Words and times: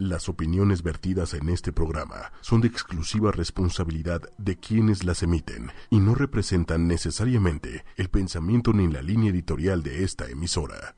Las 0.00 0.28
opiniones 0.28 0.82
vertidas 0.82 1.34
en 1.34 1.48
este 1.48 1.72
programa 1.72 2.32
son 2.40 2.60
de 2.60 2.66
exclusiva 2.66 3.30
responsabilidad 3.30 4.22
de 4.38 4.58
quienes 4.58 5.04
las 5.04 5.22
emiten 5.22 5.70
y 5.88 6.00
no 6.00 6.16
representan 6.16 6.88
necesariamente 6.88 7.84
el 7.96 8.10
pensamiento 8.10 8.72
ni 8.72 8.88
la 8.88 9.02
línea 9.02 9.30
editorial 9.30 9.84
de 9.84 10.02
esta 10.02 10.28
emisora. 10.28 10.96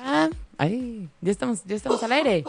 Hola. 0.00 0.30
Ay, 0.58 1.08
ya 1.20 1.30
estamos, 1.30 1.62
ya 1.66 1.76
estamos 1.76 2.02
al 2.02 2.10
aire. 2.10 2.42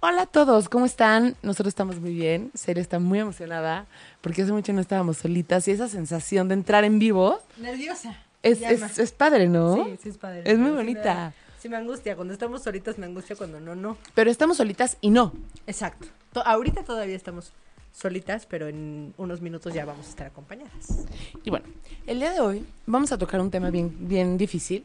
Hola 0.00 0.22
a 0.22 0.26
todos, 0.26 0.68
¿cómo 0.68 0.84
están? 0.84 1.36
Nosotros 1.42 1.68
estamos 1.68 1.98
muy 2.00 2.12
bien. 2.12 2.50
Serio 2.52 2.82
está 2.82 2.98
muy 2.98 3.20
emocionada 3.20 3.86
porque 4.20 4.42
hace 4.42 4.52
mucho 4.52 4.74
no 4.74 4.82
estábamos 4.82 5.16
solitas 5.16 5.66
y 5.68 5.70
esa 5.70 5.88
sensación 5.88 6.48
de 6.48 6.54
entrar 6.54 6.84
en 6.84 6.98
vivo 6.98 7.40
Nerviosa. 7.56 8.26
Es, 8.42 8.62
es, 8.62 8.98
es 8.98 9.12
padre, 9.12 9.48
¿no? 9.48 9.74
Sí, 9.84 9.98
sí 10.02 10.08
es 10.10 10.18
padre. 10.18 10.42
Es 10.44 10.58
muy 10.58 10.70
bonita. 10.70 11.32
Sí 11.58 11.68
me 11.68 11.76
angustia. 11.76 12.16
Cuando 12.16 12.32
estamos 12.32 12.62
solitas 12.62 12.96
me 12.98 13.06
angustia, 13.06 13.36
cuando 13.36 13.60
no, 13.60 13.74
no. 13.74 13.96
Pero 14.14 14.30
estamos 14.30 14.56
solitas 14.56 14.96
y 15.00 15.10
no. 15.10 15.32
Exacto. 15.66 16.06
To- 16.32 16.46
ahorita 16.46 16.82
todavía 16.84 17.16
estamos 17.16 17.52
solitas, 17.92 18.46
pero 18.46 18.68
en 18.68 19.12
unos 19.18 19.40
minutos 19.40 19.74
ya 19.74 19.84
vamos 19.84 20.06
a 20.06 20.10
estar 20.10 20.26
acompañadas. 20.28 21.06
Y 21.44 21.50
bueno, 21.50 21.66
el 22.06 22.20
día 22.20 22.32
de 22.32 22.40
hoy 22.40 22.64
vamos 22.86 23.12
a 23.12 23.18
tocar 23.18 23.40
un 23.40 23.50
tema 23.50 23.70
bien, 23.70 23.94
bien 24.08 24.38
difícil. 24.38 24.84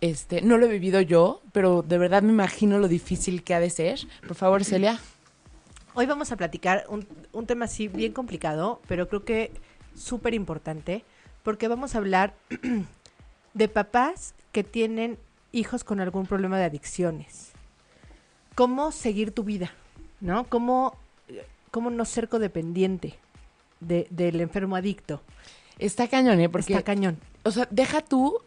Este, 0.00 0.42
no 0.42 0.58
lo 0.58 0.66
he 0.66 0.68
vivido 0.68 1.00
yo, 1.00 1.40
pero 1.52 1.82
de 1.82 1.96
verdad 1.96 2.22
me 2.22 2.32
imagino 2.32 2.78
lo 2.78 2.88
difícil 2.88 3.42
que 3.42 3.54
ha 3.54 3.60
de 3.60 3.70
ser. 3.70 4.00
Por 4.26 4.36
favor, 4.36 4.64
Celia. 4.64 4.98
Hoy 5.94 6.06
vamos 6.06 6.32
a 6.32 6.36
platicar 6.36 6.84
un, 6.88 7.06
un 7.32 7.46
tema 7.46 7.66
así 7.66 7.88
bien 7.88 8.12
complicado, 8.12 8.80
pero 8.88 9.08
creo 9.08 9.24
que 9.24 9.52
súper 9.94 10.34
importante, 10.34 11.04
porque 11.42 11.68
vamos 11.68 11.94
a 11.94 11.98
hablar 11.98 12.34
de 13.54 13.68
papás 13.68 14.34
que 14.52 14.64
tienen 14.64 15.18
hijos 15.52 15.84
con 15.84 16.00
algún 16.00 16.26
problema 16.26 16.58
de 16.58 16.64
adicciones. 16.64 17.52
¿Cómo 18.54 18.92
seguir 18.92 19.32
tu 19.32 19.44
vida? 19.44 19.72
¿No? 20.20 20.44
¿Cómo, 20.44 20.96
cómo 21.70 21.90
no 21.90 22.04
ser 22.04 22.28
codependiente 22.28 23.18
de- 23.80 24.06
del 24.10 24.40
enfermo 24.40 24.76
adicto? 24.76 25.22
Está 25.78 26.06
cañón, 26.08 26.38
¿eh? 26.40 26.48
Porque 26.48 26.74
Está 26.74 26.84
cañón. 26.84 27.18
O 27.44 27.50
sea, 27.50 27.66
deja 27.70 28.02
tú, 28.02 28.38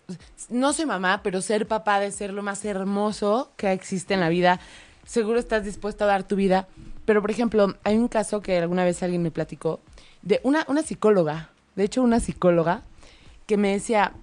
no 0.49 0.71
soy 0.73 0.85
mamá, 0.85 1.21
pero 1.21 1.41
ser 1.41 1.67
papá 1.67 1.99
de 1.99 2.11
ser 2.11 2.31
lo 2.31 2.43
más 2.43 2.63
hermoso 2.63 3.51
que 3.57 3.71
existe 3.73 4.13
en 4.13 4.21
la 4.21 4.29
vida. 4.29 4.59
Seguro 5.05 5.37
estás 5.39 5.65
dispuesto 5.65 6.05
a 6.05 6.07
dar 6.07 6.23
tu 6.23 6.35
vida. 6.35 6.67
Pero, 7.03 7.21
por 7.21 7.29
ejemplo, 7.29 7.75
hay 7.83 7.97
un 7.97 8.07
caso 8.07 8.41
que 8.41 8.57
alguna 8.57 8.85
vez 8.85 9.03
alguien 9.03 9.21
me 9.21 9.31
platicó 9.31 9.81
de 10.21 10.39
una, 10.43 10.65
una 10.69 10.81
psicóloga, 10.81 11.49
de 11.75 11.83
hecho 11.83 12.01
una 12.01 12.19
psicóloga, 12.19 12.81
que 13.45 13.57
me 13.57 13.71
decía, 13.71 14.13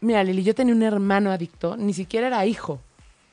mira 0.00 0.24
Lili, 0.24 0.42
yo 0.42 0.54
tenía 0.54 0.74
un 0.74 0.82
hermano 0.82 1.30
adicto, 1.30 1.76
ni 1.76 1.92
siquiera 1.92 2.26
era 2.26 2.46
hijo, 2.46 2.80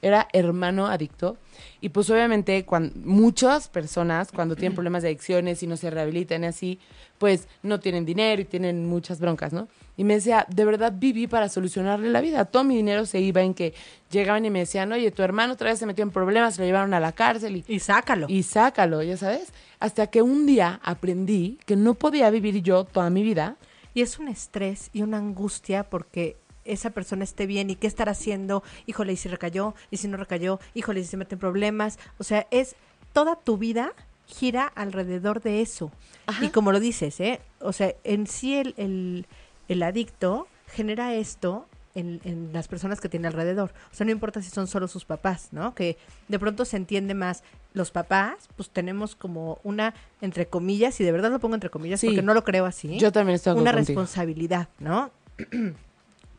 era 0.01 0.27
hermano 0.33 0.87
adicto. 0.87 1.37
Y 1.79 1.89
pues 1.89 2.09
obviamente 2.09 2.65
cuando, 2.65 2.93
muchas 3.03 3.67
personas 3.67 4.31
cuando 4.31 4.55
tienen 4.55 4.73
problemas 4.73 5.03
de 5.03 5.09
adicciones 5.09 5.61
y 5.63 5.67
no 5.67 5.77
se 5.77 5.89
rehabilitan 5.89 6.43
y 6.43 6.47
así, 6.47 6.79
pues 7.17 7.47
no 7.61 7.79
tienen 7.79 8.05
dinero 8.05 8.41
y 8.41 8.45
tienen 8.45 8.87
muchas 8.87 9.19
broncas, 9.19 9.53
¿no? 9.53 9.67
Y 9.97 10.03
me 10.03 10.15
decía, 10.15 10.45
de 10.49 10.65
verdad 10.65 10.93
viví 10.95 11.27
para 11.27 11.49
solucionarle 11.49 12.09
la 12.09 12.21
vida. 12.21 12.45
Todo 12.45 12.63
mi 12.63 12.75
dinero 12.75 13.05
se 13.05 13.19
iba 13.19 13.41
en 13.41 13.53
que 13.53 13.73
llegaban 14.09 14.43
y 14.45 14.49
me 14.49 14.59
decían, 14.59 14.91
oye, 14.91 15.11
tu 15.11 15.21
hermano 15.21 15.53
otra 15.53 15.69
vez 15.69 15.79
se 15.79 15.85
metió 15.85 16.03
en 16.03 16.11
problemas, 16.11 16.55
se 16.55 16.61
lo 16.61 16.65
llevaron 16.65 16.93
a 16.93 16.99
la 16.99 17.11
cárcel 17.11 17.57
y, 17.57 17.65
Y 17.67 17.79
sácalo. 17.79 18.25
y 18.29 18.43
sácalo, 18.43 19.03
ya 19.03 19.17
sabes. 19.17 19.53
Hasta 19.79 20.07
que 20.07 20.21
un 20.21 20.45
día 20.45 20.79
aprendí 20.83 21.59
que 21.65 21.75
no 21.75 21.93
podía 21.93 22.29
vivir 22.29 22.61
yo 22.63 22.85
toda 22.85 23.09
mi 23.09 23.21
vida. 23.23 23.57
Y 23.93 24.01
es 24.01 24.19
un 24.19 24.29
estrés 24.29 24.89
y 24.93 25.01
una 25.01 25.17
angustia 25.17 25.83
porque 25.83 26.37
esa 26.65 26.89
persona 26.91 27.23
esté 27.23 27.45
bien 27.47 27.69
y 27.69 27.75
qué 27.75 27.87
estará 27.87 28.11
haciendo, 28.11 28.63
híjole, 28.85 29.13
y 29.13 29.17
si 29.17 29.29
recayó, 29.29 29.73
y 29.89 29.97
si 29.97 30.07
no 30.07 30.17
recayó, 30.17 30.59
híjole, 30.73 30.99
y 30.99 31.03
si 31.03 31.11
se 31.11 31.17
mete 31.17 31.35
en 31.35 31.39
problemas. 31.39 31.99
O 32.17 32.23
sea, 32.23 32.47
es 32.51 32.75
toda 33.13 33.35
tu 33.35 33.57
vida 33.57 33.93
gira 34.27 34.65
alrededor 34.75 35.41
de 35.41 35.61
eso. 35.61 35.91
Ajá. 36.27 36.43
Y 36.45 36.49
como 36.49 36.71
lo 36.71 36.79
dices, 36.79 37.19
¿eh? 37.19 37.41
O 37.59 37.73
sea, 37.73 37.93
en 38.03 38.27
sí 38.27 38.55
el, 38.55 38.73
el, 38.77 39.25
el 39.67 39.83
adicto 39.83 40.47
genera 40.67 41.13
esto 41.15 41.67
en, 41.95 42.21
en 42.23 42.53
las 42.53 42.69
personas 42.69 43.01
que 43.01 43.09
tiene 43.09 43.27
alrededor. 43.27 43.73
O 43.91 43.93
sea, 43.95 44.05
no 44.05 44.11
importa 44.13 44.41
si 44.41 44.49
son 44.49 44.67
solo 44.67 44.87
sus 44.87 45.03
papás, 45.03 45.49
¿no? 45.51 45.75
Que 45.75 45.97
de 46.29 46.39
pronto 46.39 46.63
se 46.63 46.77
entiende 46.77 47.13
más. 47.13 47.43
Los 47.73 47.91
papás, 47.91 48.47
pues 48.55 48.69
tenemos 48.69 49.15
como 49.15 49.59
una, 49.63 49.93
entre 50.21 50.45
comillas, 50.45 50.99
y 51.01 51.03
de 51.03 51.11
verdad 51.11 51.31
lo 51.31 51.39
pongo 51.39 51.55
entre 51.55 51.69
comillas 51.69 51.99
Sí. 51.99 52.07
porque 52.07 52.21
no 52.21 52.33
lo 52.33 52.43
creo 52.45 52.65
así 52.65 52.97
Yo 52.97 53.11
también 53.11 53.35
estoy 53.35 53.53
una 53.59 53.71
contigo. 53.73 53.99
responsabilidad, 54.01 54.69
¿no? 54.79 55.11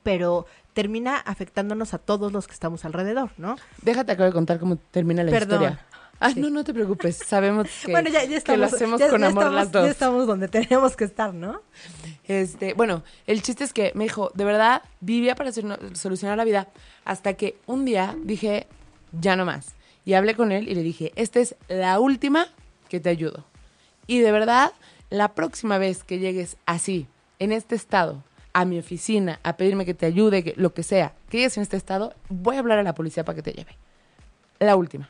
Pero 0.03 0.47
termina 0.73 1.17
afectándonos 1.17 1.95
a 1.95 1.99
todos 1.99 2.33
los 2.33 2.47
que 2.47 2.55
estamos 2.55 2.85
alrededor, 2.85 3.31
¿no? 3.37 3.57
Déjate 3.83 4.13
acabo 4.13 4.27
de 4.27 4.33
contar 4.33 4.59
cómo 4.59 4.77
termina 4.77 5.23
la 5.23 5.31
Perdón. 5.31 5.63
historia. 5.63 5.87
Ay, 6.19 6.35
Sí. 6.35 6.41
no, 6.41 6.51
no 6.51 6.63
te 6.65 6.73
preocupes. 6.73 7.17
Sabemos 7.17 7.67
que, 7.85 7.91
bueno, 7.93 8.09
ya, 8.09 8.23
ya 8.23 8.29
que 8.29 8.37
estamos, 8.37 8.71
lo 8.71 8.77
hacemos 8.77 9.01
ya- 9.01 9.11
con 9.11 9.25
amor 9.25 9.43
estamos- 9.45 9.55
las 9.55 9.73
dos. 9.73 9.85
Ya 9.85 9.91
estamos 9.91 10.27
donde 10.27 10.49
tenemos 10.49 10.97
que 10.97 11.05
estar, 11.05 11.35
¿no? 11.35 11.61
Este, 12.29 12.75
bueno, 12.75 13.03
el 13.27 13.43
chiste 13.43 13.65
es 13.65 13.73
que 13.73 13.93
me 13.95 14.05
dijo, 14.05 14.31
de 14.35 14.45
verdad, 14.45 14.83
vivía 15.01 15.35
para 15.35 15.51
solucionar 15.53 16.37
la 16.37 16.45
vida 16.45 16.69
hasta 17.05 17.35
que 17.35 17.57
un 17.67 17.85
día 17.85 18.17
dije, 18.23 18.67
ya 19.21 19.37
no 19.37 19.45
más. 19.45 19.75
Y 20.05 20.15
hablé 20.15 20.35
con 20.35 20.53
él 20.53 20.69
y 20.69 20.75
le 20.75 20.83
dije, 20.83 21.13
esta 21.17 21.41
es 21.41 21.57
la 21.69 21.99
última 22.01 22.47
que 22.89 23.01
te 23.01 23.09
ayudo. 23.09 23.45
Y 24.07 24.21
de 24.21 24.33
verdad, 24.33 24.73
la 25.11 25.35
próxima 25.35 25.79
vez 25.79 26.05
que 26.05 26.19
llegues 26.19 26.57
así, 26.67 27.07
en 27.39 27.51
este 27.53 27.75
estado, 27.75 28.23
a 28.53 28.65
mi 28.65 28.79
oficina, 28.79 29.41
a 29.43 29.57
pedirme 29.57 29.85
que 29.85 29.95
te 29.95 30.07
ayude, 30.07 30.45
que, 30.45 30.55
lo 30.57 30.75
que 30.75 30.83
sea, 30.83 31.15
que 31.29 31.39
llegues 31.39 31.57
en 31.57 31.63
este 31.63 31.77
estado, 31.77 32.15
voy 32.29 32.57
a 32.57 32.59
hablar 32.59 32.79
a 32.79 32.83
la 32.83 32.95
policía 32.95 33.25
para 33.25 33.37
que 33.37 33.43
te 33.43 33.53
lleve. 33.53 33.77
La 34.59 34.77
última. 34.77 35.09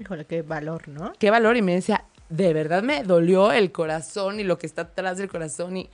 Híjole, 0.00 0.24
qué 0.24 0.42
valor, 0.42 0.88
¿no? 0.88 1.12
qué 1.18 1.30
valor. 1.30 1.56
Y 1.56 1.62
me 1.62 1.74
decía, 1.74 2.04
de 2.28 2.52
verdad 2.52 2.82
me 2.82 3.02
dolió 3.02 3.52
el 3.52 3.72
corazón 3.72 4.40
y 4.40 4.44
lo 4.44 4.58
que 4.58 4.66
está 4.66 4.82
atrás 4.82 5.18
del 5.18 5.28
corazón. 5.28 5.76
Y... 5.76 5.90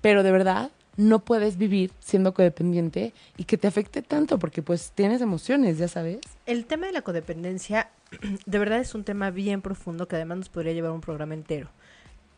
Pero 0.00 0.22
de 0.22 0.32
verdad 0.32 0.70
no 0.96 1.20
puedes 1.20 1.56
vivir 1.56 1.92
siendo 2.00 2.34
codependiente 2.34 3.12
y 3.36 3.44
que 3.44 3.56
te 3.56 3.68
afecte 3.68 4.02
tanto 4.02 4.38
porque 4.38 4.62
pues 4.62 4.92
tienes 4.94 5.20
emociones, 5.20 5.78
ya 5.78 5.88
sabes. 5.88 6.18
El 6.44 6.66
tema 6.66 6.86
de 6.86 6.92
la 6.92 7.02
codependencia, 7.02 7.88
de 8.46 8.58
verdad 8.58 8.80
es 8.80 8.94
un 8.94 9.04
tema 9.04 9.30
bien 9.30 9.62
profundo 9.62 10.08
que 10.08 10.16
además 10.16 10.38
nos 10.38 10.48
podría 10.48 10.72
llevar 10.72 10.90
un 10.90 11.00
programa 11.00 11.34
entero. 11.34 11.68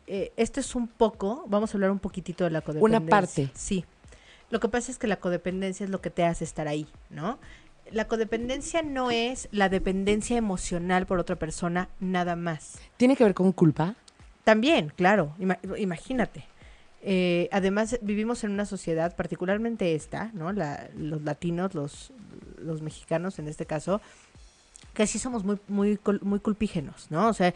Eh, 0.07 0.31
esto 0.37 0.59
es 0.59 0.75
un 0.75 0.87
poco, 0.87 1.45
vamos 1.47 1.73
a 1.73 1.77
hablar 1.77 1.91
un 1.91 1.99
poquitito 1.99 2.43
de 2.43 2.49
la 2.51 2.61
codependencia. 2.61 3.09
parte. 3.09 3.49
Sí. 3.53 3.85
Lo 4.49 4.59
que 4.59 4.67
pasa 4.67 4.91
es 4.91 4.97
que 4.97 5.07
la 5.07 5.17
codependencia 5.17 5.83
es 5.85 5.89
lo 5.89 6.01
que 6.01 6.09
te 6.09 6.25
hace 6.25 6.43
estar 6.43 6.67
ahí, 6.67 6.87
¿no? 7.09 7.39
La 7.91 8.07
codependencia 8.07 8.81
no 8.81 9.11
es 9.11 9.47
la 9.51 9.69
dependencia 9.69 10.37
emocional 10.37 11.05
por 11.05 11.19
otra 11.19 11.37
persona, 11.37 11.89
nada 11.99 12.35
más. 12.35 12.77
Tiene 12.97 13.15
que 13.15 13.23
ver 13.23 13.33
con 13.33 13.51
culpa. 13.53 13.95
También, 14.43 14.91
claro, 14.95 15.33
ima- 15.39 15.59
imagínate. 15.77 16.45
Eh, 17.03 17.49
además, 17.51 17.97
vivimos 18.01 18.43
en 18.43 18.51
una 18.51 18.65
sociedad, 18.65 19.15
particularmente 19.15 19.95
esta, 19.95 20.31
¿no? 20.33 20.51
La- 20.51 20.89
los 20.95 21.21
latinos, 21.23 21.73
los, 21.73 22.11
los 22.57 22.81
mexicanos 22.81 23.39
en 23.39 23.47
este 23.47 23.65
caso, 23.65 24.01
que 24.93 25.07
sí 25.07 25.19
somos 25.19 25.43
muy, 25.43 25.57
muy, 25.67 25.99
muy 26.21 26.39
culpígenos, 26.39 27.07
¿no? 27.09 27.27
O 27.29 27.33
sea, 27.33 27.53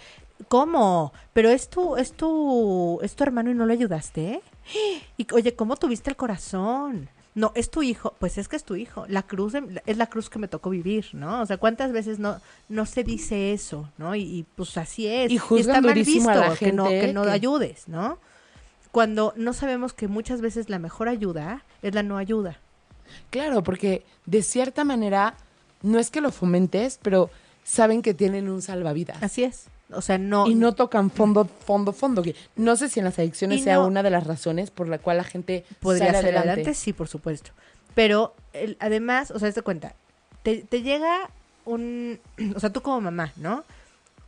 ¿cómo? 0.47 1.11
Pero 1.33 1.49
es 1.49 1.69
tu, 1.69 1.95
es 1.97 2.13
tu, 2.13 2.99
es 3.01 3.15
tu 3.15 3.23
hermano 3.23 3.51
y 3.51 3.53
no 3.53 3.65
lo 3.65 3.73
ayudaste. 3.73 4.41
Y 5.17 5.27
oye, 5.33 5.55
¿cómo 5.55 5.75
tuviste 5.75 6.09
el 6.09 6.15
corazón? 6.15 7.09
No, 7.35 7.51
es 7.53 7.69
tu 7.69 7.83
hijo, 7.83 8.13
pues 8.19 8.37
es 8.37 8.47
que 8.47 8.55
es 8.55 8.63
tu 8.63 8.75
hijo. 8.75 9.05
La 9.09 9.21
cruz 9.23 9.51
de- 9.53 9.81
es 9.85 9.97
la 9.97 10.07
cruz 10.07 10.29
que 10.29 10.39
me 10.39 10.47
tocó 10.47 10.69
vivir, 10.69 11.07
¿no? 11.11 11.41
O 11.41 11.45
sea, 11.45 11.57
¿cuántas 11.57 11.91
veces 11.91 12.17
no, 12.17 12.39
no 12.69 12.85
se 12.85 13.03
dice 13.03 13.51
eso, 13.51 13.89
¿no? 13.97 14.15
Y, 14.15 14.21
y, 14.21 14.43
pues 14.55 14.77
así 14.77 15.05
es. 15.07 15.29
Y 15.31 15.37
juzgan 15.37 15.75
está 15.77 15.81
mal 15.81 15.93
visto 15.95 16.29
a 16.29 16.35
la 16.35 16.55
que 16.55 16.71
no, 16.71 16.85
gente 16.85 17.07
que 17.07 17.13
no 17.13 17.23
que- 17.23 17.29
ayudes, 17.31 17.87
¿no? 17.89 18.19
Cuando 18.91 19.33
no 19.35 19.51
sabemos 19.51 19.91
que 19.91 20.07
muchas 20.07 20.39
veces 20.39 20.69
la 20.69 20.79
mejor 20.79 21.09
ayuda 21.09 21.63
es 21.81 21.93
la 21.93 22.03
no 22.03 22.15
ayuda. 22.17 22.57
Claro, 23.29 23.61
porque 23.63 24.05
de 24.25 24.41
cierta 24.41 24.85
manera 24.85 25.35
no 25.85 25.99
es 25.99 26.09
que 26.09 26.21
lo 26.21 26.31
fomentes, 26.31 26.99
pero 27.01 27.29
saben 27.63 28.01
que 28.01 28.13
tienen 28.13 28.49
un 28.49 28.61
salvavidas. 28.61 29.21
Así 29.23 29.43
es. 29.43 29.67
O 29.91 30.01
sea, 30.01 30.17
no. 30.17 30.47
y 30.47 30.55
no 30.55 30.73
tocan 30.73 31.11
fondo, 31.11 31.45
fondo, 31.45 31.93
fondo. 31.93 32.23
No 32.55 32.75
sé 32.75 32.89
si 32.89 32.99
en 32.99 33.05
las 33.05 33.19
adicciones 33.19 33.63
sea 33.63 33.75
no- 33.75 33.85
una 33.87 34.01
de 34.01 34.09
las 34.09 34.25
razones 34.25 34.71
por 34.71 34.87
la 34.87 34.97
cual 34.97 35.17
la 35.17 35.23
gente 35.23 35.63
podría 35.79 36.07
sale 36.07 36.21
ser 36.27 36.37
adelante. 36.37 36.73
sí, 36.73 36.91
por 36.91 37.07
supuesto. 37.07 37.51
Pero 37.93 38.35
el- 38.53 38.77
además, 38.79 39.29
o 39.31 39.37
sea, 39.39 39.51
te 39.51 39.61
cuenta, 39.61 39.93
te, 40.43 40.57
te 40.63 40.81
llega 40.81 41.29
un, 41.65 42.19
o 42.55 42.59
sea, 42.59 42.71
tú 42.73 42.81
como 42.81 42.99
mamá, 42.99 43.31
¿no? 43.35 43.63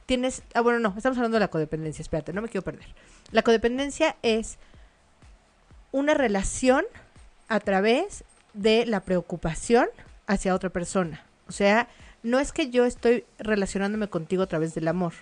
Tienes, 0.05 0.43
ah, 0.53 0.61
bueno, 0.61 0.79
no, 0.79 0.93
estamos 0.95 1.17
hablando 1.17 1.35
de 1.35 1.41
la 1.41 1.49
codependencia, 1.49 2.01
espérate, 2.01 2.31
no 2.33 2.41
me 2.41 2.49
quiero 2.49 2.63
perder. 2.63 2.87
La 3.31 3.41
codependencia 3.41 4.15
es 4.21 4.57
una 5.91 6.13
relación 6.13 6.85
a 7.49 7.59
través 7.59 8.23
de 8.53 8.85
la 8.85 9.01
preocupación 9.01 9.87
hacia 10.27 10.53
otra 10.55 10.69
persona. 10.69 11.23
O 11.47 11.51
sea, 11.51 11.87
no 12.23 12.39
es 12.39 12.51
que 12.51 12.69
yo 12.69 12.85
estoy 12.85 13.25
relacionándome 13.39 14.07
contigo 14.09 14.43
a 14.43 14.47
través 14.47 14.73
del 14.75 14.87
amor. 14.87 15.13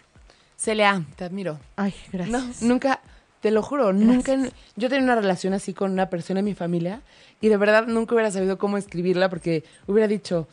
Celia, 0.57 1.04
te 1.16 1.24
admiro. 1.25 1.60
Ay, 1.75 1.94
No, 2.13 2.19
gracias. 2.19 2.62
nunca, 2.62 3.01
Te 3.42 3.51
lo 3.51 3.62
juro, 3.62 3.94
nunca. 3.94 4.36
Yo 4.75 4.89
tenía 4.89 5.04
una 5.04 5.16
relación 5.16 5.54
así 5.54 5.74
con 5.74 5.92
una 5.92 6.10
persona 6.10 6.39
en 6.39 6.45
mi 6.45 6.56
familia 6.56 7.01
y 7.42 7.50
de 7.50 7.57
verdad 7.57 7.86
nunca 7.86 8.16
hubiera 8.16 8.31
sabido 8.31 8.57
cómo 8.57 8.77
escribirla 8.77 9.30
porque 9.30 9.63
hubiera 9.86 10.07
dicho. 10.07 10.48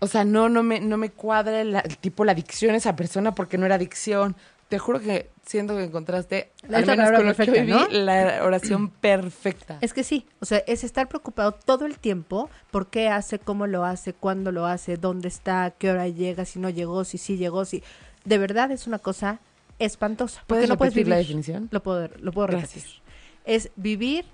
O 0.00 0.06
sea, 0.06 0.24
no, 0.24 0.50
no 0.50 0.62
me, 0.62 0.80
no 0.80 0.98
me 0.98 1.10
cuadra 1.10 1.62
el 1.62 1.80
tipo 2.00 2.26
la 2.26 2.32
adicción 2.32 2.74
a 2.74 2.76
esa 2.78 2.94
persona 2.94 3.34
porque 3.34 3.56
no 3.56 3.64
era 3.64 3.76
adicción. 3.76 4.36
Te 4.74 4.80
juro 4.80 4.98
que 4.98 5.30
siento 5.46 5.76
que 5.76 5.84
encontraste, 5.84 6.50
La 6.66 6.78
al 6.78 6.86
menos 6.86 7.12
con 7.12 7.26
lo 7.26 7.32
que 7.32 7.44
perfecta, 7.44 7.60
viví, 7.60 7.72
¿no? 7.72 7.86
la 7.90 8.40
oración 8.42 8.90
perfecta. 9.00 9.78
Es 9.82 9.92
que 9.92 10.02
sí, 10.02 10.26
o 10.40 10.46
sea, 10.46 10.64
es 10.66 10.82
estar 10.82 11.06
preocupado 11.06 11.52
todo 11.52 11.86
el 11.86 12.00
tiempo 12.00 12.50
por 12.72 12.88
qué 12.88 13.06
hace, 13.08 13.38
cómo 13.38 13.68
lo 13.68 13.84
hace, 13.84 14.14
cuándo 14.14 14.50
lo 14.50 14.66
hace, 14.66 14.96
dónde 14.96 15.28
está, 15.28 15.72
qué 15.78 15.92
hora 15.92 16.08
llega, 16.08 16.44
si 16.44 16.58
no 16.58 16.70
llegó, 16.70 17.04
si 17.04 17.18
sí 17.18 17.36
llegó, 17.36 17.64
si... 17.64 17.84
De 18.24 18.36
verdad 18.36 18.72
es 18.72 18.88
una 18.88 18.98
cosa 18.98 19.38
espantosa. 19.78 20.42
¿Puedes 20.48 20.68
no 20.68 20.76
puedes 20.76 20.92
repetir 20.92 21.08
la 21.08 21.18
vivir. 21.18 21.28
definición? 21.28 21.68
Lo 21.70 21.80
puedo, 21.80 22.08
lo 22.18 22.32
puedo 22.32 22.48
repetir. 22.48 22.82
Gracias. 22.82 23.02
Es 23.44 23.70
vivir... 23.76 24.24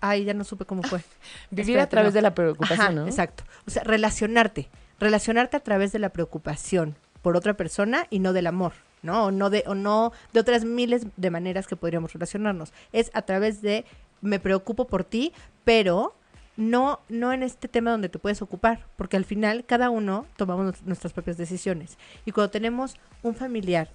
Ay, 0.00 0.24
ya 0.24 0.34
no 0.34 0.42
supe 0.42 0.64
cómo 0.64 0.82
fue. 0.82 1.02
Vivir 1.52 1.78
a 1.78 1.88
través 1.88 2.10
no. 2.10 2.14
de 2.16 2.22
la 2.22 2.34
preocupación, 2.34 2.80
Ajá, 2.80 2.90
¿no? 2.90 3.06
Exacto. 3.06 3.44
O 3.64 3.70
sea, 3.70 3.84
relacionarte. 3.84 4.68
Relacionarte 4.98 5.56
a 5.56 5.60
través 5.60 5.92
de 5.92 6.00
la 6.00 6.08
preocupación 6.08 6.96
por 7.22 7.36
otra 7.36 7.54
persona 7.54 8.08
y 8.10 8.18
no 8.18 8.32
del 8.32 8.48
amor, 8.48 8.72
¿no? 9.02 9.26
O 9.26 9.30
no 9.30 9.50
de, 9.50 9.64
o 9.66 9.74
no 9.74 10.12
de 10.32 10.40
otras 10.40 10.64
miles 10.64 11.06
de 11.16 11.30
maneras 11.30 11.66
que 11.66 11.76
podríamos 11.76 12.12
relacionarnos. 12.12 12.72
Es 12.92 13.10
a 13.14 13.22
través 13.22 13.60
de 13.62 13.84
me 14.20 14.38
preocupo 14.40 14.86
por 14.86 15.04
ti, 15.04 15.32
pero 15.64 16.14
no, 16.56 17.00
no 17.08 17.32
en 17.32 17.42
este 17.42 17.66
tema 17.68 17.90
donde 17.90 18.08
te 18.08 18.18
puedes 18.18 18.42
ocupar, 18.42 18.86
porque 18.96 19.16
al 19.16 19.24
final 19.24 19.64
cada 19.64 19.90
uno 19.90 20.26
tomamos 20.36 20.66
nues- 20.74 20.82
nuestras 20.84 21.12
propias 21.12 21.36
decisiones. 21.36 21.96
Y 22.26 22.32
cuando 22.32 22.50
tenemos 22.50 22.96
un 23.22 23.34
familiar 23.34 23.90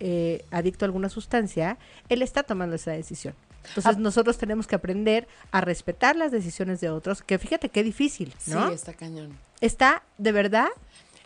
eh, 0.00 0.44
adicto 0.50 0.84
a 0.84 0.86
alguna 0.86 1.08
sustancia, 1.08 1.76
él 2.08 2.22
está 2.22 2.44
tomando 2.44 2.76
esa 2.76 2.92
decisión. 2.92 3.34
Entonces 3.68 3.96
Ah. 3.96 3.98
nosotros 3.98 4.38
tenemos 4.38 4.66
que 4.68 4.76
aprender 4.76 5.26
a 5.50 5.60
respetar 5.60 6.14
las 6.16 6.30
decisiones 6.32 6.80
de 6.80 6.88
otros, 6.88 7.20
que 7.22 7.38
fíjate 7.38 7.68
qué 7.68 7.82
difícil, 7.82 8.32
¿no? 8.46 8.68
Sí, 8.68 8.74
está 8.74 8.94
cañón. 8.94 9.36
Está 9.60 10.02
de 10.16 10.30
verdad 10.32 10.68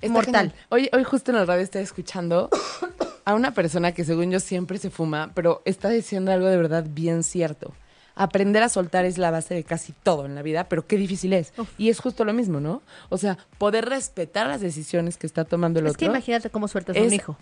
Está 0.00 0.12
mortal. 0.12 0.48
cañón. 0.52 0.54
Hoy, 0.70 0.88
hoy 0.92 1.04
justo 1.04 1.30
en 1.30 1.36
el 1.36 1.46
radio 1.46 1.62
estaba 1.62 1.82
escuchando 1.84 2.48
a 3.24 3.34
una 3.34 3.52
persona 3.54 3.92
que 3.92 4.04
según 4.04 4.30
yo 4.30 4.40
siempre 4.40 4.78
se 4.78 4.90
fuma, 4.90 5.30
pero 5.34 5.62
está 5.64 5.88
diciendo 5.88 6.32
algo 6.32 6.46
de 6.48 6.56
verdad 6.56 6.84
bien 6.88 7.22
cierto. 7.22 7.72
Aprender 8.14 8.62
a 8.62 8.68
soltar 8.68 9.06
es 9.06 9.16
la 9.16 9.30
base 9.30 9.54
de 9.54 9.64
casi 9.64 9.92
todo 10.02 10.26
en 10.26 10.34
la 10.34 10.42
vida, 10.42 10.64
pero 10.68 10.86
qué 10.86 10.96
difícil 10.96 11.32
es. 11.32 11.52
Uf. 11.56 11.68
Y 11.78 11.88
es 11.88 11.98
justo 11.98 12.26
lo 12.26 12.34
mismo, 12.34 12.60
¿no? 12.60 12.82
O 13.08 13.16
sea, 13.16 13.38
poder 13.56 13.86
respetar 13.86 14.46
las 14.46 14.60
decisiones 14.60 15.16
que 15.16 15.26
está 15.26 15.44
tomando 15.44 15.80
el 15.80 15.86
Es 15.86 15.90
otro. 15.92 15.98
que 16.00 16.04
imagínate 16.06 16.50
cómo 16.50 16.68
sueltas 16.68 16.94
a 16.94 17.00
un 17.00 17.06
es 17.06 17.12
hijo. 17.14 17.38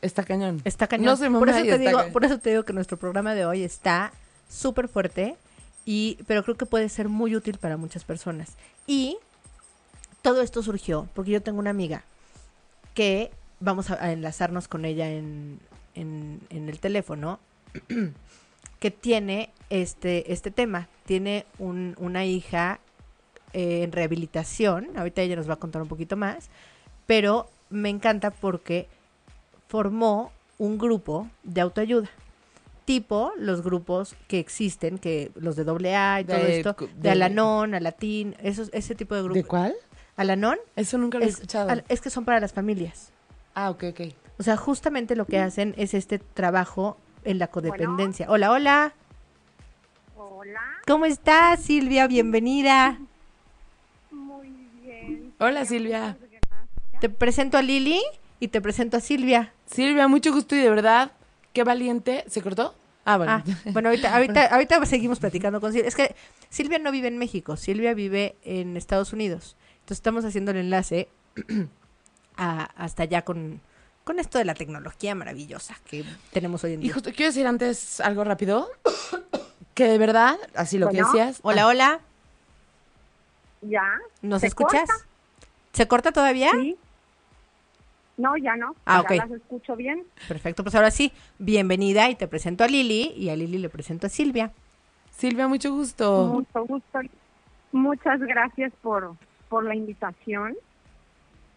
está 0.00 0.24
cañón. 0.24 0.60
Está 0.64 0.88
cañón. 0.88 1.16
No 1.18 1.30
mamá 1.30 1.38
por 1.38 1.48
eso 1.50 1.62
te 1.62 1.78
digo, 1.78 1.98
cañón. 1.98 2.12
por 2.12 2.24
eso 2.24 2.38
te 2.38 2.50
digo 2.50 2.64
que 2.64 2.72
nuestro 2.72 2.96
programa 2.96 3.34
de 3.34 3.46
hoy 3.46 3.62
está 3.62 4.12
súper 4.48 4.88
fuerte 4.88 5.36
y 5.84 6.18
pero 6.26 6.42
creo 6.42 6.56
que 6.56 6.66
puede 6.66 6.88
ser 6.88 7.08
muy 7.08 7.36
útil 7.36 7.58
para 7.58 7.76
muchas 7.76 8.02
personas. 8.02 8.56
Y 8.88 9.18
todo 10.20 10.42
esto 10.42 10.64
surgió 10.64 11.08
porque 11.14 11.30
yo 11.30 11.42
tengo 11.42 11.60
una 11.60 11.70
amiga 11.70 12.02
que 12.94 13.30
vamos 13.62 13.90
a, 13.90 14.02
a 14.04 14.12
enlazarnos 14.12 14.68
con 14.68 14.84
ella 14.84 15.08
en, 15.10 15.58
en, 15.94 16.40
en 16.50 16.68
el 16.68 16.78
teléfono 16.80 17.38
que 18.78 18.90
tiene 18.90 19.50
este 19.70 20.32
este 20.32 20.50
tema. 20.50 20.88
Tiene 21.06 21.46
un- 21.58 21.94
una 21.98 22.24
hija 22.24 22.80
eh, 23.52 23.82
en 23.82 23.92
rehabilitación. 23.92 24.88
Ahorita 24.96 25.22
ella 25.22 25.36
nos 25.36 25.48
va 25.48 25.54
a 25.54 25.58
contar 25.58 25.82
un 25.82 25.88
poquito 25.88 26.16
más. 26.16 26.50
Pero 27.06 27.48
me 27.70 27.88
encanta 27.88 28.30
porque 28.30 28.88
formó 29.68 30.32
un 30.58 30.78
grupo 30.78 31.28
de 31.42 31.60
autoayuda. 31.60 32.08
Tipo 32.84 33.32
los 33.38 33.62
grupos 33.62 34.16
que 34.26 34.38
existen, 34.40 34.98
que 34.98 35.30
los 35.36 35.54
de 35.56 35.62
AA 35.94 36.20
y 36.20 36.24
todo 36.24 36.36
De- 36.36 36.58
esto, 36.58 36.74
de, 36.78 36.88
de- 36.96 37.10
Alanon, 37.10 37.74
Alatín, 37.74 38.34
esos, 38.42 38.70
ese 38.72 38.94
tipo 38.94 39.14
de 39.14 39.22
grupos. 39.22 39.42
¿De 39.42 39.48
cuál? 39.48 39.74
Alanon 40.16 40.58
Eso 40.76 40.98
nunca 40.98 41.18
lo 41.18 41.24
he 41.24 41.28
es, 41.28 41.34
escuchado. 41.34 41.70
al- 41.70 41.84
es 41.88 42.00
que 42.00 42.10
son 42.10 42.24
para 42.24 42.40
las 42.40 42.52
familias. 42.52 43.12
Ah, 43.54 43.70
ok, 43.70 43.84
ok. 43.90 44.00
O 44.38 44.42
sea, 44.42 44.56
justamente 44.56 45.14
lo 45.16 45.26
que 45.26 45.38
hacen 45.38 45.74
es 45.76 45.94
este 45.94 46.18
trabajo 46.18 46.96
en 47.24 47.38
la 47.38 47.48
codependencia. 47.48 48.26
Hola, 48.28 48.50
hola. 48.50 48.94
Hola, 50.16 50.60
¿Cómo 50.86 51.04
estás, 51.04 51.60
Silvia? 51.60 52.06
Bienvenida. 52.06 52.98
muy 54.10 54.48
bien. 54.82 55.34
Hola, 55.38 55.64
Silvia. 55.64 56.16
Te 57.00 57.08
presento 57.08 57.58
a 57.58 57.62
Lili 57.62 58.00
y 58.40 58.48
te 58.48 58.60
presento 58.60 58.96
a 58.96 59.00
Silvia. 59.00 59.52
Silvia, 59.66 60.08
mucho 60.08 60.32
gusto 60.32 60.54
y 60.56 60.58
de 60.58 60.70
verdad, 60.70 61.12
qué 61.52 61.62
valiente. 61.64 62.24
¿Se 62.28 62.42
cortó? 62.42 62.74
Ah, 63.04 63.16
bueno. 63.16 63.32
Ah, 63.32 63.44
bueno, 63.72 63.88
ahorita, 63.90 64.14
ahorita, 64.14 64.46
ahorita 64.54 64.86
seguimos 64.86 65.20
platicando 65.20 65.60
con 65.60 65.72
Silvia. 65.72 65.88
Es 65.88 65.96
que 65.96 66.14
Silvia 66.48 66.78
no 66.78 66.90
vive 66.90 67.08
en 67.08 67.18
México, 67.18 67.56
Silvia 67.56 67.94
vive 67.94 68.36
en 68.44 68.76
Estados 68.76 69.12
Unidos. 69.12 69.56
Entonces 69.74 69.98
estamos 69.98 70.24
haciendo 70.24 70.52
el 70.52 70.58
enlace 70.58 71.08
a- 72.36 72.70
hasta 72.76 73.04
allá 73.04 73.22
con, 73.22 73.60
con 74.04 74.18
esto 74.18 74.38
de 74.38 74.44
la 74.44 74.54
tecnología 74.54 75.14
maravillosa 75.14 75.76
que 75.88 76.04
tenemos 76.32 76.62
hoy 76.64 76.74
en 76.74 76.80
Y 76.80 76.84
día. 76.84 76.94
justo 76.94 77.10
quiero 77.10 77.30
decir 77.30 77.46
antes 77.46 78.00
algo 78.00 78.24
rápido. 78.24 78.68
Que 79.74 79.84
de 79.84 79.96
verdad, 79.96 80.36
así 80.54 80.76
lo 80.76 80.90
que 80.90 80.98
decías. 80.98 81.40
Hola, 81.42 81.66
hola. 81.66 82.00
¿Ya? 83.62 83.82
¿Nos 84.20 84.42
¿Se 84.42 84.48
escuchas? 84.48 84.86
corta? 84.86 85.06
¿Se 85.72 85.88
corta 85.88 86.12
todavía? 86.12 86.50
Sí. 86.52 86.76
No, 88.18 88.36
ya 88.36 88.54
no. 88.56 88.76
Ah, 88.84 88.96
ya 88.96 89.00
ok. 89.00 89.10
las 89.12 89.30
escucho 89.30 89.74
bien. 89.74 90.04
Perfecto, 90.28 90.62
pues 90.62 90.74
ahora 90.74 90.90
sí, 90.90 91.10
bienvenida 91.38 92.10
y 92.10 92.16
te 92.16 92.28
presento 92.28 92.64
a 92.64 92.68
Lili 92.68 93.14
y 93.16 93.30
a 93.30 93.36
Lili 93.36 93.56
le 93.56 93.70
presento 93.70 94.08
a 94.08 94.10
Silvia. 94.10 94.52
Silvia, 95.16 95.48
mucho 95.48 95.72
gusto. 95.72 96.26
Mucho 96.26 96.66
gusto. 96.66 96.98
Muchas 97.72 98.20
gracias 98.20 98.72
por, 98.82 99.16
por 99.48 99.64
la 99.64 99.74
invitación. 99.74 100.54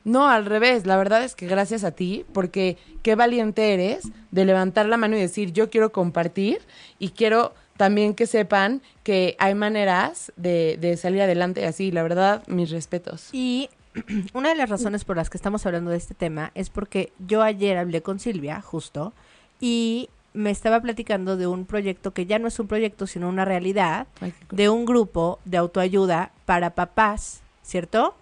No, 0.05 0.29
al 0.29 0.45
revés, 0.45 0.85
la 0.85 0.97
verdad 0.97 1.23
es 1.23 1.33
que 1.33 1.47
gracias 1.47 1.83
a 1.83 1.91
ti, 1.91 2.25
porque 2.31 2.77
qué 3.01 3.15
valiente 3.15 3.73
eres 3.73 4.07
de 4.29 4.45
levantar 4.45 4.85
la 4.85 4.97
mano 4.97 5.17
y 5.17 5.19
decir, 5.19 5.51
yo 5.51 5.71
quiero 5.71 5.91
compartir 5.91 6.61
y 6.99 7.09
quiero 7.09 7.53
también 7.75 8.13
que 8.13 8.27
sepan 8.27 8.81
que 9.03 9.35
hay 9.39 9.55
maneras 9.55 10.31
de, 10.37 10.77
de 10.79 10.95
salir 10.95 11.23
adelante 11.23 11.65
así, 11.65 11.91
la 11.91 12.03
verdad, 12.03 12.43
mis 12.47 12.69
respetos. 12.69 13.29
Y 13.33 13.69
una 14.33 14.49
de 14.49 14.55
las 14.55 14.69
razones 14.69 15.03
por 15.03 15.17
las 15.17 15.31
que 15.31 15.37
estamos 15.37 15.65
hablando 15.65 15.89
de 15.89 15.97
este 15.97 16.13
tema 16.13 16.51
es 16.53 16.69
porque 16.69 17.11
yo 17.19 17.41
ayer 17.41 17.77
hablé 17.77 18.03
con 18.03 18.19
Silvia, 18.19 18.61
justo, 18.61 19.11
y 19.59 20.09
me 20.33 20.51
estaba 20.51 20.81
platicando 20.81 21.35
de 21.35 21.47
un 21.47 21.65
proyecto 21.65 22.13
que 22.13 22.27
ya 22.27 22.37
no 22.37 22.47
es 22.47 22.59
un 22.59 22.67
proyecto, 22.67 23.07
sino 23.07 23.27
una 23.27 23.45
realidad, 23.45 24.05
Ay, 24.21 24.33
de 24.51 24.69
un 24.69 24.85
grupo 24.85 25.39
de 25.45 25.57
autoayuda 25.57 26.31
para 26.45 26.75
papás, 26.75 27.41
¿cierto? 27.63 28.15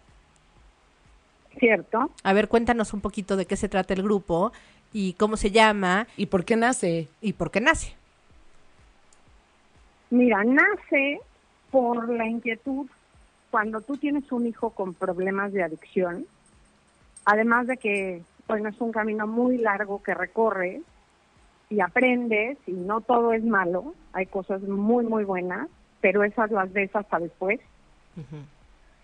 ¿Cierto? 1.60 2.12
A 2.24 2.33
ver, 2.33 2.48
cuéntanos 2.48 2.93
un 2.93 3.01
poquito 3.01 3.36
de 3.38 3.45
qué 3.45 3.55
se 3.55 3.69
trata 3.69 3.93
el 3.93 4.03
grupo 4.03 4.51
y 4.91 5.13
cómo 5.13 5.38
se 5.38 5.51
llama 5.51 6.07
¿Y 6.17 6.27
por 6.27 6.45
qué 6.45 6.55
nace? 6.55 7.07
y 7.22 7.33
por 7.33 7.51
qué 7.51 7.62
nace. 7.62 7.93
Mira, 10.10 10.43
nace 10.43 11.19
por 11.72 12.10
la 12.10 12.27
inquietud 12.27 12.88
cuando 13.50 13.81
tú 13.81 13.98
tienes 13.98 14.31
un 14.31 14.48
hijo 14.48 14.72
con 14.72 14.93
problemas 14.93 15.53
de 15.53 15.63
adicción, 15.63 16.25
además 17.25 17.67
de 17.67 17.77
que, 17.77 18.24
bueno, 18.48 18.69
es 18.69 18.79
un 18.81 18.91
camino 18.91 19.27
muy 19.27 19.57
largo 19.57 20.01
que 20.01 20.13
recorres 20.13 20.81
y 21.69 21.79
aprendes 21.79 22.57
y 22.67 22.72
no 22.74 23.01
todo 23.01 23.33
es 23.33 23.43
malo, 23.43 23.93
hay 24.12 24.25
cosas 24.25 24.62
muy, 24.63 25.05
muy 25.05 25.24
buenas, 25.24 25.67
pero 26.01 26.24
esas 26.24 26.51
las 26.51 26.72
ves 26.74 26.95
hasta 26.95 27.19
después. 27.19 27.60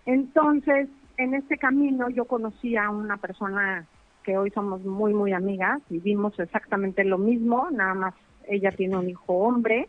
Entonces, 0.06 0.88
en 1.20 1.34
este 1.34 1.58
camino 1.58 2.08
yo 2.08 2.24
conocí 2.24 2.76
a 2.76 2.88
una 2.88 3.18
persona 3.18 3.84
que 4.22 4.38
hoy 4.38 4.50
somos 4.50 4.82
muy, 4.84 5.12
muy 5.12 5.34
amigas, 5.34 5.82
vivimos 5.90 6.38
exactamente 6.38 7.04
lo 7.04 7.18
mismo, 7.18 7.68
nada 7.70 7.92
más 7.92 8.14
ella 8.48 8.72
tiene 8.72 8.96
un 8.96 9.10
hijo 9.10 9.34
hombre. 9.34 9.88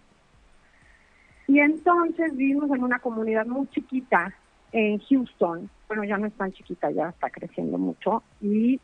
Y 1.48 1.60
entonces 1.60 2.36
vivimos 2.36 2.70
en 2.72 2.84
una 2.84 3.00
comunidad 3.00 3.46
muy 3.46 3.68
chiquita 3.68 4.34
en 4.74 5.00
Houston, 5.00 5.70
bueno, 5.88 6.04
ya 6.04 6.18
no 6.18 6.28
es 6.28 6.34
tan 6.34 6.52
chiquita, 6.52 6.92
ya 6.92 7.10
está 7.10 7.30
creciendo 7.30 7.78
mucho, 7.78 8.24
y 8.42 8.82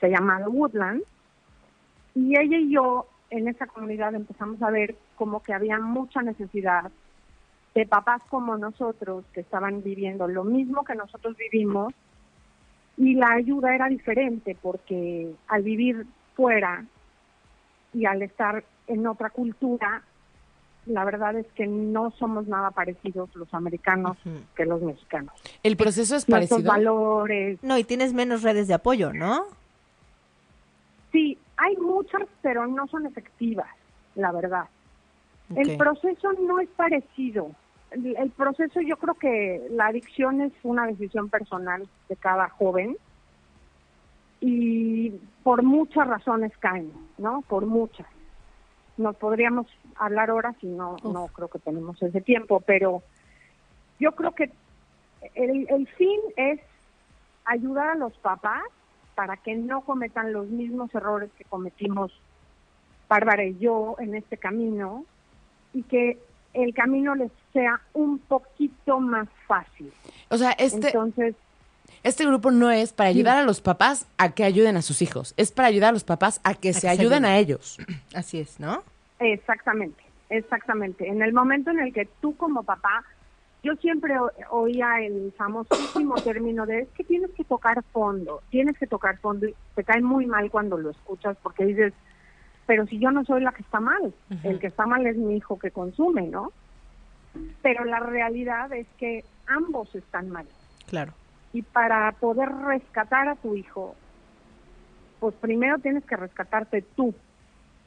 se 0.00 0.08
llama 0.08 0.38
Woodland. 0.46 1.02
Y 2.14 2.38
ella 2.38 2.58
y 2.58 2.70
yo 2.70 3.08
en 3.30 3.48
esa 3.48 3.66
comunidad 3.66 4.14
empezamos 4.14 4.62
a 4.62 4.70
ver 4.70 4.94
como 5.16 5.42
que 5.42 5.52
había 5.52 5.80
mucha 5.80 6.22
necesidad 6.22 6.92
de 7.74 7.86
papás 7.86 8.22
como 8.28 8.56
nosotros 8.58 9.24
que 9.32 9.40
estaban 9.40 9.82
viviendo 9.82 10.28
lo 10.28 10.44
mismo 10.44 10.84
que 10.84 10.94
nosotros 10.94 11.36
vivimos 11.36 11.94
y 12.98 13.14
la 13.14 13.32
ayuda 13.32 13.74
era 13.74 13.88
diferente 13.88 14.56
porque 14.60 15.32
al 15.48 15.62
vivir 15.62 16.06
fuera 16.34 16.84
y 17.94 18.04
al 18.04 18.22
estar 18.22 18.64
en 18.86 19.06
otra 19.06 19.30
cultura, 19.30 20.02
la 20.86 21.04
verdad 21.04 21.36
es 21.36 21.46
que 21.54 21.66
no 21.66 22.10
somos 22.18 22.46
nada 22.46 22.70
parecidos 22.72 23.34
los 23.36 23.52
americanos 23.54 24.18
que 24.54 24.66
los 24.66 24.82
mexicanos. 24.82 25.32
¿El 25.62 25.76
proceso 25.76 26.16
es 26.16 26.28
Nuestros 26.28 26.62
parecido? 26.62 26.70
valores, 26.72 27.58
No, 27.62 27.78
y 27.78 27.84
tienes 27.84 28.12
menos 28.12 28.42
redes 28.42 28.68
de 28.68 28.74
apoyo, 28.74 29.12
¿no? 29.12 29.44
sí, 31.12 31.38
hay 31.58 31.76
muchas, 31.76 32.22
pero 32.40 32.66
no 32.66 32.86
son 32.88 33.06
efectivas, 33.06 33.68
la 34.14 34.32
verdad. 34.32 34.64
El 35.54 35.76
proceso 35.76 36.32
no 36.32 36.58
es 36.60 36.68
parecido. 36.70 37.50
El, 37.94 38.30
proceso, 38.30 38.80
yo 38.80 38.96
creo 38.96 39.14
que 39.14 39.66
la 39.70 39.86
adicción 39.86 40.40
es 40.40 40.52
una 40.62 40.86
decisión 40.86 41.28
personal 41.28 41.86
de 42.08 42.16
cada 42.16 42.48
joven 42.48 42.96
y 44.40 45.10
por 45.42 45.62
muchas 45.62 46.06
razones 46.06 46.56
caen, 46.58 46.92
¿no? 47.18 47.42
Por 47.42 47.66
muchas. 47.66 48.06
Nos 48.96 49.16
podríamos 49.16 49.66
hablar 49.96 50.30
horas 50.30 50.56
y 50.62 50.66
no, 50.66 50.96
no 51.04 51.26
creo 51.28 51.48
que 51.48 51.58
tenemos 51.58 52.02
ese 52.02 52.20
tiempo, 52.20 52.60
pero 52.60 53.02
yo 53.98 54.12
creo 54.12 54.32
que 54.34 54.50
el, 55.34 55.66
el 55.68 55.86
fin 55.88 56.20
es 56.36 56.60
ayudar 57.44 57.90
a 57.90 57.94
los 57.94 58.12
papás 58.18 58.62
para 59.14 59.36
que 59.36 59.54
no 59.54 59.82
cometan 59.82 60.32
los 60.32 60.48
mismos 60.48 60.94
errores 60.94 61.30
que 61.36 61.44
cometimos 61.44 62.12
Bárbara 63.08 63.44
y 63.44 63.58
yo 63.58 63.96
en 63.98 64.14
este 64.14 64.38
camino 64.38 65.04
y 65.74 65.82
que 65.82 66.18
el 66.54 66.74
camino 66.74 67.14
les 67.14 67.30
sea 67.52 67.80
un 67.92 68.18
poquito 68.18 69.00
más 69.00 69.28
fácil. 69.46 69.92
O 70.28 70.36
sea, 70.36 70.52
este, 70.52 70.88
Entonces, 70.88 71.34
este 72.02 72.26
grupo 72.26 72.50
no 72.50 72.70
es 72.70 72.92
para 72.92 73.10
ayudar 73.10 73.36
a 73.38 73.44
los 73.44 73.60
papás 73.60 74.06
a 74.18 74.32
que 74.32 74.44
ayuden 74.44 74.76
a 74.76 74.82
sus 74.82 75.02
hijos, 75.02 75.34
es 75.36 75.52
para 75.52 75.68
ayudar 75.68 75.90
a 75.90 75.92
los 75.92 76.04
papás 76.04 76.40
a 76.44 76.54
que 76.54 76.72
se 76.72 76.80
se 76.80 76.88
ayuden 76.88 77.24
ayuden. 77.24 77.24
a 77.24 77.38
ellos. 77.38 77.78
Así 78.14 78.40
es, 78.40 78.58
¿no? 78.58 78.82
exactamente, 79.20 80.02
exactamente. 80.30 81.08
En 81.08 81.22
el 81.22 81.32
momento 81.32 81.70
en 81.70 81.78
el 81.78 81.92
que 81.92 82.08
tú 82.20 82.36
como 82.36 82.64
papá, 82.64 83.04
yo 83.62 83.76
siempre 83.76 84.14
oía 84.50 85.00
el 85.00 85.32
famosísimo 85.36 86.14
término 86.24 86.66
de 86.66 86.80
es 86.80 86.88
que 86.88 87.04
tienes 87.04 87.30
que 87.30 87.44
tocar 87.44 87.82
fondo, 87.92 88.42
tienes 88.50 88.76
que 88.78 88.88
tocar 88.88 89.18
fondo 89.18 89.46
y 89.46 89.54
te 89.76 89.84
cae 89.84 90.02
muy 90.02 90.26
mal 90.26 90.50
cuando 90.50 90.76
lo 90.76 90.90
escuchas 90.90 91.36
porque 91.42 91.66
dices, 91.66 91.92
pero 92.66 92.86
si 92.86 92.98
yo 92.98 93.10
no 93.10 93.24
soy 93.24 93.42
la 93.42 93.52
que 93.52 93.62
está 93.62 93.80
mal, 93.80 94.12
el 94.44 94.58
que 94.58 94.68
está 94.68 94.86
mal 94.86 95.06
es 95.06 95.16
mi 95.16 95.36
hijo 95.36 95.58
que 95.58 95.70
consume, 95.70 96.22
¿no? 96.22 96.52
Pero 97.62 97.84
la 97.84 97.98
realidad 98.00 98.72
es 98.72 98.86
que 98.98 99.24
ambos 99.46 99.94
están 99.94 100.30
mal. 100.30 100.46
Claro. 100.86 101.12
Y 101.52 101.62
para 101.62 102.12
poder 102.12 102.50
rescatar 102.50 103.28
a 103.28 103.36
tu 103.36 103.56
hijo, 103.56 103.94
pues 105.20 105.34
primero 105.36 105.78
tienes 105.78 106.04
que 106.04 106.16
rescatarte 106.16 106.82
tú, 106.82 107.14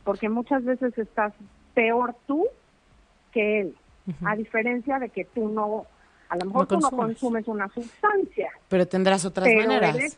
porque 0.03 0.29
muchas 0.29 0.63
veces 0.63 0.98
estás 0.98 1.34
peor 1.74 2.15
tú 2.27 2.46
que 3.32 3.62
él, 3.62 3.75
a 4.24 4.36
diferencia 4.36 5.00
de 5.00 5.10
que 5.10 5.25
tú 5.25 5.50
no, 5.50 5.86
a 6.29 6.38
lo 6.38 6.46
mejor 6.46 6.62
No 6.62 6.67
tú 6.67 6.75
no 6.75 6.82
consumes. 6.91 7.17
consumes 7.17 7.48
una 7.48 7.67
sustancia, 7.70 8.51
Pero 8.70 8.88
tendrás 8.88 9.25
otras 9.25 9.48
pero 9.48 9.62
maneras. 9.67 9.96
eres, 9.96 10.17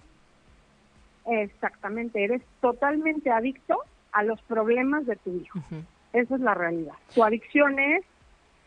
exactamente, 1.25 2.23
eres 2.23 2.41
totalmente 2.61 3.31
adicto 3.31 3.79
a 4.11 4.23
los 4.23 4.41
problemas 4.43 5.05
de 5.05 5.15
tu 5.17 5.35
hijo. 5.35 5.59
Esa 6.13 6.35
es 6.35 6.41
la 6.41 6.53
realidad. 6.53 6.93
Tu 7.13 7.23
adicción 7.23 7.77
es 7.79 8.03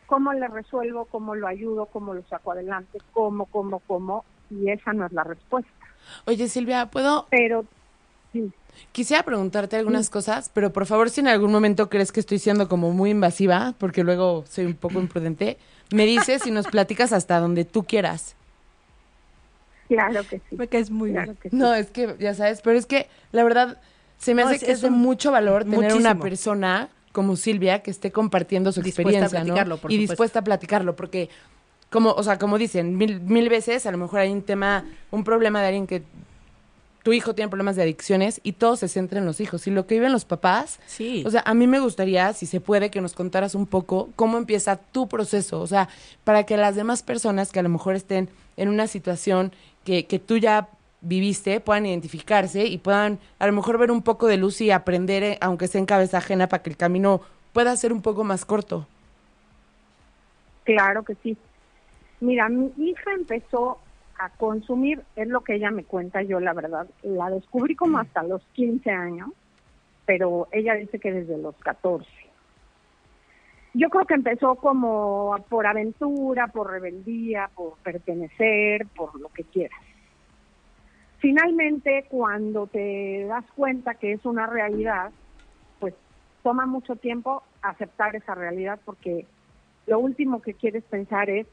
cómo 0.06 0.32
le 0.32 0.46
resuelvo, 0.48 1.06
cómo 1.06 1.34
lo 1.34 1.46
ayudo, 1.46 1.86
cómo 1.86 2.14
lo 2.14 2.22
saco 2.24 2.52
adelante, 2.52 2.98
cómo, 3.12 3.46
cómo, 3.46 3.80
cómo, 3.80 4.24
y 4.50 4.70
esa 4.70 4.92
no 4.92 5.06
es 5.06 5.12
la 5.12 5.24
respuesta. 5.24 5.70
Oye, 6.26 6.48
Silvia, 6.48 6.86
¿puedo? 6.86 7.26
Pero 7.30 7.64
sí, 8.32 8.52
Quisiera 8.92 9.22
preguntarte 9.24 9.76
algunas 9.76 10.10
cosas, 10.10 10.50
pero 10.54 10.72
por 10.72 10.86
favor, 10.86 11.10
si 11.10 11.20
en 11.20 11.28
algún 11.28 11.50
momento 11.52 11.88
crees 11.90 12.12
que 12.12 12.20
estoy 12.20 12.38
siendo 12.38 12.68
como 12.68 12.92
muy 12.92 13.10
invasiva, 13.10 13.74
porque 13.78 14.04
luego 14.04 14.44
soy 14.46 14.64
un 14.66 14.74
poco 14.74 15.00
imprudente, 15.00 15.58
me 15.92 16.06
dices 16.06 16.46
y 16.46 16.50
nos 16.50 16.66
platicas 16.70 17.12
hasta 17.12 17.40
donde 17.40 17.64
tú 17.64 17.84
quieras. 17.84 18.36
claro 19.88 20.22
que 20.28 20.38
sí. 20.48 20.56
Me 20.56 20.68
caes 20.68 20.90
muy 20.90 21.10
Claro 21.10 21.26
bien. 21.32 21.38
que 21.42 21.50
sí. 21.50 21.56
No, 21.56 21.74
es 21.74 21.90
que, 21.90 22.16
ya 22.18 22.34
sabes, 22.34 22.62
pero 22.62 22.78
es 22.78 22.86
que 22.86 23.08
la 23.32 23.42
verdad 23.44 23.80
se 24.20 24.34
me 24.34 24.42
No, 24.42 24.48
hace 24.48 24.56
es- 24.58 24.64
que 24.64 24.70
es, 24.72 24.80
de 24.82 24.90
mucho 24.90 25.32
valor 25.32 25.64
tener 25.64 25.94
una 25.94 26.16
persona 26.18 26.88
como 27.10 27.34
Silvia 27.34 27.82
que 27.82 27.90
esté 27.90 28.12
compartiendo 28.12 28.70
su 28.70 28.82
Dispuesta 28.82 29.18
experiencia, 29.24 29.64
¿no? 29.66 29.78
y 29.88 29.96
dispuesta 29.96 30.38
a 30.38 30.42
platicarlo, 30.44 30.94
porque 30.94 31.28
como, 31.90 32.10
o 32.12 32.22
sea, 32.22 32.38
como 32.38 32.56
dicen, 32.56 32.96
mil, 32.96 33.20
mil 33.20 33.48
veces 33.48 33.84
a 33.86 33.90
lo 33.90 33.98
mejor 33.98 34.20
hay 34.20 34.30
un 34.30 34.42
tema, 34.42 34.84
un 35.10 35.24
problema 35.24 35.60
de 35.60 35.66
alguien 35.66 35.86
que 35.88 36.04
tu 37.02 37.12
hijo 37.14 37.34
tiene 37.34 37.48
problemas 37.48 37.74
de 37.76 37.82
adicciones 37.82 38.40
y 38.44 38.52
todo 38.52 38.76
se 38.76 38.86
centra 38.86 39.18
en 39.18 39.24
los 39.24 39.40
hijos. 39.40 39.66
Y 39.66 39.70
lo 39.70 39.86
que 39.86 39.94
viven 39.94 40.12
los 40.12 40.26
papás, 40.26 40.78
Sí. 40.86 41.24
o 41.26 41.30
sea, 41.30 41.42
a 41.46 41.54
mí 41.54 41.66
me 41.66 41.80
gustaría, 41.80 42.32
si 42.34 42.44
se 42.46 42.60
puede, 42.60 42.90
que 42.90 43.00
nos 43.00 43.14
contaras 43.14 43.54
un 43.54 43.66
poco 43.66 44.10
cómo 44.16 44.36
empieza 44.36 44.76
tu 44.76 45.08
proceso. 45.08 45.60
O 45.62 45.66
sea, 45.66 45.88
para 46.24 46.44
que 46.44 46.58
las 46.58 46.76
demás 46.76 47.02
personas 47.02 47.50
que 47.52 47.58
a 47.58 47.62
lo 47.62 47.70
mejor 47.70 47.96
estén 47.96 48.28
en 48.58 48.68
una 48.68 48.86
situación 48.86 49.50
que, 49.84 50.04
que 50.04 50.18
tú 50.18 50.36
ya 50.36 50.68
viviste 51.00 51.60
puedan 51.60 51.86
identificarse 51.86 52.66
y 52.66 52.78
puedan 52.78 53.18
a 53.38 53.46
lo 53.46 53.52
mejor 53.52 53.78
ver 53.78 53.90
un 53.90 54.02
poco 54.02 54.26
de 54.26 54.36
luz 54.36 54.60
y 54.60 54.70
aprender, 54.70 55.22
eh, 55.22 55.38
aunque 55.40 55.68
sea 55.68 55.78
en 55.78 55.86
cabeza 55.86 56.18
ajena, 56.18 56.48
para 56.48 56.62
que 56.62 56.70
el 56.70 56.76
camino 56.76 57.20
pueda 57.52 57.76
ser 57.76 57.92
un 57.92 58.02
poco 58.02 58.24
más 58.24 58.44
corto. 58.44 58.86
Claro 60.64 61.02
que 61.02 61.14
sí. 61.22 61.36
Mira, 62.20 62.48
mi 62.48 62.72
hija 62.76 63.12
empezó 63.16 63.78
a 64.18 64.28
consumir, 64.30 65.02
es 65.16 65.28
lo 65.28 65.40
que 65.40 65.54
ella 65.54 65.70
me 65.70 65.84
cuenta, 65.84 66.22
yo 66.22 66.40
la 66.40 66.52
verdad, 66.52 66.86
la 67.02 67.30
descubrí 67.30 67.74
como 67.74 67.98
hasta 67.98 68.22
los 68.22 68.42
15 68.52 68.90
años, 68.90 69.30
pero 70.04 70.48
ella 70.52 70.74
dice 70.74 70.98
que 70.98 71.12
desde 71.12 71.38
los 71.38 71.54
14. 71.56 72.06
Yo 73.72 73.88
creo 73.88 74.04
que 74.04 74.14
empezó 74.14 74.56
como 74.56 75.36
por 75.48 75.66
aventura, 75.66 76.48
por 76.48 76.70
rebeldía, 76.70 77.48
por 77.54 77.78
pertenecer, 77.78 78.86
por 78.88 79.18
lo 79.18 79.28
que 79.28 79.44
quieras. 79.44 79.80
Finalmente, 81.20 82.06
cuando 82.08 82.66
te 82.66 83.24
das 83.26 83.44
cuenta 83.54 83.94
que 83.94 84.12
es 84.12 84.24
una 84.24 84.46
realidad, 84.46 85.12
pues 85.78 85.94
toma 86.42 86.66
mucho 86.66 86.96
tiempo 86.96 87.42
aceptar 87.62 88.16
esa 88.16 88.34
realidad 88.34 88.80
porque 88.84 89.26
lo 89.86 89.98
último 89.98 90.40
que 90.40 90.54
quieres 90.54 90.82
pensar 90.84 91.28
es, 91.28 91.46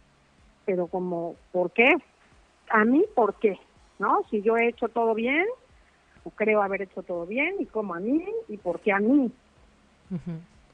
pero 0.66 0.88
como, 0.88 1.36
¿por 1.52 1.72
qué? 1.72 1.96
A 2.70 2.86
mí, 2.86 3.04
¿por 3.14 3.36
qué? 3.36 3.60
¿No? 4.00 4.22
Si 4.30 4.42
yo 4.42 4.58
he 4.58 4.70
hecho 4.70 4.88
todo 4.88 5.14
bien, 5.14 5.46
o 6.24 6.30
creo 6.30 6.62
haber 6.62 6.84
hecho 6.84 7.04
todo 7.04 7.26
bien, 7.26 7.56
y 7.60 7.66
como 7.66 7.94
a 7.94 8.00
mí, 8.00 8.24
y 8.48 8.58
por 8.58 8.80
qué 8.80 8.92
a 8.92 9.00
mí. 9.00 9.32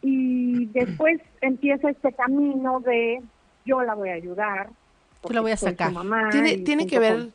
Y 0.02 0.66
después 0.68 1.22
empieza 1.42 1.90
este 1.90 2.14
camino 2.14 2.80
de 2.80 3.22
yo 3.66 3.82
la 3.82 3.96
voy 3.96 4.10
a 4.10 4.14
ayudar. 4.14 4.70
la 5.30 5.42
voy 5.42 5.52
a 5.52 5.58
sacar. 5.58 5.92
mamá 5.92 6.30
¿Tiene, 6.30 6.86
que 6.86 7.00
ver, 7.00 7.30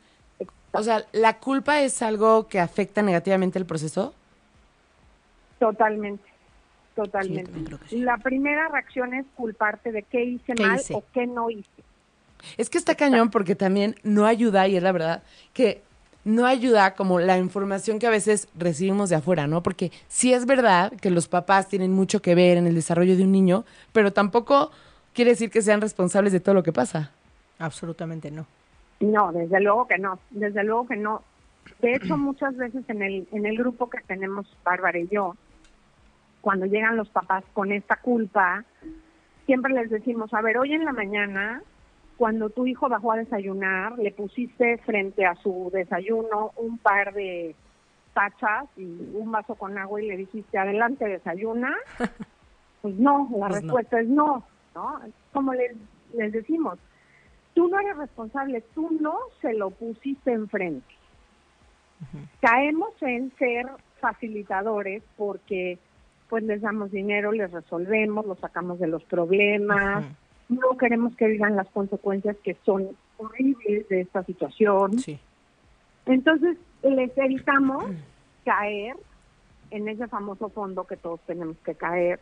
o 0.71 0.83
sea, 0.83 1.03
la 1.11 1.37
culpa 1.39 1.81
es 1.81 2.01
algo 2.01 2.47
que 2.47 2.59
afecta 2.59 3.01
negativamente 3.01 3.59
el 3.59 3.65
proceso? 3.65 4.13
Totalmente, 5.59 6.23
totalmente. 6.95 7.77
sí. 7.87 7.99
La 7.99 8.17
primera 8.17 8.67
reacción 8.69 9.13
es 9.13 9.25
culparte 9.35 9.91
de 9.91 10.03
qué 10.03 10.23
hice 10.23 10.53
¿Qué 10.53 10.63
mal 10.63 10.79
hice? 10.79 10.93
o 10.93 11.03
qué 11.13 11.27
no 11.27 11.49
hice. 11.49 11.67
Es 12.57 12.69
que 12.69 12.77
está 12.77 12.95
cañón 12.95 13.29
porque 13.29 13.55
también 13.55 13.95
no 14.03 14.25
ayuda, 14.25 14.67
y 14.67 14.77
es 14.77 14.83
la 14.83 14.93
verdad, 14.93 15.23
que 15.53 15.81
no 16.23 16.45
ayuda 16.45 16.95
como 16.95 17.19
la 17.19 17.37
información 17.37 17.99
que 17.99 18.07
a 18.07 18.11
veces 18.11 18.47
recibimos 18.57 19.09
de 19.09 19.15
afuera, 19.15 19.47
¿no? 19.47 19.63
Porque 19.63 19.91
sí 20.07 20.33
es 20.33 20.45
verdad 20.45 20.93
que 20.93 21.09
los 21.09 21.27
papás 21.27 21.67
tienen 21.67 21.91
mucho 21.91 22.21
que 22.21 22.35
ver 22.35 22.57
en 22.57 22.67
el 22.67 22.75
desarrollo 22.75 23.17
de 23.17 23.23
un 23.23 23.31
niño, 23.31 23.65
pero 23.91 24.13
tampoco 24.13 24.71
quiere 25.13 25.31
decir 25.31 25.49
que 25.49 25.61
sean 25.61 25.81
responsables 25.81 26.31
de 26.31 26.39
todo 26.39 26.55
lo 26.55 26.63
que 26.63 26.71
pasa. 26.71 27.11
Absolutamente 27.57 28.31
no. 28.31 28.45
No, 28.99 29.31
desde 29.31 29.59
luego 29.61 29.87
que 29.87 29.97
no, 29.97 30.19
desde 30.29 30.63
luego 30.63 30.87
que 30.87 30.95
no. 30.97 31.23
De 31.81 31.95
hecho, 31.95 32.17
muchas 32.17 32.55
veces 32.57 32.83
en 32.89 33.01
el, 33.01 33.27
en 33.31 33.45
el 33.45 33.57
grupo 33.57 33.89
que 33.89 34.01
tenemos 34.01 34.45
Bárbara 34.63 34.99
y 34.99 35.07
yo, 35.07 35.35
cuando 36.41 36.65
llegan 36.65 36.97
los 36.97 37.09
papás 37.09 37.43
con 37.53 37.71
esta 37.71 37.97
culpa, 37.97 38.63
siempre 39.45 39.73
les 39.73 39.89
decimos, 39.89 40.33
a 40.33 40.41
ver, 40.41 40.57
hoy 40.57 40.73
en 40.73 40.85
la 40.85 40.93
mañana, 40.93 41.61
cuando 42.17 42.49
tu 42.49 42.65
hijo 42.67 42.87
bajó 42.89 43.11
a 43.13 43.17
desayunar, 43.17 43.97
le 43.97 44.11
pusiste 44.11 44.77
frente 44.79 45.25
a 45.25 45.35
su 45.35 45.69
desayuno 45.73 46.51
un 46.57 46.77
par 46.77 47.13
de 47.13 47.55
tachas 48.13 48.65
y 48.77 48.83
un 49.13 49.31
vaso 49.31 49.55
con 49.55 49.77
agua 49.77 50.01
y 50.01 50.07
le 50.07 50.17
dijiste, 50.17 50.57
adelante, 50.57 51.05
desayuna. 51.05 51.75
Pues 52.81 52.95
no, 52.95 53.27
la 53.35 53.49
Pues 53.49 53.51
no. 53.51 53.59
respuesta 53.59 53.99
es 53.99 54.07
no, 54.07 54.43
¿no? 54.73 55.01
Como 55.33 55.53
les, 55.53 55.75
les 56.13 56.31
decimos, 56.31 56.79
tú 57.59 57.67
no 57.67 57.77
eres 57.77 57.97
responsable, 57.97 58.63
tú 58.73 58.89
no 59.01 59.17
se 59.41 59.53
lo 59.53 59.69
pusiste 59.71 60.31
enfrente. 60.31 60.95
Caemos 62.39 62.93
en 63.01 63.33
ser 63.37 63.65
facilitadores 63.99 65.03
porque 65.17 65.77
pues 66.29 66.43
les 66.43 66.61
damos 66.61 66.89
dinero, 66.89 67.33
les 67.33 67.51
resolvemos, 67.51 68.25
los 68.25 68.39
sacamos 68.39 68.79
de 68.79 68.87
los 68.87 69.03
problemas, 69.03 70.05
no 70.47 70.77
queremos 70.77 71.13
que 71.17 71.27
digan 71.27 71.57
las 71.57 71.67
consecuencias 71.67 72.37
que 72.45 72.55
son 72.63 72.95
horribles 73.17 73.89
de 73.89 74.01
esta 74.01 74.23
situación. 74.23 74.97
Sí. 74.97 75.19
Entonces 76.05 76.55
les 76.81 77.11
evitamos 77.17 77.83
caer 78.45 78.95
en 79.69 79.89
ese 79.89 80.07
famoso 80.07 80.47
fondo 80.47 80.87
que 80.87 80.95
todos 80.95 81.19
tenemos 81.27 81.57
que 81.65 81.75
caer 81.75 82.21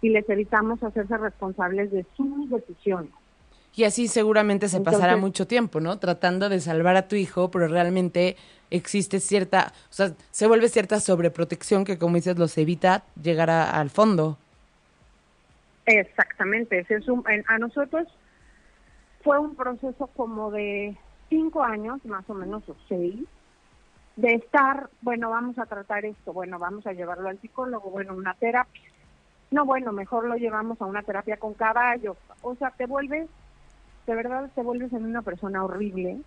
y 0.00 0.08
les 0.08 0.26
evitamos 0.30 0.82
hacerse 0.82 1.18
responsables 1.18 1.90
de 1.90 2.06
sus 2.16 2.48
decisiones. 2.48 3.12
Y 3.74 3.84
así 3.84 4.06
seguramente 4.08 4.68
se 4.68 4.80
pasará 4.80 5.16
mucho 5.16 5.46
tiempo, 5.46 5.80
¿no? 5.80 5.98
Tratando 5.98 6.48
de 6.50 6.60
salvar 6.60 6.96
a 6.96 7.08
tu 7.08 7.16
hijo, 7.16 7.50
pero 7.50 7.68
realmente 7.68 8.36
existe 8.70 9.18
cierta, 9.18 9.72
o 9.90 9.92
sea, 9.92 10.12
se 10.30 10.46
vuelve 10.46 10.68
cierta 10.68 11.00
sobreprotección 11.00 11.84
que, 11.84 11.98
como 11.98 12.16
dices, 12.16 12.38
los 12.38 12.56
evita 12.58 13.02
llegar 13.22 13.48
a- 13.50 13.70
al 13.70 13.88
fondo. 13.90 14.36
Exactamente, 15.86 16.78
ese 16.80 16.96
es 16.96 17.08
un, 17.08 17.24
a 17.48 17.58
nosotros 17.58 18.06
fue 19.24 19.38
un 19.38 19.54
proceso 19.54 20.06
como 20.16 20.50
de 20.50 20.96
cinco 21.28 21.62
años, 21.62 22.04
más 22.04 22.28
o 22.28 22.34
menos, 22.34 22.62
o 22.68 22.76
seis, 22.88 23.24
de 24.16 24.34
estar, 24.34 24.90
bueno, 25.00 25.30
vamos 25.30 25.58
a 25.58 25.66
tratar 25.66 26.04
esto, 26.04 26.32
bueno, 26.32 26.58
vamos 26.58 26.86
a 26.86 26.92
llevarlo 26.92 27.28
al 27.28 27.40
psicólogo, 27.40 27.90
bueno, 27.90 28.14
una 28.14 28.34
terapia. 28.34 28.82
No, 29.50 29.64
bueno, 29.64 29.92
mejor 29.92 30.24
lo 30.26 30.34
llevamos 30.36 30.80
a 30.80 30.86
una 30.86 31.02
terapia 31.02 31.36
con 31.36 31.54
caballos. 31.54 32.16
O 32.42 32.54
sea, 32.56 32.70
te 32.70 32.86
vuelves, 32.86 33.28
de 34.06 34.14
verdad 34.14 34.50
te 34.54 34.62
vuelves 34.62 34.92
en 34.92 35.04
una 35.04 35.22
persona 35.22 35.64
horrible, 35.64 36.18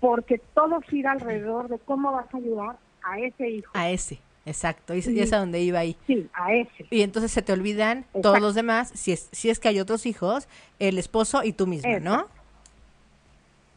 porque 0.00 0.40
todo 0.54 0.80
gira 0.82 1.12
alrededor 1.12 1.68
de 1.68 1.78
cómo 1.78 2.12
vas 2.12 2.32
a 2.32 2.36
ayudar 2.36 2.76
a 3.02 3.18
ese 3.18 3.48
hijo. 3.48 3.70
A 3.74 3.90
ese, 3.90 4.18
exacto, 4.44 4.94
y, 4.94 4.98
es 4.98 5.32
a 5.32 5.38
donde 5.38 5.60
iba 5.60 5.78
ahí. 5.78 5.96
Sí, 6.06 6.28
a 6.32 6.54
ese. 6.54 6.86
Y 6.90 7.02
entonces 7.02 7.30
se 7.30 7.42
te 7.42 7.52
olvidan 7.52 8.06
todos 8.22 8.40
los 8.40 8.54
demás, 8.54 8.90
si 8.94 9.12
es, 9.12 9.28
si 9.32 9.50
es 9.50 9.58
que 9.58 9.68
hay 9.68 9.80
otros 9.80 10.06
hijos, 10.06 10.48
el 10.78 10.98
esposo 10.98 11.42
y 11.44 11.52
tú 11.52 11.66
misma, 11.66 12.00
¿no? 12.00 12.28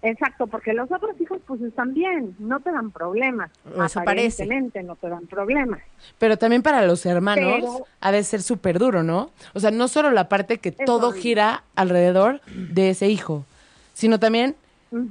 Exacto, 0.01 0.47
porque 0.47 0.73
los 0.73 0.89
otros 0.91 1.19
hijos 1.19 1.39
pues 1.45 1.61
están 1.61 1.93
bien, 1.93 2.35
no 2.39 2.59
te 2.59 2.71
dan 2.71 2.91
problemas. 2.91 3.51
Eso 3.73 3.99
Aparentemente 3.99 4.81
no 4.81 4.95
te 4.95 5.09
dan 5.09 5.27
problemas. 5.27 5.81
Pero 6.17 6.37
también 6.37 6.61
para 6.61 6.85
los 6.85 7.05
hermanos 7.05 7.83
ha 7.99 8.11
de 8.11 8.23
ser 8.23 8.41
súper 8.41 8.79
duro, 8.79 9.03
¿no? 9.03 9.31
O 9.53 9.59
sea, 9.59 9.71
no 9.71 9.87
solo 9.87 10.11
la 10.11 10.29
parte 10.29 10.57
que 10.57 10.71
todo 10.71 11.11
gira 11.11 11.63
alrededor 11.75 12.41
de 12.47 12.91
ese 12.91 13.09
hijo, 13.09 13.45
sino 13.93 14.19
también, 14.19 14.55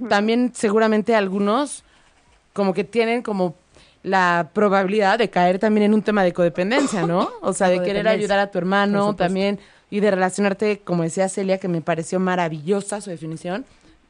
también 0.08 0.52
seguramente 0.54 1.14
algunos 1.14 1.84
como 2.54 2.72
que 2.72 2.84
tienen 2.84 3.22
como 3.22 3.54
la 4.02 4.50
probabilidad 4.52 5.18
de 5.18 5.28
caer 5.28 5.58
también 5.58 5.84
en 5.84 5.94
un 5.94 6.02
tema 6.02 6.24
de 6.24 6.32
codependencia, 6.32 7.06
¿no? 7.06 7.28
O 7.42 7.52
sea, 7.52 7.68
de 7.68 7.82
querer 7.82 8.08
ayudar 8.08 8.38
a 8.38 8.50
tu 8.50 8.58
hermano 8.58 9.14
también 9.14 9.58
y 9.90 10.00
de 10.00 10.10
relacionarte, 10.10 10.80
como 10.80 11.02
decía 11.02 11.28
Celia, 11.28 11.58
que 11.58 11.68
me 11.68 11.80
pareció 11.80 12.20
maravillosa 12.20 13.00
su 13.00 13.10
definición, 13.10 13.64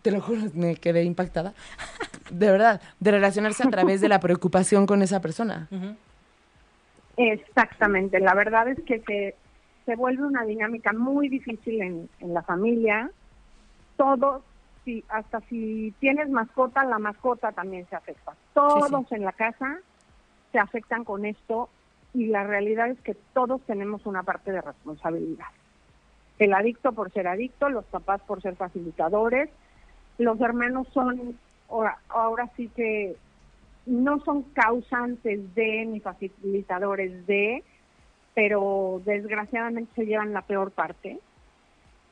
te 0.08 0.16
lo 0.16 0.22
juro, 0.22 0.40
me 0.54 0.76
quedé 0.76 1.04
impactada. 1.04 1.52
De 2.30 2.50
verdad, 2.50 2.80
de 3.00 3.10
relacionarse 3.10 3.62
a 3.66 3.70
través 3.70 4.02
de 4.02 4.08
la 4.08 4.20
preocupación 4.20 4.86
con 4.86 5.00
esa 5.00 5.20
persona. 5.22 5.66
Exactamente, 7.16 8.20
la 8.20 8.34
verdad 8.34 8.68
es 8.68 8.78
que 8.82 9.00
se, 9.00 9.34
se 9.86 9.96
vuelve 9.96 10.26
una 10.26 10.44
dinámica 10.44 10.92
muy 10.92 11.30
difícil 11.30 11.80
en, 11.80 12.08
en 12.20 12.34
la 12.34 12.42
familia. 12.42 13.10
Todos, 13.96 14.42
si, 14.84 15.02
hasta 15.08 15.40
si 15.48 15.94
tienes 16.00 16.28
mascota, 16.28 16.84
la 16.84 16.98
mascota 16.98 17.52
también 17.52 17.86
se 17.88 17.96
afecta. 17.96 18.34
Todos 18.52 19.10
en 19.10 19.24
la 19.24 19.32
casa 19.32 19.78
se 20.52 20.58
afectan 20.58 21.04
con 21.04 21.24
esto 21.24 21.70
y 22.12 22.26
la 22.26 22.44
realidad 22.44 22.90
es 22.90 23.00
que 23.00 23.14
todos 23.32 23.62
tenemos 23.62 24.04
una 24.04 24.22
parte 24.22 24.52
de 24.52 24.60
responsabilidad. 24.60 25.48
El 26.38 26.52
adicto 26.52 26.92
por 26.92 27.10
ser 27.10 27.26
adicto, 27.26 27.70
los 27.70 27.86
papás 27.86 28.20
por 28.26 28.42
ser 28.42 28.54
facilitadores, 28.54 29.48
los 30.18 30.40
hermanos 30.40 30.86
son, 30.92 31.38
ahora, 31.68 32.50
sí 32.56 32.68
que 32.74 33.16
no 33.86 34.20
son 34.24 34.42
causantes 34.52 35.54
de 35.54 35.86
ni 35.86 36.00
facilitadores 36.00 37.26
de, 37.26 37.62
pero 38.34 39.00
desgraciadamente 39.04 39.92
se 39.94 40.06
llevan 40.06 40.32
la 40.32 40.42
peor 40.42 40.72
parte, 40.72 41.18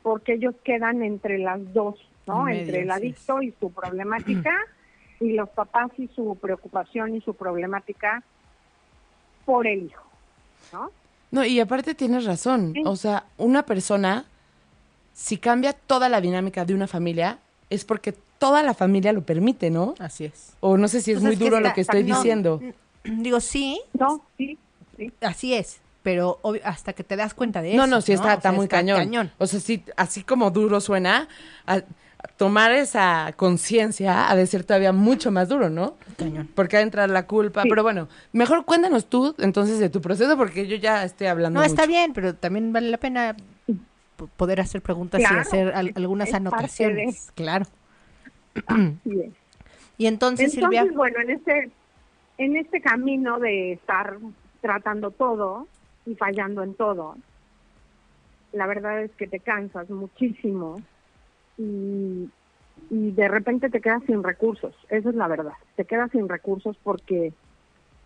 porque 0.02 0.34
ellos 0.34 0.54
quedan 0.64 1.02
entre 1.02 1.38
las 1.38 1.72
dos, 1.74 1.96
¿no? 2.26 2.48
entre 2.48 2.82
el 2.82 2.90
adicto 2.90 3.42
y 3.42 3.52
su 3.58 3.72
problemática, 3.72 4.54
y 5.20 5.32
los 5.32 5.48
papás 5.50 5.90
y 5.98 6.08
su 6.08 6.36
preocupación 6.40 7.16
y 7.16 7.20
su 7.20 7.34
problemática 7.34 8.22
por 9.44 9.66
el 9.66 9.84
hijo, 9.84 10.04
¿no? 10.72 10.90
No, 11.30 11.44
y 11.44 11.58
aparte 11.58 11.94
tienes 11.94 12.24
razón, 12.24 12.72
o 12.84 12.94
sea, 12.94 13.24
una 13.36 13.64
persona, 13.64 14.24
si 15.12 15.38
cambia 15.38 15.72
toda 15.72 16.08
la 16.08 16.20
dinámica 16.20 16.64
de 16.64 16.74
una 16.74 16.86
familia, 16.86 17.40
es 17.70 17.84
porque 17.84 18.14
toda 18.38 18.62
la 18.62 18.74
familia 18.74 19.12
lo 19.12 19.22
permite, 19.22 19.70
¿no? 19.70 19.94
Así 19.98 20.24
es. 20.24 20.54
O 20.60 20.76
no 20.76 20.88
sé 20.88 21.00
si 21.00 21.12
es 21.12 21.22
muy 21.22 21.36
duro 21.36 21.60
lo 21.60 21.72
que 21.72 21.80
estoy 21.80 22.02
diciendo. 22.02 22.60
Digo, 23.04 23.40
sí. 23.40 23.80
No, 23.92 24.22
sí, 24.36 24.58
Así 25.20 25.54
es. 25.54 25.78
Pero 26.02 26.38
hasta 26.62 26.92
que 26.92 27.02
te 27.02 27.16
das 27.16 27.34
cuenta 27.34 27.62
de 27.62 27.70
eso. 27.70 27.76
No, 27.76 27.86
no, 27.86 28.00
sí 28.00 28.12
está, 28.12 28.34
está 28.34 28.52
muy 28.52 28.68
cañón. 28.68 29.32
O 29.38 29.46
sea, 29.46 29.58
sí, 29.58 29.82
así 29.96 30.22
como 30.22 30.50
duro 30.50 30.80
suena, 30.80 31.28
tomar 32.36 32.72
esa 32.72 33.32
conciencia 33.36 34.30
ha 34.30 34.36
de 34.36 34.46
ser 34.46 34.62
todavía 34.62 34.92
mucho 34.92 35.32
más 35.32 35.48
duro, 35.48 35.68
¿no? 35.68 35.94
Cañón. 36.16 36.48
Porque 36.54 36.76
ha 36.76 36.78
de 36.78 36.84
entrar 36.84 37.10
la 37.10 37.26
culpa. 37.26 37.64
Pero 37.68 37.82
bueno, 37.82 38.08
mejor 38.32 38.64
cuéntanos 38.64 39.06
tú 39.06 39.34
entonces 39.38 39.80
de 39.80 39.88
tu 39.88 40.00
proceso, 40.00 40.36
porque 40.36 40.68
yo 40.68 40.76
ya 40.76 41.04
estoy 41.04 41.26
hablando. 41.26 41.58
No, 41.58 41.66
está 41.66 41.86
bien, 41.86 42.12
pero 42.12 42.34
también 42.34 42.72
vale 42.72 42.90
la 42.90 42.98
pena 42.98 43.36
poder 44.36 44.60
hacer 44.60 44.82
preguntas 44.82 45.20
y 45.20 45.24
hacer 45.24 45.72
algunas 45.74 46.32
anotaciones. 46.34 47.30
Claro. 47.34 47.66
Y 49.98 50.06
entonces, 50.06 50.52
Silvia. 50.52 50.84
bueno, 50.94 51.20
en 51.20 51.30
este, 51.30 51.70
en 52.38 52.56
este 52.56 52.80
camino 52.80 53.38
de 53.38 53.72
estar 53.72 54.18
tratando 54.60 55.10
todo 55.10 55.68
y 56.04 56.14
fallando 56.14 56.62
en 56.62 56.74
todo, 56.74 57.16
la 58.52 58.66
verdad 58.66 59.02
es 59.02 59.10
que 59.12 59.26
te 59.26 59.40
cansas 59.40 59.88
muchísimo 59.90 60.80
y, 61.56 62.28
y 62.90 63.10
de 63.10 63.28
repente 63.28 63.70
te 63.70 63.80
quedas 63.80 64.02
sin 64.06 64.22
recursos. 64.22 64.74
Esa 64.88 65.10
es 65.10 65.14
la 65.14 65.28
verdad. 65.28 65.54
Te 65.76 65.84
quedas 65.84 66.10
sin 66.10 66.28
recursos 66.28 66.76
porque 66.82 67.32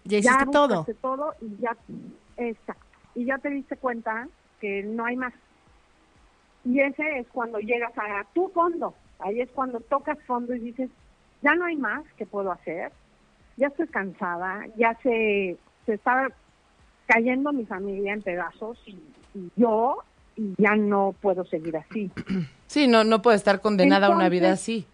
ya 0.04 0.18
hiciste 0.18 0.46
todo. 0.52 0.86
todo 1.00 1.34
y 1.40 1.56
ya, 1.60 1.76
exacto. 2.36 2.84
Y 3.14 3.24
ya 3.24 3.38
te 3.38 3.50
diste 3.50 3.76
cuenta 3.76 4.28
que 4.60 4.82
no 4.82 5.04
hay 5.04 5.16
más. 5.16 5.32
Y 6.64 6.80
ese 6.80 7.20
es 7.20 7.26
cuando 7.28 7.58
llegas 7.58 7.92
a 7.96 8.24
tu 8.32 8.48
fondo. 8.48 8.94
Ahí 9.18 9.40
es 9.40 9.50
cuando 9.50 9.80
tocas 9.80 10.18
fondo 10.26 10.54
y 10.54 10.60
dices, 10.60 10.90
ya 11.42 11.54
no 11.54 11.64
hay 11.64 11.76
más 11.76 12.04
que 12.16 12.26
puedo 12.26 12.52
hacer. 12.52 12.92
Ya 13.56 13.68
estoy 13.68 13.88
cansada, 13.88 14.66
ya 14.76 14.96
se, 15.02 15.56
se 15.86 15.94
está 15.94 16.28
cayendo 17.06 17.52
mi 17.52 17.66
familia 17.66 18.12
en 18.12 18.22
pedazos 18.22 18.78
y, 18.86 18.98
yo 19.56 19.98
y 20.36 20.54
ya 20.58 20.76
no 20.76 21.14
puedo 21.20 21.44
seguir 21.44 21.76
así. 21.76 22.10
Sí, 22.70 22.86
no, 22.86 23.02
no 23.02 23.20
puedo 23.20 23.36
estar 23.36 23.60
condenada 23.60 24.06
a 24.06 24.10
una 24.10 24.28
vida 24.28 24.52
así. 24.52 24.86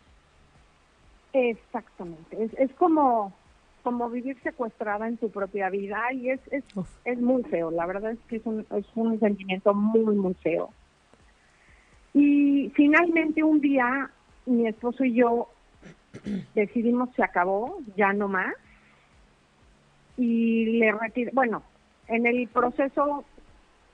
Exactamente. 1.35 2.43
Es, 2.43 2.55
es 2.55 2.73
como, 2.73 3.35
como 3.83 4.09
vivir 4.09 4.41
secuestrada 4.43 5.07
en 5.07 5.19
tu 5.19 5.31
propia 5.31 5.69
vida 5.69 6.11
y 6.15 6.31
es, 6.31 6.41
es, 6.51 6.65
es 7.05 7.21
muy 7.21 7.43
feo. 7.43 7.71
La 7.71 7.85
verdad 7.85 8.13
es 8.13 8.19
que 8.29 8.37
es 8.37 8.47
un, 8.47 8.67
es 8.75 8.87
un 8.95 9.21
sentimiento 9.21 9.75
muy, 9.75 10.17
muy 10.17 10.33
feo. 10.33 10.71
Y 12.17 12.73
finalmente 12.75 13.45
un 13.45 13.61
día 13.61 14.11
mi 14.47 14.67
esposo 14.67 15.05
y 15.05 15.13
yo 15.13 15.51
decidimos 16.55 17.11
se 17.15 17.23
acabó, 17.23 17.77
ya 17.95 18.15
no 18.15 18.27
más. 18.27 18.55
Y 20.17 20.79
le 20.79 20.93
retiré, 20.93 21.31
bueno, 21.35 21.63
en 22.09 22.25
el 22.25 22.49
proceso 22.49 23.27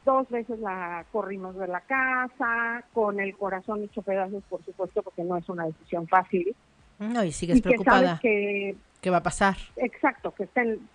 dos 0.05 0.31
veces 0.31 0.61
la 0.61 1.05
corrimos 1.11 1.57
de 1.57 1.67
la 1.67 1.81
casa, 1.81 2.85
con 2.93 3.19
el 3.19 3.37
corazón 3.37 3.83
hecho 3.83 4.03
pedazos, 4.03 4.45
por 4.49 4.65
supuesto, 4.65 5.03
porque 5.03 5.25
no 5.25 5.37
es 5.37 5.49
una 5.49 5.67
decisión 5.67 6.07
fácil. 6.07 6.55
No, 7.01 7.25
y 7.25 7.33
sigues 7.33 7.61
preocupada. 7.61 8.21
Que, 8.23 8.77
¿Qué 9.01 9.11
va 9.11 9.17
a 9.17 9.23
pasar? 9.25 9.57
Exacto, 9.75 10.33
que 10.33 10.45
esté 10.45 10.61
en, 10.61 10.89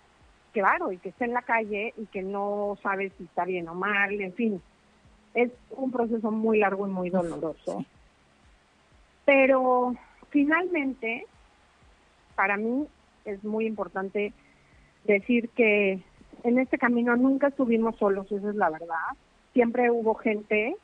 claro, 0.52 0.92
y 0.92 0.96
que 0.96 1.10
esté 1.10 1.26
en 1.26 1.34
la 1.34 1.42
calle 1.42 1.92
y 1.98 2.06
que 2.06 2.22
no 2.22 2.78
sabes 2.82 3.12
si 3.18 3.24
está 3.24 3.44
bien 3.44 3.68
o 3.68 3.74
mal, 3.74 4.18
en 4.18 4.32
fin 4.32 4.62
es 5.42 5.52
un 5.70 5.92
proceso 5.92 6.30
muy 6.30 6.58
largo 6.58 6.88
y 6.88 6.90
muy 6.90 7.10
doloroso. 7.10 7.84
Pero 9.24 9.94
finalmente, 10.30 11.26
para 12.34 12.56
mí 12.56 12.86
es 13.24 13.44
muy 13.44 13.66
importante 13.66 14.32
decir 15.04 15.50
que 15.50 16.02
en 16.42 16.58
este 16.58 16.76
camino 16.76 17.14
nunca 17.16 17.48
estuvimos 17.48 17.96
solos, 17.96 18.30
esa 18.32 18.50
es 18.50 18.56
la 18.56 18.70
verdad. 18.70 18.96
Siempre 19.52 19.90
hubo 19.90 20.14
gente 20.14 20.76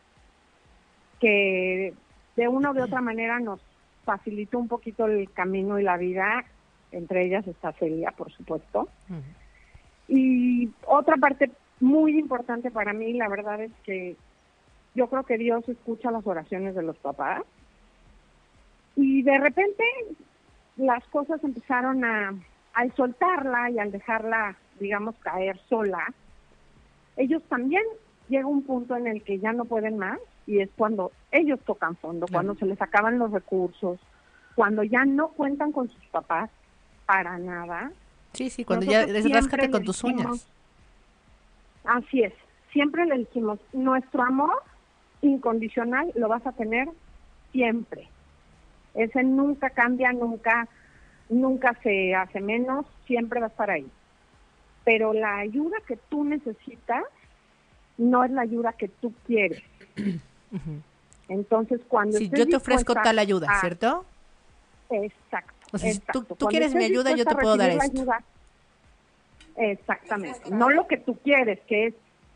que 1.21 1.95
de 2.37 2.49
una 2.49 2.71
o 2.71 2.75
de 2.75 2.83
otra 2.83 3.01
manera 3.01 3.41
nos 3.41 3.61
facilitó 4.05 4.59
un 4.59 4.69
poquito 4.69 5.07
el 5.07 5.31
camino 5.33 5.81
y 5.81 5.83
la 5.83 5.97
vida, 5.97 6.45
entre 6.93 7.25
ellas 7.25 7.47
está 7.49 7.73
Celia, 7.73 8.13
por 8.13 8.31
supuesto. 8.31 8.89
Y 10.07 10.71
otra 10.87 11.17
parte 11.17 11.51
muy 11.81 12.19
importante 12.19 12.71
para 12.71 12.93
mí, 12.93 13.15
la 13.15 13.29
verdad 13.29 13.61
es 13.63 13.73
que 13.85 14.17
yo 14.95 15.09
creo 15.09 15.25
que 15.25 15.39
Dios 15.39 15.69
escucha 15.69 16.11
las 16.11 16.27
oraciones 16.27 16.75
de 16.75 16.83
los 16.83 16.97
papás. 16.97 17.43
Y 18.97 19.23
de 19.23 19.39
repente 19.39 19.85
las 20.77 21.05
cosas 21.09 21.43
empezaron 21.43 22.05
a, 22.05 22.35
al 22.75 22.95
soltarla 22.95 23.71
y 23.71 23.79
al 23.79 23.91
dejarla, 23.91 24.57
digamos, 24.79 25.15
caer 25.17 25.59
sola, 25.69 26.13
ellos 27.17 27.43
también 27.49 27.83
llega 28.29 28.47
un 28.47 28.63
punto 28.63 28.97
en 28.97 29.07
el 29.07 29.23
que 29.23 29.39
ya 29.39 29.53
no 29.53 29.65
pueden 29.65 29.99
más 29.99 30.19
y 30.47 30.61
es 30.61 30.69
cuando 30.77 31.13
ellos 31.31 31.61
tocan 31.65 31.97
fondo, 31.97 32.27
cuando 32.31 32.55
se 32.55 32.67
les 32.67 32.81
acaban 32.81 33.19
los 33.19 33.31
recursos, 33.31 33.99
cuando 34.55 34.83
ya 34.83 35.05
no 35.05 35.29
cuentan 35.29 35.73
con 35.73 35.89
sus 35.89 36.05
papás 36.07 36.51
para 37.07 37.39
nada. 37.39 37.93
Sí, 38.33 38.51
sí, 38.51 38.65
cuando 38.65 38.87
ya 38.87 39.07
desráscate 39.07 39.71
con 39.71 39.85
tus 39.85 40.03
uñas. 40.05 40.47
Así 41.85 42.23
es, 42.23 42.33
siempre 42.73 43.07
le 43.07 43.19
dijimos, 43.19 43.59
nuestro 43.73 44.23
amor 44.23 44.63
incondicional 45.25 46.11
lo 46.15 46.29
vas 46.29 46.47
a 46.47 46.53
tener 46.53 46.89
siempre. 47.53 48.09
Ese 48.95 49.23
nunca 49.23 49.71
cambia, 49.71 50.13
nunca, 50.13 50.69
nunca 51.29 51.75
se 51.83 52.15
hace 52.15 52.41
menos, 52.41 52.87
siempre 53.07 53.41
va 53.41 53.47
a 53.47 53.51
estar 53.51 53.71
ahí. 53.71 53.87
Pero 54.85 55.13
la 55.13 55.39
ayuda 55.39 55.77
que 55.87 55.97
tú 56.09 56.25
necesitas 56.25 57.05
no 57.97 58.25
es 58.25 58.31
la 58.31 58.43
ayuda 58.43 58.73
que 58.73 58.89
tú 58.89 59.13
quieres. 59.27 59.63
Entonces, 61.29 61.81
cuando 61.89 62.19
Si 62.19 62.29
yo 62.29 62.47
te 62.47 62.57
ofrezco 62.57 62.95
tal 62.95 63.19
ayuda, 63.19 63.49
a- 63.51 63.61
¿cierto? 63.61 64.05
Exacto. 64.91 65.53
O 65.73 65.79
sea, 65.79 65.93
si 65.93 65.99
tú- 66.01 66.47
quieres 66.49 66.75
mi 66.75 66.85
ayuda, 66.85 67.13
yo 67.17 67.25
te 67.25 67.35
puedo 67.35 67.57
dar 67.57 67.71
esto. 67.71 67.83
ayuda- 68.01 68.23
Exactamente. 69.57 70.51
No 70.51 70.69
lo 70.71 70.87
que 70.87 70.99
tú 70.99 71.17
quieres, 71.19 71.61
que 71.67 71.87
es 71.87 71.95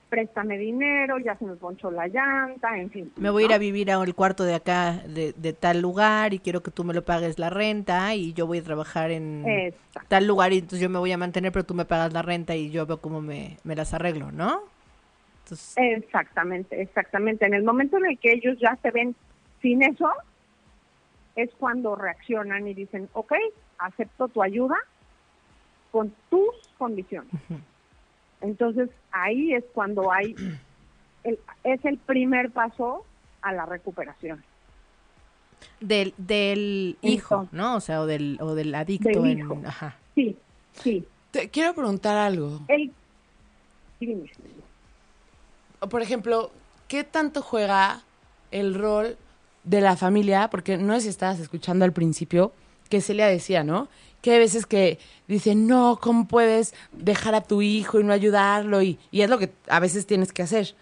préstame 0.08 0.58
dinero, 0.58 1.18
ya 1.18 1.36
se 1.36 1.44
me 1.44 1.54
ponchó 1.56 1.90
la 1.90 2.08
llanta, 2.08 2.78
en 2.78 2.90
fin. 2.90 3.12
Me 3.16 3.30
voy 3.30 3.42
a 3.42 3.46
ir 3.46 3.52
a 3.52 3.58
vivir 3.58 3.90
al 3.90 4.14
cuarto 4.14 4.44
de 4.44 4.54
acá, 4.54 5.02
de, 5.06 5.32
de 5.34 5.52
tal 5.52 5.80
lugar, 5.80 6.34
y 6.34 6.38
quiero 6.38 6.62
que 6.62 6.70
tú 6.70 6.84
me 6.84 6.94
lo 6.94 7.04
pagues 7.04 7.38
la 7.38 7.50
renta, 7.50 8.14
y 8.14 8.32
yo 8.32 8.46
voy 8.46 8.58
a 8.58 8.62
trabajar 8.64 9.10
en 9.10 9.44
Exacto. 9.46 10.08
tal 10.08 10.26
lugar, 10.26 10.52
y 10.52 10.58
entonces 10.58 10.80
yo 10.80 10.88
me 10.88 10.98
voy 10.98 11.12
a 11.12 11.18
mantener, 11.18 11.52
pero 11.52 11.64
tú 11.64 11.74
me 11.74 11.84
pagas 11.84 12.12
la 12.12 12.22
renta 12.22 12.56
y 12.56 12.70
yo 12.70 12.86
veo 12.86 13.00
cómo 13.00 13.20
me, 13.20 13.58
me 13.64 13.76
las 13.76 13.94
arreglo, 13.94 14.32
¿no? 14.32 14.62
Entonces, 15.44 15.74
Exactamente, 15.76 16.80
exactamente. 16.80 17.46
En 17.46 17.54
el 17.54 17.62
momento 17.62 17.96
en 17.98 18.06
el 18.06 18.18
que 18.18 18.32
ellos 18.32 18.58
ya 18.60 18.76
se 18.82 18.90
ven 18.90 19.14
sin 19.62 19.82
eso, 19.82 20.08
es 21.36 21.50
cuando 21.58 21.94
reaccionan 21.94 22.66
y 22.66 22.74
dicen, 22.74 23.08
ok, 23.12 23.32
acepto 23.78 24.28
tu 24.28 24.42
ayuda 24.42 24.76
con 25.90 26.12
tus 26.28 26.50
condiciones. 26.76 27.30
Entonces 28.40 28.88
ahí 29.10 29.52
es 29.54 29.64
cuando 29.72 30.12
hay, 30.12 30.34
el, 31.24 31.38
es 31.64 31.84
el 31.84 31.98
primer 31.98 32.50
paso 32.50 33.04
a 33.42 33.52
la 33.52 33.66
recuperación. 33.66 34.42
del, 35.80 36.14
del 36.16 36.96
hijo, 37.02 37.34
Entonces. 37.34 37.52
¿no? 37.52 37.76
O 37.76 37.80
sea, 37.80 38.00
o 38.00 38.06
del, 38.06 38.38
o 38.40 38.54
del 38.54 38.74
adicto 38.74 39.08
Del 39.08 39.26
en... 39.32 39.38
hijo. 39.38 39.60
Ajá. 39.66 39.96
Sí, 40.14 40.36
sí. 40.82 41.04
Te 41.30 41.48
quiero 41.50 41.74
preguntar 41.74 42.16
algo. 42.16 42.60
El, 42.68 42.92
dime. 44.00 44.30
Por 45.90 46.02
ejemplo, 46.02 46.50
¿qué 46.88 47.04
tanto 47.04 47.42
juega 47.42 48.02
el 48.50 48.74
rol 48.74 49.16
de 49.64 49.80
la 49.80 49.96
familia? 49.96 50.48
Porque 50.50 50.76
no 50.78 50.94
sé 50.94 51.02
si 51.02 51.08
estabas 51.08 51.38
escuchando 51.40 51.84
al 51.84 51.92
principio 51.92 52.52
que 52.88 53.00
Celia 53.00 53.26
decía, 53.26 53.62
¿no? 53.64 53.88
Que 54.20 54.32
hay 54.32 54.38
veces 54.38 54.66
que 54.66 54.98
dicen, 55.28 55.66
no, 55.66 55.98
¿cómo 56.02 56.26
puedes 56.26 56.74
dejar 56.92 57.34
a 57.34 57.40
tu 57.42 57.62
hijo 57.62 58.00
y 58.00 58.04
no 58.04 58.12
ayudarlo? 58.12 58.82
Y, 58.82 58.98
y 59.10 59.20
es 59.22 59.30
lo 59.30 59.38
que 59.38 59.52
a 59.68 59.78
veces 59.80 60.06
tienes 60.06 60.32
que 60.32 60.42
hacer. 60.42 60.74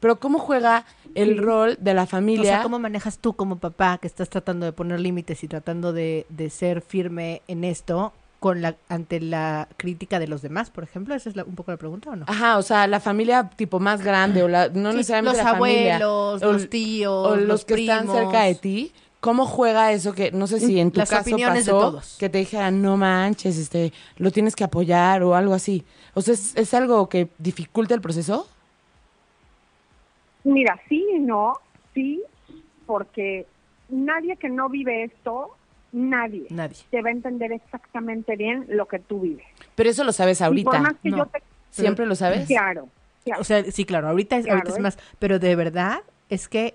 Pero 0.00 0.18
¿cómo 0.18 0.40
juega 0.40 0.84
el 1.14 1.38
rol 1.38 1.78
de 1.80 1.94
la 1.94 2.02
O 2.02 2.06
familia? 2.06 2.42
sea, 2.54 2.62
¿cómo 2.64 2.80
manejas 2.80 3.18
tú 3.18 3.34
como 3.34 3.58
papá 3.58 3.98
que 3.98 4.08
estás 4.08 4.28
tratando 4.28 4.66
de 4.66 4.72
poner 4.72 4.98
límites 4.98 5.44
y 5.44 5.48
tratando 5.48 5.92
de, 5.92 6.26
de 6.28 6.50
ser 6.50 6.80
firme 6.80 7.42
en 7.46 7.62
esto 7.62 8.12
con 8.40 8.60
la 8.62 8.74
ante 8.88 9.20
la 9.20 9.68
crítica 9.76 10.18
de 10.18 10.26
los 10.26 10.42
demás, 10.42 10.70
por 10.70 10.82
ejemplo? 10.82 11.14
¿Esa 11.14 11.28
es 11.28 11.36
la- 11.36 11.44
un 11.44 11.54
poco 11.54 11.70
la 11.70 11.76
pregunta 11.76 12.10
o 12.10 12.16
no? 12.16 12.24
Ajá, 12.26 12.58
o 12.58 12.62
sea, 12.62 12.88
la 12.88 12.98
familia 12.98 13.48
tipo 13.54 13.78
más 13.78 14.02
grande 14.02 14.42
o 14.42 14.48
la, 14.48 14.68
no 14.70 14.90
Sí, 14.90 14.96
necesariamente 14.96 15.38
los 15.38 15.44
la 15.46 15.52
familia, 15.52 15.94
abuelos, 15.98 16.42
o- 16.42 16.52
los 16.52 16.68
tíos, 16.68 17.28
o 17.28 17.36
los, 17.36 17.46
los 17.46 17.64
que 17.64 17.74
están 17.74 18.06
primos. 18.06 18.16
cerca 18.18 18.42
de 18.42 18.54
ti. 18.56 18.92
¿Cómo 19.22 19.46
juega 19.46 19.92
eso 19.92 20.14
que 20.14 20.32
no 20.32 20.46
sé 20.48 20.58
si 20.58 20.80
en 20.80 20.90
tu 20.90 20.98
Las 20.98 21.08
caso 21.08 21.22
opiniones 21.22 21.64
de 21.64 21.70
pasó 21.72 21.90
todos. 21.92 22.16
que 22.18 22.28
te 22.28 22.38
dijeran 22.38 22.82
no 22.82 22.96
manches, 22.96 23.56
este, 23.56 23.92
lo 24.16 24.32
tienes 24.32 24.56
que 24.56 24.64
apoyar 24.64 25.22
o 25.22 25.36
algo 25.36 25.54
así? 25.54 25.84
O 26.14 26.20
sea, 26.22 26.34
¿es, 26.34 26.56
es 26.56 26.74
algo 26.74 27.08
que 27.08 27.28
dificulta 27.38 27.94
el 27.94 28.00
proceso? 28.00 28.48
Mira, 30.44 30.80
sí 30.88 31.06
y 31.14 31.20
no, 31.20 31.54
sí, 31.94 32.20
porque 32.84 33.46
nadie 33.88 34.36
que 34.36 34.48
no 34.48 34.68
vive 34.68 35.04
esto, 35.04 35.50
nadie, 35.92 36.46
Nadie. 36.50 36.78
te 36.90 37.00
va 37.00 37.10
a 37.10 37.12
entender 37.12 37.52
exactamente 37.52 38.34
bien 38.34 38.64
lo 38.70 38.86
que 38.86 38.98
tú 38.98 39.20
vives. 39.20 39.46
Pero 39.76 39.88
eso 39.90 40.02
lo 40.02 40.10
sabes 40.12 40.40
Y 40.40 40.64
por 40.64 40.72
más 40.80 40.86
ahorita. 40.86 40.98
que 41.02 41.10
no. 41.10 41.16
yo 41.18 41.26
te... 41.26 41.42
Siempre 41.70 42.06
lo 42.06 42.16
sabes. 42.16 42.48
Claro, 42.48 42.88
claro. 43.24 43.40
O 43.40 43.44
sea, 43.44 43.62
sí, 43.70 43.84
claro, 43.84 44.08
ahorita 44.08 44.36
es, 44.36 44.44
Claro, 44.46 44.58
ahorita 44.58 44.74
es 44.76 44.82
más, 44.82 44.98
pero 45.20 45.38
de 45.38 45.54
verdad 45.54 46.00
es 46.28 46.48
que 46.48 46.74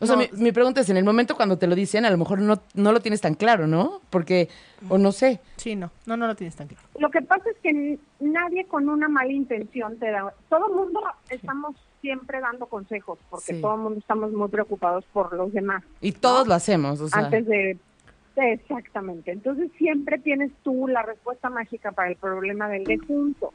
O 0.00 0.06
sea, 0.06 0.16
No. 0.16 0.22
mi, 0.22 0.28
mi 0.44 0.52
pregunta 0.52 0.80
es, 0.80 0.90
en 0.90 0.96
el 0.96 1.04
momento 1.04 1.34
cuando 1.36 1.58
te 1.58 1.66
lo 1.66 1.74
dicen, 1.74 2.04
a 2.04 2.10
lo 2.10 2.18
mejor 2.18 2.38
no, 2.40 2.60
no 2.74 2.92
lo 2.92 3.00
tienes 3.00 3.20
tan 3.20 3.34
claro, 3.34 3.66
¿no? 3.66 4.00
Porque, 4.10 4.48
o 4.88 4.96
no 4.98 5.10
sé. 5.12 5.40
sí, 5.56 5.74
no, 5.74 5.90
no, 6.06 6.16
no 6.16 6.26
lo 6.26 6.34
tienes 6.36 6.54
tan 6.56 6.68
claro. 6.68 6.82
Lo 6.98 7.10
que 7.10 7.20
pasa 7.22 7.50
es 7.50 7.56
que 7.62 7.98
nadie 8.20 8.64
con 8.66 8.88
una 8.88 9.08
mala 9.08 9.32
intención 9.32 9.98
te 9.98 10.10
da... 10.10 10.32
Todo 10.48 10.68
el 10.68 10.74
mundo 10.74 11.00
estamos 11.30 11.74
siempre 12.00 12.40
dando 12.40 12.66
consejos, 12.66 13.18
porque 13.28 13.54
Sí. 13.54 13.60
todo 13.60 13.74
el 13.74 13.80
mundo 13.80 13.98
estamos 13.98 14.32
muy 14.32 14.48
preocupados 14.48 15.04
por 15.12 15.32
los 15.34 15.52
demás. 15.52 15.82
Y 16.00 16.12
todos 16.12 16.44
¿no? 16.46 16.50
lo 16.50 16.54
hacemos, 16.54 17.00
o 17.00 17.08
sea. 17.08 17.24
Antes 17.24 17.46
de... 17.46 17.76
Exactamente. 18.36 19.32
Entonces 19.32 19.70
siempre 19.78 20.18
tienes 20.18 20.52
tú 20.62 20.86
la 20.86 21.02
respuesta 21.02 21.50
mágica 21.50 21.90
para 21.92 22.08
el 22.10 22.16
problema 22.16 22.68
del 22.68 22.84
de 22.84 22.98
junto, 22.98 23.52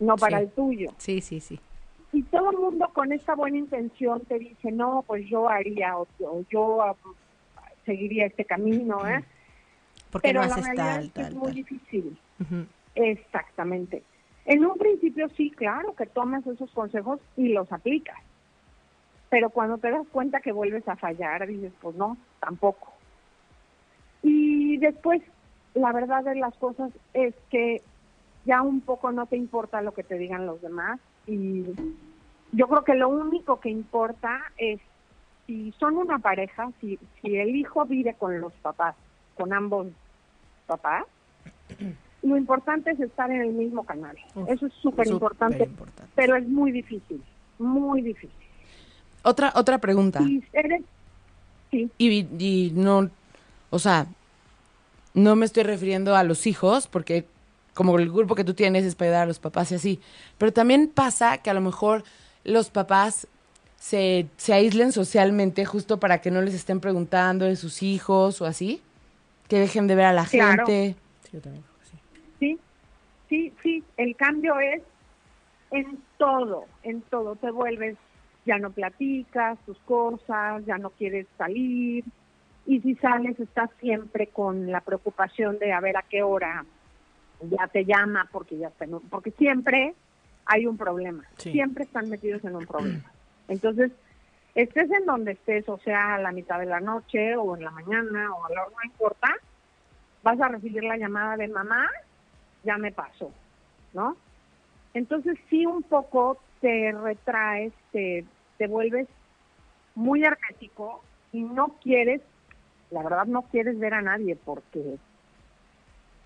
no 0.00 0.16
para 0.16 0.38
Sí. 0.38 0.44
el 0.44 0.50
tuyo. 0.50 0.90
Sí, 0.98 1.20
sí, 1.20 1.38
sí. 1.40 1.60
Y 2.16 2.22
todo 2.22 2.50
el 2.50 2.56
mundo 2.56 2.88
con 2.94 3.12
esta 3.12 3.34
buena 3.34 3.58
intención 3.58 4.22
te 4.22 4.38
dice, 4.38 4.72
no, 4.72 5.04
pues 5.06 5.26
yo 5.28 5.50
haría 5.50 5.98
o, 5.98 6.08
o 6.20 6.42
yo 6.48 6.80
ah, 6.80 6.96
seguiría 7.84 8.24
este 8.24 8.46
camino, 8.46 9.06
¿eh? 9.06 9.22
Porque 10.10 10.28
Pero 10.28 10.40
no 10.40 10.48
la 10.48 10.56
realidad 10.56 10.94
tal, 10.94 11.04
es 11.04 11.12
que 11.12 11.20
es 11.20 11.26
tal, 11.28 11.36
muy 11.36 11.46
tal. 11.48 11.54
difícil. 11.54 12.18
Exactamente. 12.94 14.02
En 14.46 14.64
un 14.64 14.78
principio 14.78 15.28
sí, 15.36 15.50
claro, 15.50 15.94
que 15.94 16.06
tomas 16.06 16.46
esos 16.46 16.70
consejos 16.70 17.20
y 17.36 17.48
los 17.48 17.70
aplicas. 17.70 18.16
Pero 19.28 19.50
cuando 19.50 19.76
te 19.76 19.90
das 19.90 20.06
cuenta 20.10 20.40
que 20.40 20.52
vuelves 20.52 20.88
a 20.88 20.96
fallar, 20.96 21.46
dices, 21.46 21.74
pues 21.82 21.96
no, 21.96 22.16
tampoco. 22.40 22.94
Y 24.22 24.78
después, 24.78 25.20
la 25.74 25.92
verdad 25.92 26.24
de 26.24 26.36
las 26.36 26.54
cosas 26.54 26.90
es 27.12 27.34
que 27.50 27.82
ya 28.46 28.62
un 28.62 28.80
poco 28.80 29.12
no 29.12 29.26
te 29.26 29.36
importa 29.36 29.82
lo 29.82 29.92
que 29.92 30.02
te 30.02 30.16
digan 30.16 30.46
los 30.46 30.62
demás. 30.62 30.98
Y 31.26 31.64
yo 32.56 32.68
creo 32.68 32.84
que 32.84 32.94
lo 32.94 33.08
único 33.10 33.60
que 33.60 33.68
importa 33.68 34.40
es 34.56 34.80
si 35.46 35.72
son 35.78 35.96
una 35.96 36.18
pareja, 36.18 36.70
si, 36.80 36.98
si 37.20 37.36
el 37.36 37.54
hijo 37.54 37.84
vive 37.84 38.14
con 38.14 38.40
los 38.40 38.52
papás, 38.54 38.96
con 39.36 39.52
ambos 39.52 39.88
papás, 40.66 41.04
lo 42.22 42.36
importante 42.36 42.92
es 42.92 43.00
estar 43.00 43.30
en 43.30 43.42
el 43.42 43.52
mismo 43.52 43.84
canal. 43.84 44.16
Uf, 44.34 44.48
Eso 44.48 44.66
es 44.66 44.72
súper 44.80 45.06
importante, 45.06 45.68
pero 46.14 46.34
es 46.34 46.48
muy 46.48 46.72
difícil, 46.72 47.22
muy 47.58 48.00
difícil. 48.00 48.30
Otra, 49.22 49.52
otra 49.54 49.78
pregunta. 49.78 50.22
Y 50.22 50.42
eres, 50.52 50.82
sí, 51.70 51.90
Y, 51.98 52.26
y 52.38 52.72
no, 52.74 53.10
o 53.68 53.78
sea, 53.78 54.06
no 55.12 55.36
me 55.36 55.44
estoy 55.44 55.64
refiriendo 55.64 56.16
a 56.16 56.24
los 56.24 56.46
hijos, 56.46 56.86
porque 56.86 57.26
como 57.74 57.98
el 57.98 58.10
grupo 58.10 58.34
que 58.34 58.44
tú 58.44 58.54
tienes 58.54 58.84
es 58.84 58.94
para 58.94 59.10
ayudar 59.10 59.22
a 59.24 59.26
los 59.26 59.38
papás 59.38 59.70
y 59.72 59.74
así. 59.74 60.00
Pero 60.38 60.52
también 60.52 60.88
pasa 60.88 61.38
que 61.38 61.50
a 61.50 61.54
lo 61.54 61.60
mejor 61.60 62.02
los 62.46 62.70
papás 62.70 63.26
se, 63.78 64.26
se 64.36 64.54
aíslen 64.54 64.92
socialmente 64.92 65.64
justo 65.64 65.98
para 66.00 66.20
que 66.20 66.30
no 66.30 66.40
les 66.42 66.54
estén 66.54 66.80
preguntando 66.80 67.44
de 67.44 67.56
sus 67.56 67.82
hijos 67.82 68.40
o 68.40 68.46
así. 68.46 68.80
Que 69.48 69.60
dejen 69.60 69.86
de 69.86 69.94
ver 69.94 70.06
a 70.06 70.12
la 70.12 70.26
Claro. 70.26 70.66
gente. 70.66 70.96
Sí, 71.22 71.30
yo 71.34 71.40
también 71.40 71.62
creo 71.62 71.78
que 71.78 71.86
sí. 71.86 71.98
sí, 72.40 72.58
sí, 73.28 73.54
sí. 73.62 73.84
El 73.96 74.16
cambio 74.16 74.58
es 74.58 74.82
en 75.70 75.98
todo, 76.18 76.66
en 76.82 77.02
todo. 77.02 77.36
Te 77.36 77.50
vuelves, 77.50 77.96
ya 78.44 78.58
no 78.58 78.70
platicas 78.70 79.58
tus 79.66 79.78
cosas, 79.80 80.64
ya 80.66 80.78
no 80.78 80.90
quieres 80.90 81.26
salir. 81.38 82.04
Y 82.66 82.80
si 82.80 82.96
sales, 82.96 83.38
estás 83.38 83.70
siempre 83.80 84.28
con 84.28 84.72
la 84.72 84.80
preocupación 84.80 85.58
de 85.60 85.72
a 85.72 85.80
ver 85.80 85.96
a 85.96 86.02
qué 86.02 86.24
hora 86.24 86.64
ya 87.40 87.68
te 87.68 87.84
llama, 87.84 88.28
porque 88.32 88.56
ya 88.58 88.68
está 88.68 88.84
en 88.86 88.94
un- 88.94 89.08
porque 89.08 89.30
siempre 89.32 89.94
hay 90.46 90.66
un 90.66 90.76
problema. 90.76 91.24
Sí. 91.38 91.52
Siempre 91.52 91.84
están 91.84 92.08
metidos 92.08 92.44
en 92.44 92.56
un 92.56 92.66
problema. 92.66 93.02
Entonces, 93.48 93.92
estés 94.54 94.90
en 94.90 95.04
donde 95.04 95.32
estés, 95.32 95.68
o 95.68 95.78
sea, 95.78 96.14
a 96.14 96.18
la 96.18 96.32
mitad 96.32 96.58
de 96.58 96.66
la 96.66 96.80
noche 96.80 97.36
o 97.36 97.56
en 97.56 97.64
la 97.64 97.70
mañana 97.70 98.32
o 98.32 98.46
a 98.46 98.50
la 98.50 98.62
hora, 98.62 98.72
no 98.76 98.90
importa, 98.90 99.34
vas 100.22 100.40
a 100.40 100.48
recibir 100.48 100.82
la 100.84 100.96
llamada 100.96 101.36
de 101.36 101.48
mamá, 101.48 101.88
ya 102.64 102.78
me 102.78 102.92
pasó, 102.92 103.30
¿no? 103.92 104.16
Entonces 104.94 105.38
sí 105.50 105.66
un 105.66 105.82
poco 105.82 106.38
te 106.60 106.92
retraes, 106.92 107.72
te, 107.92 108.24
te 108.56 108.66
vuelves 108.66 109.08
muy 109.94 110.24
arcático 110.24 111.02
y 111.32 111.42
no 111.42 111.76
quieres, 111.82 112.22
la 112.90 113.02
verdad 113.02 113.26
no 113.26 113.42
quieres 113.42 113.78
ver 113.78 113.94
a 113.94 114.02
nadie 114.02 114.36
porque 114.36 114.96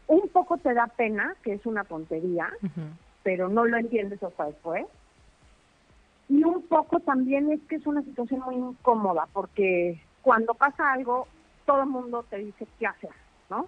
un 0.07 0.29
poco 0.29 0.57
te 0.59 0.75
da 0.75 0.87
pena, 0.87 1.35
que 1.43 1.55
es 1.55 1.67
una 1.67 1.85
tontería. 1.85 2.49
Pero 3.23 3.49
no 3.49 3.65
lo 3.65 3.77
entiendes 3.77 4.23
hasta 4.23 4.47
después. 4.47 4.87
Y 6.29 6.45
un 6.45 6.63
poco 6.63 7.01
también 7.01 7.53
es 7.53 7.61
que 7.69 7.77
es 7.77 7.87
una 7.87 8.03
situación 8.03 8.41
muy 8.41 8.55
incómoda, 8.55 9.27
porque 9.33 10.01
cuando 10.23 10.55
pasa 10.55 10.93
algo, 10.93 11.27
todo 11.67 11.83
el 11.83 11.89
mundo 11.89 12.25
te 12.31 12.39
dice 12.39 12.67
qué 12.79 12.87
hacer, 12.87 13.11
¿no? 13.49 13.67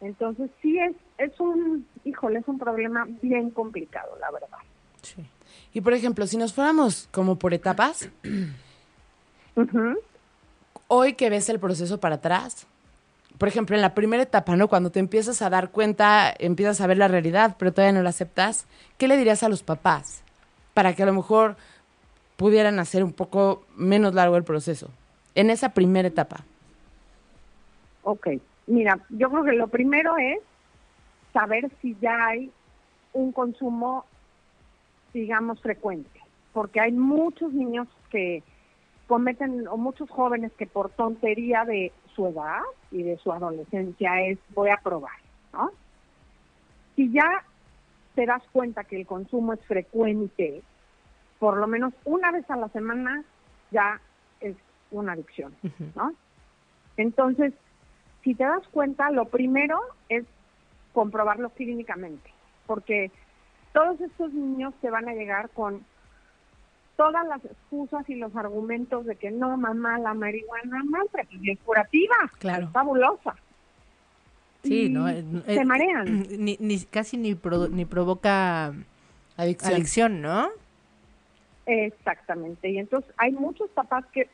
Entonces 0.00 0.50
sí 0.62 0.78
es, 0.78 0.94
es 1.16 1.38
un, 1.40 1.86
híjole, 2.04 2.38
es 2.38 2.48
un 2.48 2.58
problema 2.58 3.06
bien 3.22 3.50
complicado, 3.50 4.16
la 4.20 4.30
verdad. 4.30 4.58
Sí. 5.02 5.24
Y 5.72 5.80
por 5.80 5.92
ejemplo, 5.92 6.26
si 6.26 6.36
nos 6.36 6.52
fuéramos 6.52 7.08
como 7.10 7.36
por 7.36 7.54
etapas, 7.54 8.08
hoy 10.88 11.14
que 11.14 11.30
ves 11.30 11.48
el 11.48 11.58
proceso 11.58 11.98
para 11.98 12.16
atrás, 12.16 12.67
por 13.38 13.48
ejemplo, 13.48 13.76
en 13.76 13.82
la 13.82 13.94
primera 13.94 14.22
etapa, 14.22 14.56
¿no? 14.56 14.68
Cuando 14.68 14.90
te 14.90 14.98
empiezas 14.98 15.42
a 15.42 15.50
dar 15.50 15.70
cuenta, 15.70 16.34
empiezas 16.38 16.80
a 16.80 16.86
ver 16.88 16.98
la 16.98 17.08
realidad, 17.08 17.56
pero 17.58 17.72
todavía 17.72 17.96
no 17.96 18.02
la 18.02 18.10
aceptas, 18.10 18.66
¿qué 18.98 19.06
le 19.06 19.16
dirías 19.16 19.44
a 19.44 19.48
los 19.48 19.62
papás 19.62 20.22
para 20.74 20.94
que 20.94 21.04
a 21.04 21.06
lo 21.06 21.14
mejor 21.14 21.56
pudieran 22.36 22.80
hacer 22.80 23.04
un 23.04 23.12
poco 23.12 23.64
menos 23.76 24.12
largo 24.14 24.36
el 24.36 24.44
proceso? 24.44 24.90
En 25.36 25.50
esa 25.50 25.70
primera 25.70 26.08
etapa. 26.08 26.44
Ok, 28.02 28.28
mira, 28.66 28.98
yo 29.08 29.30
creo 29.30 29.44
que 29.44 29.52
lo 29.52 29.68
primero 29.68 30.16
es 30.18 30.38
saber 31.32 31.70
si 31.80 31.96
ya 32.00 32.26
hay 32.26 32.50
un 33.12 33.30
consumo, 33.30 34.04
digamos, 35.14 35.60
frecuente, 35.60 36.20
porque 36.52 36.80
hay 36.80 36.90
muchos 36.90 37.52
niños 37.52 37.86
que 38.10 38.42
cometen, 39.06 39.68
o 39.68 39.76
muchos 39.76 40.10
jóvenes 40.10 40.52
que 40.58 40.66
por 40.66 40.90
tontería 40.90 41.64
de 41.64 41.92
su 42.18 42.26
edad 42.26 42.62
y 42.90 43.04
de 43.04 43.16
su 43.18 43.32
adolescencia 43.32 44.20
es 44.22 44.40
voy 44.52 44.70
a 44.70 44.78
probar, 44.78 45.14
¿no? 45.52 45.70
Si 46.96 47.12
ya 47.12 47.44
te 48.16 48.26
das 48.26 48.42
cuenta 48.50 48.82
que 48.82 48.96
el 48.96 49.06
consumo 49.06 49.52
es 49.52 49.64
frecuente, 49.66 50.62
por 51.38 51.58
lo 51.58 51.68
menos 51.68 51.94
una 52.04 52.32
vez 52.32 52.50
a 52.50 52.56
la 52.56 52.68
semana 52.70 53.22
ya 53.70 54.00
es 54.40 54.56
una 54.90 55.12
adicción, 55.12 55.54
¿no? 55.94 56.12
Entonces, 56.96 57.54
si 58.24 58.34
te 58.34 58.42
das 58.42 58.66
cuenta, 58.72 59.12
lo 59.12 59.26
primero 59.26 59.78
es 60.08 60.24
comprobarlo 60.92 61.50
clínicamente, 61.50 62.32
porque 62.66 63.12
todos 63.72 64.00
estos 64.00 64.32
niños 64.32 64.74
te 64.80 64.90
van 64.90 65.08
a 65.08 65.14
llegar 65.14 65.50
con 65.50 65.84
todas 66.98 67.24
las 67.28 67.42
excusas 67.44 68.06
y 68.10 68.16
los 68.16 68.34
argumentos 68.34 69.06
de 69.06 69.14
que 69.14 69.30
no, 69.30 69.56
mamá, 69.56 69.98
la 70.00 70.12
marihuana 70.14 70.82
no, 70.84 70.98
pero 71.12 71.28
pues, 71.30 71.40
es 71.46 71.58
curativa, 71.60 72.16
Claro. 72.40 72.66
es 72.66 72.72
fabulosa. 72.72 73.36
Sí, 74.64 74.86
Y 74.86 74.88
¿no? 74.90 75.08
Eh, 75.08 75.24
se 75.46 75.54
eh, 75.54 75.64
marean. 75.64 76.26
Ni, 76.38 76.56
ni- 76.58 76.80
casi 76.86 77.16
ni, 77.16 77.34
produ- 77.36 77.70
ni 77.70 77.84
provoca 77.84 78.74
Adicción. 79.36 79.72
adicción, 79.74 80.20
¿no? 80.20 80.48
Exactamente. 81.66 82.68
Y 82.68 82.78
entonces 82.78 83.12
hay 83.16 83.32
muchos 83.32 83.70
papás 83.70 84.04
que, 84.12 84.28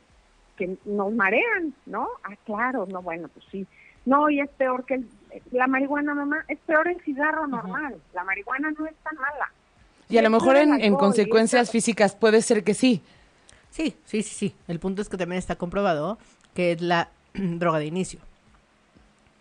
que 0.57 0.77
nos 0.85 1.13
marean, 1.13 1.73
¿no? 1.85 2.07
Ah, 2.23 2.35
claro, 2.45 2.87
no, 2.87 3.01
bueno, 3.01 3.27
pues 3.27 3.45
sí. 3.51 3.67
No, 4.05 4.29
y 4.29 4.39
es 4.39 4.49
peor 4.49 4.85
que 4.85 4.95
el- 4.95 5.09
la 5.51 5.67
marihuana, 5.67 6.15
mamá, 6.15 6.45
es 6.47 6.57
peor 6.59 6.87
el 6.87 6.99
cigarro 7.01 7.45
normal. 7.45 7.95
La 8.13 8.23
marihuana 8.23 8.71
no 8.71 8.85
es 8.87 8.95
tan 9.03 9.15
mala. 9.17 9.51
Y 10.09 10.17
a 10.17 10.21
lo 10.21 10.29
mejor 10.29 10.55
en, 10.57 10.79
en 10.81 10.95
consecuencias 10.95 11.71
físicas 11.71 12.15
puede 12.15 12.41
ser 12.41 12.63
que 12.63 12.73
sí. 12.73 13.01
Sí, 13.71 13.95
sí, 14.05 14.21
sí, 14.23 14.33
sí. 14.35 14.55
El 14.67 14.79
punto 14.79 15.01
es 15.01 15.09
que 15.09 15.17
también 15.17 15.39
está 15.39 15.55
comprobado 15.55 16.17
que 16.53 16.73
es 16.73 16.81
la 16.81 17.09
droga 17.33 17.79
de 17.79 17.85
inicio. 17.85 18.19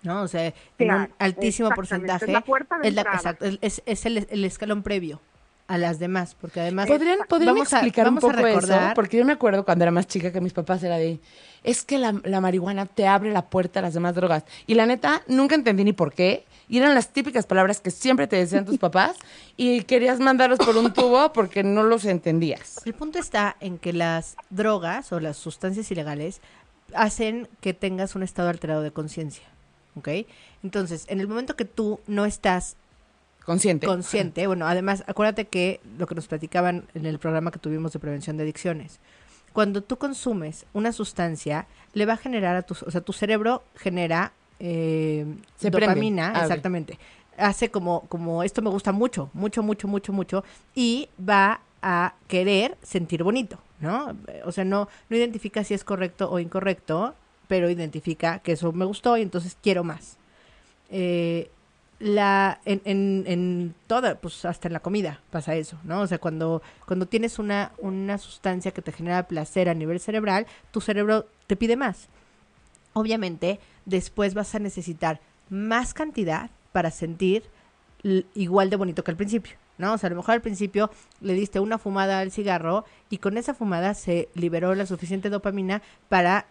¿No? 0.03 0.23
O 0.23 0.29
sea, 0.29 0.53
en 0.79 0.91
un 0.95 1.09
altísimo 1.19 1.71
porcentaje 1.71 2.27
es 2.27 2.31
la 2.31 2.43
puerta 2.43 2.79
de 2.79 2.89
es, 2.89 2.95
la- 2.95 3.01
entrada. 3.03 3.17
exacto, 3.19 3.47
es- 3.63 3.83
es, 3.87 4.05
el, 4.07 4.27
el 4.31 4.45
escalón 4.45 4.83
previo 4.83 5.21
a 5.67 5.79
las 5.79 5.99
demás, 5.99 6.37
porque 6.39 6.61
además 6.61 6.87
¿Podrían, 6.89 7.21
podrían 7.27 7.55
Vamos 7.55 7.73
a- 7.73 7.77
explicar 7.79 8.05
vamos 8.05 8.23
un 8.23 8.31
poco 8.33 8.47
eso? 8.47 8.59
recordar- 8.61 8.95
Porque 8.95 9.17
yo 9.17 9.25
me 9.25 9.33
acuerdo 9.33 9.65
cuando 9.65 9.85
era 9.85 9.93
más 9.93 10.07
chica 10.07 10.31
que 10.31 10.43
mis 10.43 10.53
papás 10.53 10.83
era 10.83 10.99
de, 10.99 11.21
es 11.63 11.85
que 11.85 11.97
la, 11.97 12.15
la 12.25 12.43
marihuana 12.43 12.85
te 12.85 13.07
abre 13.07 13.33
la 13.33 13.47
puerta 13.47 13.79
a 13.79 13.83
las 13.83 13.95
demás 13.95 14.15
drogas. 14.15 14.45
Y 14.67 14.75
la 14.75 14.85
neta, 14.85 15.23
nunca 15.27 15.55
entendí 15.55 15.85
ni 15.85 15.95
por 15.95 16.13
qué. 16.13 16.45
Y 16.69 16.79
eran 16.79 16.95
las 16.95 17.13
típicas 17.13 17.47
palabras 17.47 17.81
que 17.81 17.91
siempre 17.91 18.27
te 18.27 18.37
decían 18.37 18.65
tus 18.65 18.79
papás 18.79 19.17
y 19.57 19.83
querías 19.83 20.21
mandarlos 20.21 20.59
por 20.59 20.77
un 20.77 20.93
tubo 20.93 21.33
porque 21.33 21.63
no 21.63 21.83
los 21.83 22.05
entendías. 22.05 22.81
El 22.85 22.95
punto 22.95 23.19
está 23.19 23.57
en 23.61 23.79
que 23.79 23.93
las 23.93 24.37
drogas 24.51 25.13
o 25.13 25.21
las 25.21 25.37
sustancias 25.37 25.91
ilegales 25.91 26.41
hacen 26.95 27.49
que 27.61 27.75
tengas 27.75 28.15
un 28.15 28.23
estado 28.23 28.49
alterado 28.49 28.83
de 28.83 28.91
conciencia. 28.91 29.45
¿Ok? 29.97 30.09
Entonces, 30.63 31.07
en 31.09 31.21
el 31.21 31.29
momento 31.29 31.57
que 31.57 31.65
tú 31.65 32.01
no 32.07 32.25
estás 32.25 32.77
Consciente. 33.45 33.87
consciente, 33.87 34.47
bueno, 34.49 34.67
además, 34.67 35.05
acuérdate 35.07 35.47
que 35.47 35.81
lo 35.99 36.07
que 36.07 36.15
nos 36.15 36.27
platicaban 36.27 36.85
en 36.95 37.07
el 37.07 37.19
programa 37.19 37.51
que 37.51 37.59
tuvimos 37.59 37.93
de 37.93 37.99
prevención 38.01 38.37
de 38.37 38.43
adicciones, 38.43 38.99
cuando 39.53 39.83
tú 39.83 39.99
consumes 39.99 40.67
una 40.73 40.91
sustancia, 40.91 41.69
le 41.93 42.07
va 42.07 42.15
a 42.15 42.17
generar 42.17 42.57
a 42.57 42.63
tu, 42.63 42.75
o 42.85 42.91
sea, 42.91 43.03
tu 43.03 43.13
cerebro 43.13 43.63
genera 43.77 44.33
eh, 44.59 45.27
Se 45.57 45.71
dopamina, 45.71 46.41
exactamente. 46.43 46.99
Hace 47.37 47.71
como, 47.71 48.03
como 48.09 48.43
esto 48.43 48.63
me 48.63 48.71
gusta 48.71 48.93
mucho, 48.93 49.31
mucho, 49.33 49.63
mucho, 49.63 49.89
mucho, 49.89 50.13
mucho, 50.13 50.45
y 50.75 51.09
va 51.19 51.61
a 51.83 52.15
querer 52.29 52.79
sentir 52.83 53.23
bonito, 53.23 53.59
¿no? 53.81 54.17
O 54.45 54.53
sea, 54.53 54.65
no, 54.65 54.89
no 55.09 55.17
identifica 55.17 55.65
si 55.65 55.75
es 55.75 55.85
correcto 55.85 56.31
o 56.31 56.39
incorrecto, 56.39 57.15
pero 57.49 57.69
identifica 57.69 58.39
que 58.39 58.53
eso 58.53 58.73
me 58.73 58.85
gustó 58.85 59.17
y 59.17 59.23
entonces 59.23 59.57
quiero 59.61 59.85
más. 59.85 60.17
Eh, 60.91 61.51
la 61.99 62.61
en, 62.65 62.83
en, 62.85 63.25
en 63.27 63.75
toda, 63.87 64.17
pues 64.17 64.45
hasta 64.45 64.69
en 64.69 64.75
la 64.75 64.81
comida 64.81 65.21
pasa 65.31 65.55
eso, 65.55 65.79
¿no? 65.85 66.01
O 66.01 66.07
sea, 66.07 66.19
cuando, 66.19 66.63
cuando 66.87 67.07
tienes 67.07 67.39
una, 67.39 67.73
una 67.79 68.19
sustancia 68.19 68.73
que 68.73 68.83
te 68.83 68.93
genera 68.93 69.27
placer 69.27 69.69
a 69.69 69.75
nivel 69.75 70.01
cerebral, 70.01 70.47
tu 70.71 70.81
cerebro 70.81 71.27
te 71.47 71.57
pide 71.57 71.77
más. 71.77 72.09
Obviamente, 72.93 73.61
después 73.87 74.35
vas 74.35 74.55
a 74.55 74.59
necesitar 74.59 75.21
más 75.51 75.95
cantidad 75.95 76.51
para 76.73 76.91
sentir 76.91 77.45
igual 78.35 78.71
de 78.71 78.77
bonito 78.77 79.03
que 79.05 79.11
al 79.11 79.17
principio, 79.17 79.57
¿no? 79.79 79.95
O 79.95 79.99
sea, 79.99 80.09
a 80.09 80.11
lo 80.11 80.17
mejor 80.17 80.35
al 80.35 80.43
principio 80.43 80.91
le 81.21 81.33
diste 81.33 81.61
una 81.61 81.79
fumada 81.79 82.19
al 82.21 82.31
cigarro 82.33 82.85
y 83.09 83.19
con 83.19 83.39
esa 83.39 83.55
fumada 83.55 83.95
se 83.95 84.29
liberó 84.35 84.75
la 84.75 84.85
suficiente 84.87 85.31
dopamina 85.31 85.81
para 86.09 86.47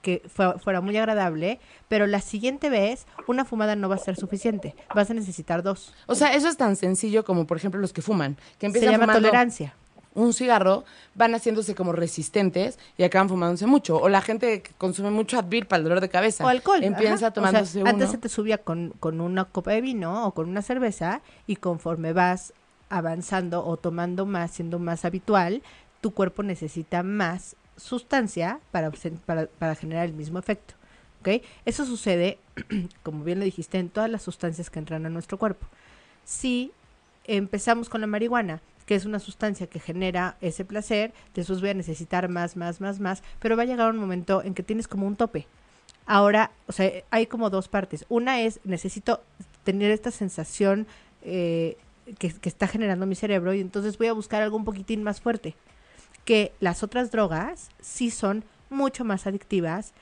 que 0.00 0.22
fue- 0.28 0.58
fuera 0.58 0.80
muy 0.82 0.96
agradable, 0.98 1.60
pero 1.88 2.06
la 2.06 2.20
siguiente 2.20 2.68
vez 2.70 3.06
una 3.26 3.44
fumada 3.46 3.74
no 3.76 3.88
va 3.88 3.94
a 3.94 3.98
ser 3.98 4.16
suficiente, 4.16 4.74
vas 4.94 5.10
a 5.10 5.14
necesitar 5.14 5.62
dos. 5.62 5.94
O 6.06 6.14
sea, 6.14 6.34
eso 6.34 6.48
es 6.48 6.56
tan 6.58 6.76
sencillo 6.76 7.24
como, 7.24 7.46
por 7.46 7.56
ejemplo, 7.56 7.80
los 7.80 7.92
que 7.94 8.02
fuman. 8.02 8.34
Que 8.58 8.60
Se 8.60 8.66
empiezan 8.66 8.92
llama 8.92 9.04
fumando 9.04 9.28
tolerancia. 9.28 9.74
Un 10.14 10.32
cigarro, 10.32 10.84
van 11.14 11.34
haciéndose 11.34 11.74
como 11.74 11.92
resistentes 11.92 12.78
y 12.96 13.02
acaban 13.02 13.28
fumándose 13.28 13.66
mucho. 13.66 13.96
O 13.96 14.08
la 14.08 14.20
gente 14.20 14.62
que 14.62 14.72
consume 14.74 15.10
mucho 15.10 15.38
Advil 15.38 15.66
para 15.66 15.78
el 15.78 15.84
dolor 15.84 16.00
de 16.00 16.08
cabeza. 16.08 16.44
O 16.44 16.48
alcohol. 16.48 16.82
Empieza 16.82 17.08
ajá. 17.08 17.14
O 17.14 17.18
sea, 17.18 17.30
tomándose 17.32 17.80
uno. 17.80 17.90
Antes 17.90 18.10
se 18.10 18.18
te 18.18 18.28
subía 18.28 18.58
con, 18.58 18.94
con 19.00 19.20
una 19.20 19.44
copa 19.44 19.72
de 19.72 19.80
vino 19.80 20.26
o 20.26 20.32
con 20.32 20.48
una 20.48 20.62
cerveza 20.62 21.20
y 21.46 21.56
conforme 21.56 22.12
vas 22.12 22.52
avanzando 22.88 23.66
o 23.66 23.76
tomando 23.76 24.26
más, 24.26 24.52
siendo 24.52 24.78
más 24.78 25.04
habitual, 25.04 25.62
tu 26.00 26.12
cuerpo 26.12 26.42
necesita 26.42 27.02
más 27.02 27.56
sustancia 27.76 28.60
para, 28.70 28.92
para, 29.26 29.46
para 29.46 29.74
generar 29.74 30.04
el 30.04 30.12
mismo 30.12 30.38
efecto. 30.38 30.74
Eso 31.64 31.86
sucede, 31.86 32.38
como 33.02 33.24
bien 33.24 33.38
lo 33.38 33.44
dijiste, 33.44 33.78
en 33.78 33.88
todas 33.88 34.10
las 34.10 34.22
sustancias 34.22 34.70
que 34.70 34.78
entran 34.78 35.06
a 35.06 35.10
nuestro 35.10 35.38
cuerpo. 35.38 35.66
Si 36.24 36.72
empezamos 37.24 37.88
con 37.88 38.00
la 38.00 38.06
marihuana, 38.06 38.60
que 38.86 38.94
es 38.94 39.04
una 39.04 39.18
sustancia 39.18 39.66
que 39.66 39.80
genera 39.80 40.36
ese 40.40 40.64
placer, 40.64 41.12
después 41.34 41.60
voy 41.60 41.70
a 41.70 41.74
necesitar 41.74 42.28
más, 42.28 42.56
más, 42.56 42.80
más, 42.80 43.00
más, 43.00 43.22
pero 43.40 43.56
va 43.56 43.62
a 43.62 43.66
llegar 43.66 43.90
un 43.90 43.98
momento 43.98 44.42
en 44.42 44.54
que 44.54 44.62
tienes 44.62 44.88
como 44.88 45.06
un 45.06 45.16
tope. 45.16 45.46
Ahora, 46.06 46.50
o 46.66 46.72
sea, 46.72 46.90
hay 47.10 47.26
como 47.26 47.50
dos 47.50 47.68
partes. 47.68 48.04
Una 48.08 48.42
es, 48.42 48.60
necesito 48.64 49.22
tener 49.64 49.90
esta 49.90 50.10
sensación 50.10 50.86
eh, 51.22 51.76
que, 52.18 52.34
está 52.42 52.68
generando 52.68 53.06
mi 53.06 53.14
cerebro 53.14 53.54
y 53.54 53.60
entonces 53.60 53.96
voy 53.96 54.08
a 54.08 54.12
buscar 54.12 54.42
algo 54.42 54.56
un 54.56 54.64
poquitín 54.64 55.02
más 55.02 55.20
fuerte. 55.20 55.56
Que 56.24 56.52
las 56.60 56.82
otras 56.82 57.10
drogas 57.10 57.70
sí 57.80 58.10
son 58.10 58.44
mucho 58.70 59.04
más 59.04 59.26
adictivas 59.26 59.94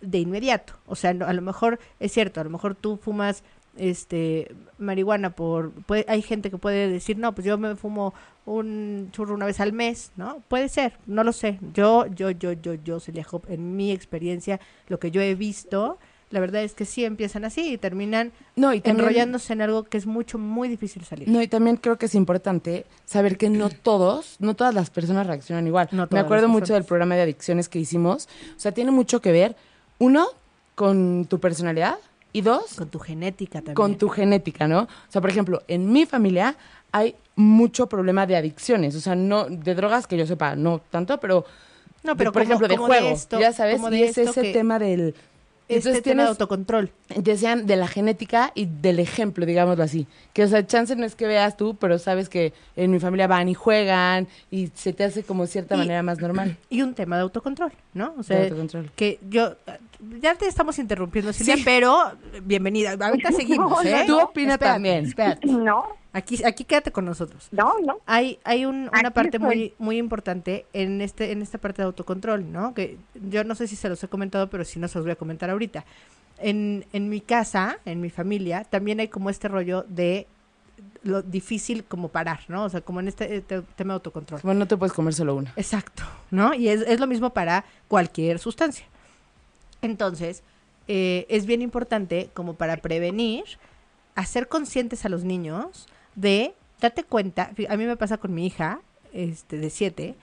de 0.00 0.18
inmediato. 0.18 0.74
O 0.86 0.96
sea, 0.96 1.10
a 1.10 1.32
lo 1.32 1.42
mejor 1.42 1.78
es 1.98 2.12
cierto, 2.12 2.40
a 2.40 2.44
lo 2.44 2.50
mejor 2.50 2.74
tú 2.74 2.96
fumas 2.96 3.42
este 3.80 4.54
marihuana 4.78 5.30
por 5.30 5.72
puede- 5.72 6.04
hay 6.08 6.22
gente 6.22 6.50
que 6.50 6.58
puede 6.58 6.88
decir, 6.88 7.16
"No, 7.18 7.34
pues 7.34 7.46
yo 7.46 7.58
me 7.58 7.74
fumo 7.76 8.14
un 8.46 9.08
churro 9.12 9.34
una 9.34 9.46
vez 9.46 9.60
al 9.60 9.72
mes", 9.72 10.12
¿no? 10.16 10.42
Puede 10.48 10.68
ser, 10.68 10.94
no 11.06 11.24
lo 11.24 11.32
sé. 11.32 11.58
Yo 11.74 12.06
yo 12.06 12.30
yo 12.30 12.52
yo 12.52 12.74
yo 12.74 13.00
Celia 13.00 13.26
Hop, 13.30 13.44
en 13.48 13.76
mi 13.76 13.90
experiencia, 13.92 14.60
lo 14.88 14.98
que 14.98 15.10
yo 15.10 15.20
he 15.20 15.34
visto, 15.34 15.98
la 16.30 16.38
verdad 16.38 16.62
es 16.62 16.74
que 16.74 16.84
sí 16.84 17.04
empiezan 17.04 17.44
así 17.44 17.72
y 17.72 17.76
terminan 17.78 18.30
No, 18.54 18.72
y 18.72 18.80
también- 18.80 19.06
enrollándose 19.08 19.52
en 19.52 19.62
algo 19.62 19.82
que 19.82 19.98
es 19.98 20.06
mucho 20.06 20.38
muy 20.38 20.68
difícil 20.68 21.04
salir. 21.04 21.28
No, 21.28 21.42
y 21.42 21.48
también 21.48 21.76
creo 21.76 21.98
que 21.98 22.06
es 22.06 22.14
importante 22.14 22.86
saber 23.04 23.36
que 23.36 23.50
no 23.50 23.68
todos, 23.82 24.36
no 24.38 24.54
todas 24.54 24.72
las 24.74 24.90
personas 24.90 25.26
reaccionan 25.26 25.66
igual. 25.66 25.88
No 25.90 26.06
Me 26.10 26.18
acuerdo 26.20 26.48
mucho 26.48 26.74
del 26.74 26.84
programa 26.84 27.16
de 27.16 27.22
adicciones 27.22 27.68
que 27.68 27.80
hicimos. 27.80 28.28
O 28.56 28.60
sea, 28.60 28.70
tiene 28.72 28.92
mucho 28.92 29.20
que 29.20 29.32
ver, 29.32 29.56
uno, 29.98 30.26
con 30.76 31.26
tu 31.28 31.40
personalidad 31.40 31.96
y 32.32 32.40
dos, 32.42 32.74
Con 32.74 32.88
tu 32.88 32.98
genética 32.98 33.58
también. 33.58 33.74
con 33.74 33.96
tu 33.98 34.08
genética, 34.08 34.68
¿no? 34.68 34.82
O 34.82 34.88
sea, 35.08 35.20
por 35.20 35.30
ejemplo, 35.30 35.62
en 35.68 35.90
mi 35.92 36.06
familia 36.06 36.56
hay 36.92 37.14
mucho 37.36 37.88
problema 37.88 38.26
de 38.26 38.36
adicciones. 38.36 38.94
O 38.96 39.00
sea, 39.00 39.14
no 39.14 39.44
de 39.46 39.74
drogas 39.74 40.06
que 40.06 40.16
yo 40.16 40.26
sepa, 40.26 40.54
no 40.56 40.80
tanto, 40.90 41.18
pero, 41.18 41.44
No, 42.02 42.12
de- 42.12 42.16
pero 42.16 42.32
por 42.32 42.42
como- 42.42 42.50
ejemplo, 42.54 42.68
de 42.68 42.76
juego, 42.76 43.08
esto- 43.08 43.40
ya 43.40 43.52
sabes, 43.52 43.76
como 43.76 43.90
de 43.90 43.98
y 43.98 44.02
es 44.04 44.18
esto 44.18 44.30
ese 44.30 44.42
que- 44.42 44.52
tema 44.52 44.78
del 44.78 45.14
este 45.70 45.88
Entonces 45.88 46.02
tema 46.02 46.22
de 46.22 46.26
tienes- 46.26 46.28
autocontrol. 46.28 46.90
Decían 47.16 47.66
de 47.66 47.76
la 47.76 47.86
genética 47.88 48.52
y 48.54 48.66
del 48.66 48.98
ejemplo, 48.98 49.46
digámoslo 49.46 49.82
así. 49.84 50.06
Que, 50.32 50.44
o 50.44 50.48
sea, 50.48 50.66
chance 50.66 50.94
no 50.96 51.04
es 51.06 51.14
que 51.14 51.26
veas 51.26 51.56
tú, 51.56 51.74
pero 51.76 51.98
sabes 51.98 52.28
que 52.28 52.52
en 52.76 52.90
mi 52.90 52.98
familia 53.00 53.26
van 53.26 53.48
y 53.48 53.54
juegan 53.54 54.28
y 54.50 54.70
se 54.74 54.92
te 54.92 55.04
hace 55.04 55.22
como 55.22 55.42
de 55.44 55.48
cierta 55.48 55.74
Y- 55.76 55.78
manera 55.78 56.02
más 56.02 56.20
normal. 56.20 56.56
Y 56.70 56.82
un 56.82 56.94
tema 56.94 57.16
de 57.16 57.22
autocontrol, 57.22 57.72
¿no? 57.94 58.14
O 58.18 58.22
sea, 58.22 58.42
autocontrol. 58.42 58.90
que 58.96 59.18
yo, 59.28 59.54
ya 60.20 60.34
te 60.34 60.46
estamos 60.46 60.78
interrumpiendo, 60.78 61.32
Silvia, 61.32 61.56
pero 61.64 62.12
bienvenida. 62.44 62.96
Ahorita 63.00 63.30
seguimos, 63.32 63.84
¿eh? 63.84 64.04
Tú 64.06 64.18
opina 64.20 64.54
Espérate, 64.54 64.74
también. 64.74 65.04
espérate. 65.06 65.46
No, 65.46 65.84
Aquí, 66.12 66.42
aquí 66.44 66.64
quédate 66.64 66.90
con 66.90 67.04
nosotros. 67.04 67.48
no, 67.52 67.78
no. 67.80 67.98
Hay, 68.06 68.40
hay 68.44 68.64
un- 68.64 68.88
una 68.88 68.90
Aquí 68.98 69.10
parte 69.10 69.36
estoy. 69.36 69.40
muy, 69.56 69.74
muy 69.78 69.96
importante 69.98 70.66
en 70.72 71.00
este, 71.00 71.30
en 71.30 71.40
esta 71.40 71.58
parte 71.58 71.82
de 71.82 71.86
autocontrol, 71.86 72.50
¿no? 72.50 72.74
Que 72.74 72.96
yo 73.14 73.44
no 73.44 73.54
sé 73.54 73.68
si 73.68 73.76
se 73.76 73.88
los 73.88 74.02
he 74.02 74.08
comentado, 74.08 74.50
pero 74.50 74.64
si 74.64 74.78
no 74.80 74.88
se 74.88 74.98
los 74.98 75.04
voy 75.04 75.12
a 75.12 75.16
comentar 75.16 75.50
ahorita. 75.50 75.84
En, 76.38 76.84
en 76.92 77.08
mi 77.10 77.20
casa, 77.20 77.78
en 77.84 78.00
mi 78.00 78.10
familia, 78.10 78.64
también 78.64 78.98
hay 78.98 79.08
como 79.08 79.30
este 79.30 79.46
rollo 79.46 79.84
de 79.88 80.26
lo 81.02 81.22
difícil 81.22 81.84
como 81.84 82.08
parar, 82.08 82.40
¿no? 82.48 82.64
O 82.64 82.68
sea, 82.70 82.80
como 82.80 82.98
en 83.00 83.08
este, 83.08 83.36
este 83.36 83.62
tema 83.76 83.92
de 83.92 83.96
autocontrol. 83.96 84.40
Bueno, 84.42 84.60
no 84.60 84.66
te 84.66 84.76
puedes 84.76 84.92
comer 84.92 85.14
solo 85.14 85.34
una. 85.36 85.52
Exacto, 85.56 86.02
¿no? 86.30 86.54
Y 86.54 86.68
es, 86.68 86.80
es 86.82 86.98
lo 86.98 87.06
mismo 87.06 87.30
para 87.32 87.64
cualquier 87.88 88.38
sustancia. 88.38 88.86
Entonces, 89.82 90.42
eh, 90.88 91.26
es 91.28 91.46
bien 91.46 91.62
importante 91.62 92.30
como 92.34 92.54
para 92.54 92.76
prevenir, 92.78 93.44
hacer 94.14 94.48
conscientes 94.48 95.04
a 95.04 95.08
los 95.08 95.24
niños 95.24 95.86
de, 96.14 96.54
date 96.80 97.04
cuenta, 97.04 97.50
a 97.68 97.76
mí 97.76 97.84
me 97.84 97.96
pasa 97.96 98.18
con 98.18 98.34
mi 98.34 98.46
hija, 98.46 98.80
este, 99.12 99.58
de 99.58 99.70
siete, 99.70 100.14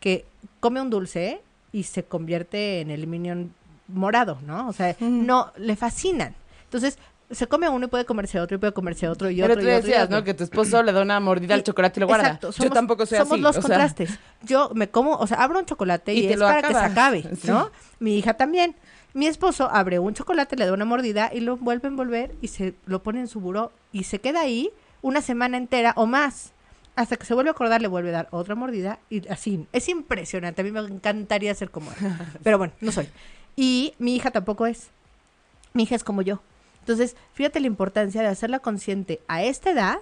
que 0.00 0.24
come 0.60 0.80
un 0.80 0.90
dulce 0.90 1.40
y 1.72 1.84
se 1.84 2.04
convierte 2.04 2.80
en 2.80 2.90
el 2.90 3.06
minion 3.06 3.52
morado, 3.88 4.38
¿no? 4.46 4.68
O 4.68 4.72
sea, 4.72 4.96
no, 5.00 5.52
le 5.56 5.76
fascinan. 5.76 6.34
Entonces, 6.64 6.98
se 7.30 7.46
come 7.48 7.68
uno 7.68 7.86
y 7.86 7.88
puede 7.88 8.04
comerse 8.04 8.38
otro 8.40 8.56
y 8.56 8.58
puede 8.60 8.72
comerse 8.72 9.08
otro 9.08 9.30
y 9.30 9.40
Pero 9.40 9.54
otro 9.54 9.62
tú 9.62 9.68
y 9.68 9.72
otro. 9.72 9.78
y 9.78 9.82
decías, 9.82 10.04
otro. 10.04 10.18
¿no? 10.18 10.24
Que 10.24 10.34
tu 10.34 10.44
esposo 10.44 10.82
le 10.82 10.92
da 10.92 11.02
una 11.02 11.18
mordida 11.18 11.54
al 11.54 11.64
chocolate 11.64 11.98
y 11.98 12.02
lo 12.02 12.06
guarda. 12.06 12.26
Exacto, 12.26 12.50
Yo 12.52 12.70
tampoco 12.70 13.04
soy 13.04 13.18
somos 13.18 13.32
así. 13.32 13.40
los 13.40 13.50
o 13.50 13.52
sea, 13.54 13.62
contrastes. 13.62 14.18
Yo 14.42 14.70
me 14.74 14.88
como, 14.88 15.16
o 15.16 15.26
sea, 15.26 15.42
abro 15.42 15.58
un 15.58 15.66
chocolate 15.66 16.14
y, 16.14 16.26
es 16.26 16.38
para 16.38 16.62
que 16.62 16.72
se 16.72 16.80
acabe, 16.80 17.22
Sí. 17.22 17.48
¿no? 17.48 17.70
Mi 17.98 18.16
hija 18.18 18.34
también. 18.34 18.76
Mi 19.12 19.26
esposo 19.26 19.68
abre 19.70 19.98
un 19.98 20.12
chocolate, 20.14 20.56
le 20.56 20.66
da 20.66 20.72
una 20.72 20.84
mordida 20.84 21.30
y 21.32 21.40
lo 21.40 21.56
vuelve 21.56 21.88
a 21.88 21.90
envolver 21.90 22.34
y 22.42 22.48
se 22.48 22.74
lo 22.84 23.02
pone 23.02 23.20
en 23.20 23.28
su 23.28 23.40
buró 23.40 23.72
y 23.90 24.04
se 24.04 24.20
queda 24.20 24.40
ahí 24.42 24.70
una 25.02 25.20
semana 25.20 25.56
entera 25.56 25.92
o 25.96 26.06
más. 26.06 26.52
Hasta 26.94 27.16
que 27.16 27.26
se 27.26 27.34
vuelve 27.34 27.50
a 27.50 27.52
acordar, 27.52 27.82
le 27.82 27.88
vuelve 27.88 28.08
a 28.08 28.12
dar 28.12 28.28
otra 28.30 28.54
mordida 28.54 28.98
y 29.10 29.28
así. 29.28 29.66
Es 29.72 29.88
impresionante. 29.88 30.62
A 30.62 30.64
mí 30.64 30.70
me 30.70 30.80
encantaría 30.80 31.54
ser 31.54 31.70
como 31.70 31.90
él. 31.92 31.96
Pero 32.42 32.58
bueno, 32.58 32.72
no 32.80 32.90
soy. 32.90 33.08
Y 33.54 33.94
mi 33.98 34.16
hija 34.16 34.30
tampoco 34.30 34.66
es. 34.66 34.90
Mi 35.74 35.82
hija 35.82 35.94
es 35.94 36.04
como 36.04 36.22
yo. 36.22 36.40
Entonces, 36.80 37.16
fíjate 37.34 37.60
la 37.60 37.66
importancia 37.66 38.22
de 38.22 38.28
hacerla 38.28 38.60
consciente 38.60 39.20
a 39.28 39.42
esta 39.42 39.70
edad 39.70 39.98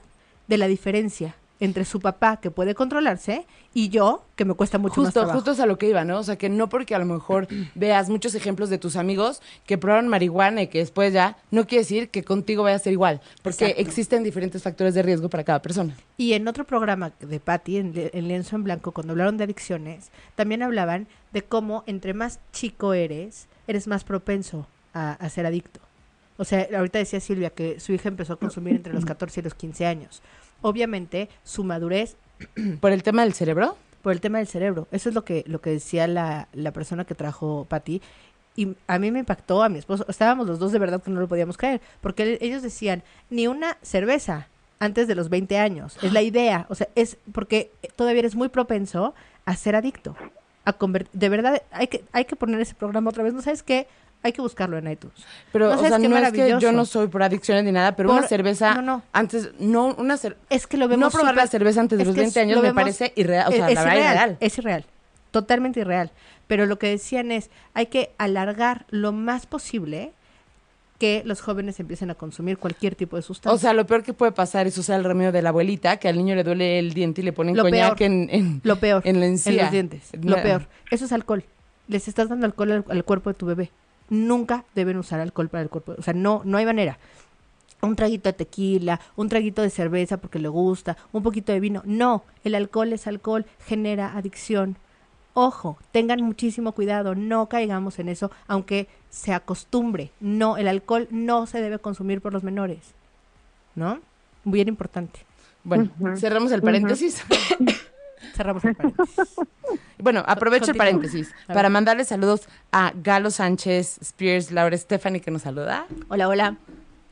de 0.46 0.58
la 0.58 0.68
diferencia 0.68 1.34
entre 1.60 1.84
su 1.84 2.00
papá, 2.00 2.38
que 2.38 2.50
puede 2.50 2.74
controlarse, 2.74 3.46
y 3.72 3.88
yo, 3.88 4.24
que 4.36 4.44
me 4.44 4.54
cuesta 4.54 4.78
mucho 4.78 5.00
más 5.00 5.06
Justo, 5.08 5.20
trabajo. 5.20 5.38
justo 5.38 5.52
es 5.52 5.60
a 5.60 5.66
lo 5.66 5.78
que 5.78 5.88
iba, 5.88 6.04
¿no? 6.04 6.18
O 6.18 6.22
sea, 6.22 6.36
que 6.36 6.48
no 6.48 6.68
porque 6.68 6.94
a 6.94 6.98
lo 6.98 7.06
mejor 7.06 7.46
veas 7.74 8.10
muchos 8.10 8.34
ejemplos 8.34 8.70
de 8.70 8.78
tus 8.78 8.96
amigos 8.96 9.40
que 9.66 9.78
probaron 9.78 10.08
marihuana 10.08 10.62
y 10.62 10.66
que 10.66 10.78
después 10.78 11.12
ya, 11.12 11.36
no 11.50 11.66
quiere 11.66 11.82
decir 11.82 12.10
que 12.10 12.24
contigo 12.24 12.62
vaya 12.64 12.76
a 12.76 12.80
ser 12.80 12.92
igual, 12.92 13.20
porque 13.42 13.66
Exacto. 13.66 13.82
existen 13.82 14.24
diferentes 14.24 14.62
factores 14.62 14.94
de 14.94 15.02
riesgo 15.02 15.28
para 15.28 15.44
cada 15.44 15.62
persona. 15.62 15.96
Y 16.16 16.32
en 16.34 16.46
otro 16.48 16.64
programa 16.64 17.12
de 17.20 17.40
Patty, 17.40 17.78
en 17.78 18.28
Lienzo 18.28 18.56
en 18.56 18.64
Blanco, 18.64 18.92
cuando 18.92 19.12
hablaron 19.12 19.36
de 19.36 19.44
adicciones, 19.44 20.10
también 20.34 20.62
hablaban 20.62 21.06
de 21.32 21.42
cómo 21.42 21.84
entre 21.86 22.14
más 22.14 22.40
chico 22.52 22.94
eres, 22.94 23.46
eres 23.66 23.86
más 23.86 24.04
propenso 24.04 24.66
a, 24.92 25.12
a 25.12 25.28
ser 25.28 25.46
adicto. 25.46 25.80
O 26.36 26.44
sea, 26.44 26.66
ahorita 26.76 26.98
decía 26.98 27.20
Silvia 27.20 27.50
que 27.50 27.78
su 27.78 27.92
hija 27.92 28.08
empezó 28.08 28.32
a 28.32 28.36
consumir 28.36 28.74
entre 28.74 28.92
los 28.92 29.04
14 29.06 29.40
y 29.40 29.42
los 29.44 29.54
15 29.54 29.86
años. 29.86 30.22
Obviamente, 30.64 31.28
su 31.42 31.62
madurez 31.62 32.16
Por 32.80 32.92
el 32.92 33.02
tema 33.02 33.22
del 33.22 33.34
cerebro, 33.34 33.76
por 34.02 34.12
el 34.12 34.20
tema 34.20 34.38
del 34.38 34.46
cerebro. 34.46 34.86
Eso 34.90 35.08
es 35.08 35.14
lo 35.14 35.24
que, 35.24 35.44
lo 35.46 35.60
que 35.60 35.70
decía 35.70 36.06
la, 36.06 36.48
la 36.52 36.72
persona 36.72 37.04
que 37.04 37.14
trajo 37.14 37.66
Patty. 37.68 38.02
Y 38.56 38.76
a 38.86 38.98
mí 38.98 39.10
me 39.10 39.20
impactó, 39.20 39.62
a 39.62 39.68
mi 39.68 39.78
esposo. 39.78 40.04
Estábamos 40.08 40.46
los 40.46 40.58
dos 40.58 40.72
de 40.72 40.78
verdad 40.78 41.02
que 41.02 41.10
no 41.10 41.20
lo 41.20 41.28
podíamos 41.28 41.56
creer. 41.56 41.80
Porque 42.00 42.38
ellos 42.40 42.62
decían, 42.62 43.02
ni 43.30 43.46
una 43.46 43.78
cerveza 43.82 44.48
antes 44.78 45.08
de 45.08 45.14
los 45.14 45.28
20 45.28 45.58
años. 45.58 45.96
Es 46.02 46.12
la 46.12 46.22
idea. 46.22 46.66
O 46.68 46.74
sea, 46.74 46.88
es 46.94 47.16
porque 47.32 47.70
todavía 47.96 48.20
eres 48.20 48.34
muy 48.34 48.48
propenso 48.48 49.14
a 49.44 49.56
ser 49.56 49.74
adicto. 49.74 50.16
A 50.64 50.76
de 51.12 51.28
verdad, 51.28 51.62
hay 51.72 51.88
que, 51.88 52.04
hay 52.12 52.24
que 52.26 52.36
poner 52.36 52.60
ese 52.60 52.74
programa 52.74 53.10
otra 53.10 53.24
vez. 53.24 53.34
¿No 53.34 53.42
sabes 53.42 53.62
qué? 53.62 53.86
Hay 54.24 54.32
que 54.32 54.40
buscarlo 54.42 54.76
en 54.78 54.90
iTunes. 54.90 55.14
pero 55.52 55.66
No 55.68 55.74
o 55.74 55.78
sea, 55.78 55.98
no 55.98 56.16
es 56.18 56.32
que 56.32 56.56
yo 56.58 56.72
no 56.72 56.84
soy 56.86 57.06
por 57.08 57.22
adicciones 57.22 57.62
ni 57.62 57.70
nada, 57.70 57.94
pero 57.94 58.08
Por- 58.08 58.18
una 58.18 58.26
cerveza 58.26 58.74
no, 58.74 58.82
no. 58.82 59.02
antes, 59.12 59.50
no, 59.60 59.94
una 59.98 60.14
cer- 60.16 60.34
Es 60.50 60.66
que 60.66 60.76
lo 60.78 60.86
no 60.86 60.90
vemos 60.90 61.12
probar 61.14 61.36
la 61.36 61.46
cerveza 61.46 61.80
antes 61.80 61.98
de 61.98 62.04
los 62.06 62.14
que 62.14 62.22
20 62.22 62.40
es- 62.40 62.42
años 62.44 62.56
lo 62.56 62.62
me 62.62 62.68
vemos- 62.70 62.82
parece 62.82 63.12
irreal, 63.14 63.48
o 63.48 63.52
sea, 63.52 63.68
es, 63.68 63.74
la 63.74 63.80
verdad 63.84 63.94
irreal, 63.96 64.12
irreal. 64.14 64.36
Es 64.40 64.58
irreal, 64.58 64.84
totalmente 65.30 65.80
irreal. 65.80 66.10
Pero 66.46 66.66
lo 66.66 66.78
que 66.78 66.88
decían 66.88 67.30
es, 67.32 67.50
hay 67.74 67.86
que 67.86 68.10
alargar 68.18 68.86
lo 68.90 69.12
más 69.12 69.46
posible 69.46 70.12
que 70.98 71.22
los 71.26 71.40
jóvenes 71.40 71.80
empiecen 71.80 72.10
a 72.10 72.14
consumir 72.14 72.56
cualquier 72.56 72.94
tipo 72.94 73.16
de 73.16 73.22
sustancia. 73.22 73.54
O 73.54 73.58
sea, 73.58 73.72
lo 73.74 73.84
peor 73.86 74.02
que 74.04 74.12
puede 74.14 74.32
pasar 74.32 74.66
es 74.66 74.78
usar 74.78 74.98
el 74.98 75.04
remedio 75.04 75.32
de 75.32 75.42
la 75.42 75.48
abuelita, 75.50 75.96
que 75.98 76.08
al 76.08 76.16
niño 76.16 76.34
le 76.34 76.44
duele 76.44 76.78
el 76.78 76.94
diente 76.94 77.20
y 77.20 77.24
le 77.24 77.32
ponen 77.32 77.56
Lo 77.56 77.62
coñac 77.64 77.98
peor. 77.98 78.10
en, 78.10 78.28
en, 78.30 78.60
lo 78.64 78.76
peor, 78.76 79.02
en 79.04 79.20
la 79.20 79.26
en 79.26 79.32
encía. 79.32 79.62
los 79.64 79.70
dientes, 79.72 80.10
lo 80.22 80.36
peor. 80.40 80.66
Eso 80.90 81.04
es 81.04 81.12
alcohol. 81.12 81.44
Les 81.88 82.06
estás 82.08 82.28
dando 82.28 82.46
alcohol 82.46 82.70
al, 82.72 82.84
al 82.88 83.04
cuerpo 83.04 83.28
de 83.30 83.34
tu 83.34 83.44
bebé. 83.44 83.70
Nunca 84.08 84.64
deben 84.74 84.96
usar 84.96 85.20
alcohol 85.20 85.48
para 85.48 85.62
el 85.62 85.70
cuerpo. 85.70 85.94
O 85.98 86.02
sea, 86.02 86.14
no, 86.14 86.42
no 86.44 86.58
hay 86.58 86.66
manera. 86.66 86.98
Un 87.80 87.96
traguito 87.96 88.28
de 88.28 88.32
tequila, 88.32 89.00
un 89.16 89.28
traguito 89.28 89.62
de 89.62 89.70
cerveza 89.70 90.16
porque 90.16 90.38
le 90.38 90.48
gusta, 90.48 90.96
un 91.12 91.22
poquito 91.22 91.52
de 91.52 91.60
vino. 91.60 91.82
No, 91.84 92.24
el 92.44 92.54
alcohol 92.54 92.92
es 92.92 93.06
alcohol, 93.06 93.44
genera 93.66 94.16
adicción. 94.16 94.76
Ojo, 95.34 95.76
tengan 95.90 96.22
muchísimo 96.22 96.72
cuidado, 96.72 97.14
no 97.14 97.48
caigamos 97.48 97.98
en 97.98 98.08
eso, 98.08 98.30
aunque 98.46 98.88
se 99.10 99.34
acostumbre. 99.34 100.10
No, 100.20 100.56
el 100.56 100.68
alcohol 100.68 101.08
no 101.10 101.46
se 101.46 101.60
debe 101.60 101.78
consumir 101.78 102.20
por 102.20 102.32
los 102.32 102.44
menores. 102.44 102.94
¿No? 103.74 104.00
Bien 104.44 104.68
importante. 104.68 105.20
Bueno, 105.64 105.90
cerramos 106.16 106.52
el 106.52 106.62
paréntesis. 106.62 107.24
Cerramos 108.34 108.64
el 108.64 108.74
paréntesis. 108.74 109.16
Bueno, 109.98 110.22
aprovecho 110.26 110.70
el 110.72 110.76
paréntesis 110.76 111.32
para 111.46 111.68
mandarle 111.68 112.04
saludos 112.04 112.48
a 112.72 112.92
Galo 112.94 113.30
Sánchez, 113.30 113.98
Spears, 114.02 114.50
Laura 114.50 114.76
Stephanie 114.76 115.20
que 115.20 115.30
nos 115.30 115.42
saluda. 115.42 115.86
Hola, 116.08 116.28
hola. 116.28 116.56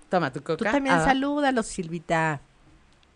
Toma 0.09 0.33
tu 0.33 0.41
coca. 0.43 0.57
Tú 0.57 0.65
también 0.65 0.97
a, 0.97 1.05
salúdalos, 1.05 1.67
Silvita. 1.67 2.41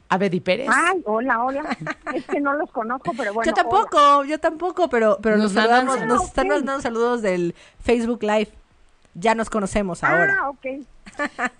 a 0.09 0.19
Betty 0.19 0.41
Pérez. 0.41 0.69
Ay, 0.73 1.03
hola, 1.05 1.43
hola. 1.43 1.77
Es 2.15 2.25
que 2.27 2.41
no 2.41 2.55
los 2.55 2.71
conozco, 2.71 3.13
pero 3.17 3.35
bueno. 3.35 3.51
yo 3.51 3.55
tampoco, 3.55 4.25
yo 4.25 4.39
tampoco, 4.39 4.89
pero, 4.89 5.19
pero 5.21 5.37
nos, 5.37 5.53
Nos 5.53 5.65
saludamos, 5.65 5.95
saludos. 5.99 6.19
nos 6.19 6.27
están 6.29 6.47
Ah, 6.47 6.55
mandando 6.55 6.81
saludos 6.83 7.23
del 7.23 7.55
Facebook 7.81 8.23
Live. 8.23 8.49
Ya 9.15 9.35
nos 9.35 9.51
conocemos 9.51 10.03
ahora. 10.05 10.39
Ah, 10.43 10.51
ok. 10.51 10.67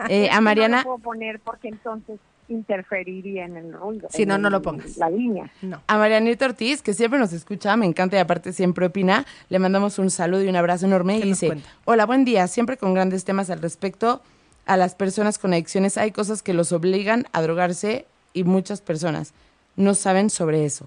Eh, 0.09 0.31
a 0.31 0.37
No 0.37 0.43
Mariana, 0.43 0.79
lo 0.79 0.85
puedo 0.85 0.99
poner 0.99 1.41
porque 1.41 1.69
entonces 1.69 2.19
interferiría 2.49 3.45
en 3.45 3.57
el 3.57 3.73
ruido. 3.73 4.09
En 4.13 4.29
no, 4.29 4.39
no 4.39 4.51
lo 4.51 4.63
pongas. 4.63 4.97
La 4.97 5.11
línea. 5.11 5.51
No. 5.63 5.81
a 5.87 5.99
Marianita 5.99 6.45
Ortiz, 6.47 6.83
que 6.83 6.95
siempre 6.95 7.19
nos 7.19 7.33
escucha, 7.33 7.77
me 7.77 7.87
encanta 7.87 8.17
y 8.17 8.21
aparte 8.21 8.53
siempre 8.53 8.87
opina. 8.87 9.25
Le 9.49 9.59
mandamos 9.59 9.99
un 9.99 10.11
saludo 10.11 10.43
y 10.43 10.49
un 10.49 10.57
abrazo 10.57 10.87
enorme. 10.87 11.17
Y 11.17 11.21
¿Qué 11.21 11.27
nos 11.27 11.41
dice, 11.41 11.47
cuenta? 11.49 11.69
hola, 11.85 12.07
buen 12.07 12.25
día. 12.25 12.47
Siempre 12.47 12.77
con 12.77 12.95
grandes 12.95 13.25
temas 13.25 13.51
al 13.51 13.61
respecto 13.61 14.23
a 14.67 14.77
las 14.77 14.95
personas 14.95 15.39
con 15.39 15.53
adicciones. 15.53 15.97
Hay 15.99 16.11
cosas 16.13 16.43
que 16.43 16.53
los 16.55 16.73
obligan 16.73 17.27
a 17.33 17.43
drogarse 17.43 18.07
y 18.33 18.45
muchas 18.45 18.81
personas 18.81 19.33
no 19.77 19.95
saben 19.95 20.31
sobre 20.31 20.65
eso. 20.65 20.87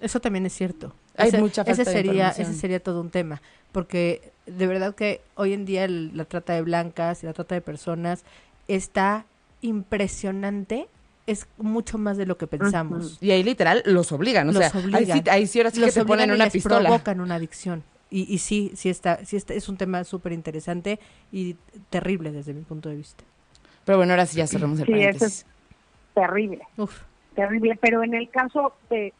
Eso 0.00 0.20
también 0.20 0.46
es 0.46 0.52
cierto. 0.54 0.92
Hay 1.16 1.32
mucha 1.32 1.62
ese 1.62 1.76
falta 1.84 1.90
de 1.90 1.96
sería, 1.96 2.12
información. 2.12 2.50
ese 2.50 2.60
sería 2.60 2.80
todo 2.82 3.00
un 3.02 3.10
tema, 3.10 3.42
porque 3.72 4.32
de 4.46 4.66
verdad 4.66 4.94
que 4.94 5.20
hoy 5.34 5.52
en 5.52 5.66
día 5.66 5.84
el- 5.84 6.16
la 6.16 6.24
trata 6.24 6.54
de 6.54 6.62
blancas 6.62 7.22
y 7.22 7.26
la 7.26 7.34
trata 7.34 7.54
de 7.54 7.60
personas 7.60 8.24
está 8.68 9.26
impresionante, 9.62 10.88
es 11.26 11.46
mucho 11.58 11.98
más 11.98 12.16
de 12.16 12.26
lo 12.26 12.36
que 12.36 12.46
pensamos. 12.46 13.18
Y 13.20 13.30
ahí 13.30 13.42
literal 13.42 13.82
los 13.86 14.10
obligan. 14.12 14.48
O 14.48 14.52
Los 14.52 14.64
sea, 14.64 14.72
ahí 14.94 15.06
sí, 15.06 15.22
ahí 15.30 15.46
sí 15.46 15.58
ahora 15.60 15.70
sí 15.70 15.80
que 15.80 15.86
Los 15.86 15.94
te 15.94 16.04
ponen 16.04 16.30
y 16.30 16.32
una 16.32 16.44
les 16.44 16.52
pistola. 16.52 16.88
provocan 16.88 17.20
una 17.20 17.36
adicción. 17.36 17.82
Y, 18.10 18.32
y 18.32 18.38
sí, 18.38 18.72
sí 18.74 18.88
está, 18.88 19.24
sí 19.24 19.36
está, 19.36 19.54
es 19.54 19.68
un 19.68 19.76
tema 19.76 20.02
súper 20.02 20.32
interesante 20.32 20.98
y 21.30 21.54
terrible 21.90 22.32
desde 22.32 22.52
mi 22.52 22.62
punto 22.62 22.88
de 22.88 22.96
vista. 22.96 23.22
Pero 23.84 23.98
bueno, 23.98 24.12
ahora 24.12 24.26
sí 24.26 24.38
ya 24.38 24.46
cerramos 24.48 24.80
el 24.80 24.86
Sí, 24.86 24.92
eso 24.92 25.00
paréntesis. 25.02 25.38
es 25.40 25.46
terrible. 26.14 26.62
Uf, 26.76 27.02
terrible, 27.36 27.78
pero 27.80 28.02
en 28.02 28.14
el 28.14 28.28
caso 28.28 28.74
de, 28.90 29.12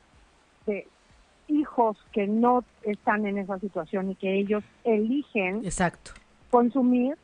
de 0.67 0.89
hijos 1.47 1.97
que 2.13 2.27
no 2.27 2.65
están 2.83 3.27
en 3.27 3.39
esa 3.39 3.59
situación 3.61 4.11
y 4.11 4.15
que 4.17 4.35
ellos 4.39 4.65
eligen 4.83 5.65
exacto. 5.65 6.13
consumir, 6.51 7.17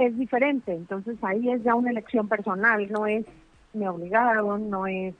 es 0.00 0.16
diferente. 0.18 0.72
Entonces 0.72 1.16
ahí 1.22 1.50
es 1.50 1.62
ya 1.62 1.74
una 1.74 1.90
elección 1.90 2.26
personal, 2.28 2.90
no 2.90 3.06
es 3.06 3.24
me 3.72 3.88
obligaron, 3.88 4.68
no 4.68 4.86
es... 4.86 5.14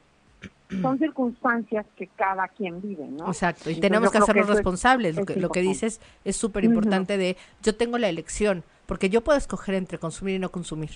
Son 0.83 0.99
circunstancias 0.99 1.87
que 1.97 2.07
cada 2.09 2.49
quien 2.49 2.81
vive, 2.81 3.07
¿no? 3.07 3.29
Exacto, 3.29 3.71
y 3.71 3.75
Entonces, 3.75 3.81
tenemos 3.81 4.11
que 4.11 4.19
hacernos 4.19 4.49
es- 4.49 4.57
responsables. 4.57 5.17
Lo 5.17 5.25
que, 5.25 5.37
lo 5.37 5.51
que 5.51 5.61
dices 5.61 6.01
es 6.25 6.37
súper 6.37 6.65
importante 6.65 7.19
de 7.19 7.37
yo 7.63 7.77
tengo 7.77 7.99
la 7.99 8.09
elección, 8.09 8.65
porque 8.87 9.11
yo 9.11 9.23
puedo 9.23 9.39
escoger 9.39 9.75
entre 9.75 9.99
consumir 9.99 10.37
y 10.37 10.39
no 10.39 10.51
consumir. 10.51 10.91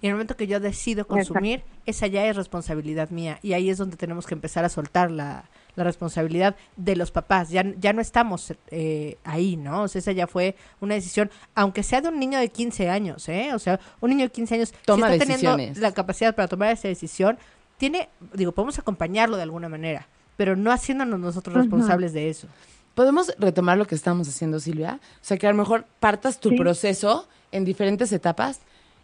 Y 0.00 0.06
en 0.06 0.10
el 0.10 0.14
momento 0.16 0.36
que 0.36 0.46
yo 0.46 0.60
decido 0.60 1.06
consumir, 1.06 1.62
esa 1.86 2.06
ya 2.06 2.26
es 2.26 2.36
responsabilidad 2.36 3.10
mía. 3.10 3.38
Y 3.42 3.54
ahí 3.54 3.70
es 3.70 3.78
donde 3.78 3.96
tenemos 3.96 4.26
que 4.26 4.34
empezar 4.34 4.64
a 4.64 4.68
soltar 4.68 5.10
la, 5.10 5.44
la 5.76 5.84
responsabilidad 5.84 6.56
de 6.76 6.96
los 6.96 7.10
papás. 7.12 7.50
Ya, 7.50 7.64
ya 7.78 7.92
no 7.92 8.00
estamos 8.00 8.52
eh, 8.70 9.18
ahí, 9.24 9.56
¿no? 9.56 9.82
O 9.82 9.88
sea, 9.88 10.00
esa 10.00 10.12
ya 10.12 10.26
fue 10.26 10.56
una 10.80 10.94
decisión, 10.94 11.30
aunque 11.54 11.82
sea 11.82 12.00
de 12.00 12.08
un 12.08 12.18
niño 12.18 12.38
de 12.38 12.48
15 12.48 12.88
años, 12.90 13.28
¿eh? 13.28 13.50
O 13.54 13.58
sea, 13.58 13.78
un 14.00 14.10
niño 14.10 14.24
de 14.24 14.30
15 14.32 14.54
años 14.56 14.74
Toma 14.84 15.08
si 15.08 15.12
está 15.14 15.24
decisiones. 15.26 15.56
teniendo 15.56 15.80
la 15.80 15.92
capacidad 15.92 16.34
para 16.34 16.48
tomar 16.48 16.70
esa 16.72 16.88
decisión, 16.88 17.38
tiene, 17.76 18.08
digo, 18.32 18.52
podemos 18.52 18.78
acompañarlo 18.78 19.36
de 19.36 19.42
alguna 19.42 19.68
manera, 19.68 20.08
pero 20.36 20.56
no 20.56 20.72
haciéndonos 20.72 21.20
nosotros 21.20 21.54
responsables 21.56 22.12
de 22.14 22.30
eso. 22.30 22.48
¿Podemos 22.94 23.30
retomar 23.38 23.76
lo 23.76 23.86
que 23.86 23.94
estamos 23.94 24.26
haciendo, 24.26 24.58
Silvia? 24.58 24.98
O 25.16 25.18
sea, 25.24 25.36
que 25.36 25.46
a 25.46 25.50
lo 25.50 25.56
mejor 25.58 25.84
partas 26.00 26.40
tu 26.40 26.48
Sí. 26.48 26.56
proceso 26.56 27.28
en 27.52 27.66
diferentes 27.66 28.10
etapas 28.12 28.60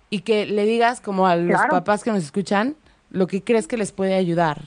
y 0.08 0.20
que 0.20 0.46
le 0.46 0.64
digas 0.64 1.02
como 1.02 1.26
a 1.26 1.36
los 1.36 1.54
Claro. 1.56 1.70
papás 1.70 2.02
que 2.02 2.10
nos 2.10 2.24
escuchan 2.24 2.76
lo 3.10 3.26
que 3.26 3.42
crees 3.44 3.66
que 3.66 3.76
les 3.76 3.92
puede 3.92 4.14
ayudar. 4.14 4.62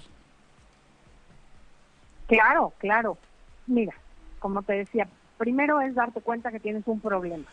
Claro, 2.28 2.74
claro. 2.80 3.18
Mira, 3.68 3.94
como 4.40 4.64
te 4.64 4.74
decía, 4.74 5.08
primero 5.38 5.82
es 5.82 5.96
darte 5.96 6.22
cuenta 6.22 6.52
que 6.52 6.60
tienes 6.60 6.88
un 6.88 7.00
problema 7.00 7.46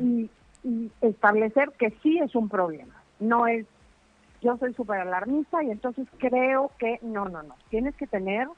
y, 0.00 0.30
y 0.64 0.90
establecer 1.00 1.72
que 1.78 1.90
sí 2.02 2.18
es 2.18 2.34
un 2.34 2.48
problema. 2.48 2.94
No 3.20 3.46
es, 3.46 3.66
yo 4.42 4.56
soy 4.58 4.74
súper 4.74 5.00
alarmista 5.00 5.62
y 5.62 5.70
entonces 5.70 6.06
creo 6.18 6.70
que, 6.78 6.98
no, 7.02 7.26
no, 7.28 7.42
no. 7.42 7.54
Tienes 7.70 7.94
que 7.96 8.06
tener, 8.06 8.48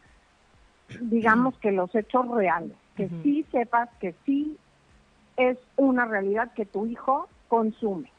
digamos 1.00 1.58
que 1.58 1.72
los 1.72 1.94
hechos 1.94 2.28
reales, 2.28 2.76
que 2.96 3.08
sí 3.22 3.46
sepas 3.50 3.88
que 4.00 4.14
sí 4.24 4.56
es 5.36 5.56
una 5.76 6.04
realidad 6.04 6.52
que 6.54 6.66
tu 6.66 6.86
hijo 6.86 7.28
consume 7.48 8.10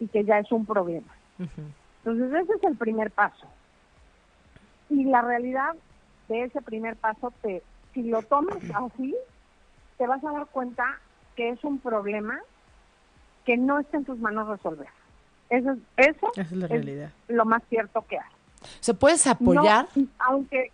y 0.00 0.08
que 0.08 0.24
ya 0.24 0.38
es 0.38 0.50
un 0.50 0.66
problema. 0.66 1.14
Entonces 1.38 2.32
ese 2.32 2.52
es 2.54 2.64
el 2.64 2.76
primer 2.76 3.10
paso. 3.10 3.46
Y 4.88 5.04
la 5.04 5.22
realidad 5.22 5.74
de 6.32 6.44
ese 6.44 6.60
primer 6.62 6.96
paso, 6.96 7.32
te, 7.42 7.62
si 7.94 8.02
lo 8.04 8.22
tomas 8.22 8.56
así, 8.74 9.14
te 9.98 10.06
vas 10.06 10.22
a 10.24 10.32
dar 10.32 10.46
cuenta 10.46 10.98
que 11.36 11.50
es 11.50 11.62
un 11.64 11.78
problema 11.78 12.38
que 13.44 13.56
no 13.56 13.78
está 13.80 13.96
en 13.98 14.04
tus 14.04 14.18
manos 14.18 14.48
resolver. 14.48 14.88
Eso, 15.50 15.72
es- 15.72 15.78
eso 16.14 16.30
Esa 16.32 16.40
es 16.42 16.52
la 16.52 16.66
realidad. 16.68 17.10
lo 17.28 17.44
más 17.44 17.62
cierto 17.68 18.04
que 18.08 18.18
hay. 18.18 18.28
O 18.62 18.66
sea, 18.80 18.94
puedes 18.94 19.26
apoyar. 19.26 19.88
No, 19.94 20.06
aunque, 20.20 20.70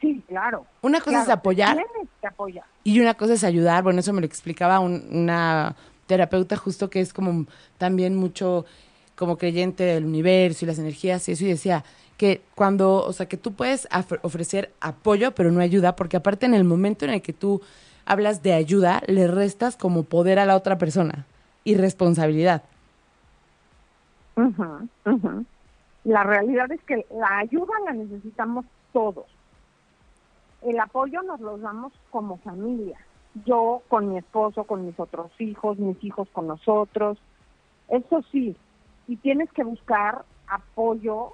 sí, 0.00 0.22
claro. 0.28 0.64
Una 0.82 1.00
cosa 1.00 1.18
es 1.18 1.24
claro, 1.24 1.38
apoyar 1.40 1.74
Tienes 1.76 2.08
que 2.20 2.26
apoyar. 2.26 2.64
y 2.84 3.00
una 3.00 3.14
cosa 3.14 3.34
es 3.34 3.44
ayudar. 3.44 3.82
Bueno, 3.82 4.00
eso 4.00 4.12
me 4.12 4.20
lo 4.20 4.26
explicaba 4.26 4.78
un- 4.80 5.06
una 5.10 5.74
terapeuta 6.06 6.56
justo 6.56 6.88
que 6.88 7.00
es 7.00 7.12
como 7.12 7.46
también 7.76 8.16
mucho 8.16 8.64
como 9.16 9.36
creyente 9.36 9.82
del 9.82 10.04
universo 10.06 10.64
y 10.64 10.68
las 10.68 10.78
energías 10.78 11.28
y 11.28 11.32
eso 11.32 11.44
y 11.44 11.48
decía 11.48 11.84
que 12.18 12.42
cuando, 12.56 13.02
o 13.04 13.12
sea, 13.12 13.26
que 13.26 13.36
tú 13.38 13.52
puedes 13.52 13.88
ofrecer 14.22 14.74
apoyo 14.80 15.30
pero 15.34 15.50
no 15.50 15.60
ayuda 15.60 15.96
porque 15.96 16.18
aparte 16.18 16.44
en 16.44 16.52
el 16.52 16.64
momento 16.64 17.06
en 17.06 17.12
el 17.12 17.22
que 17.22 17.32
tú 17.32 17.62
hablas 18.04 18.42
de 18.42 18.52
ayuda 18.52 19.00
le 19.06 19.28
restas 19.28 19.76
como 19.76 20.02
poder 20.02 20.38
a 20.38 20.44
la 20.44 20.56
otra 20.56 20.76
persona 20.76 21.24
y 21.64 21.76
responsabilidad. 21.76 22.62
Ujú, 24.36 24.88
ujú. 25.06 25.46
La 26.04 26.24
realidad 26.24 26.70
es 26.72 26.82
que 26.84 27.06
la 27.10 27.38
ayuda 27.38 27.72
la 27.86 27.92
necesitamos 27.92 28.64
todos. 28.92 29.26
El 30.62 30.78
apoyo 30.80 31.22
nos 31.22 31.40
lo 31.40 31.56
damos 31.58 31.92
como 32.10 32.38
familia. 32.38 32.98
Yo 33.46 33.82
con 33.88 34.08
mi 34.08 34.18
esposo, 34.18 34.64
con 34.64 34.86
mis 34.86 34.98
otros 34.98 35.30
hijos, 35.38 35.78
mis 35.78 36.02
hijos 36.02 36.28
con 36.32 36.48
nosotros. 36.48 37.18
Eso 37.88 38.22
sí, 38.32 38.56
y 39.06 39.16
tienes 39.16 39.50
que 39.52 39.64
buscar 39.64 40.24
apoyo, 40.48 41.32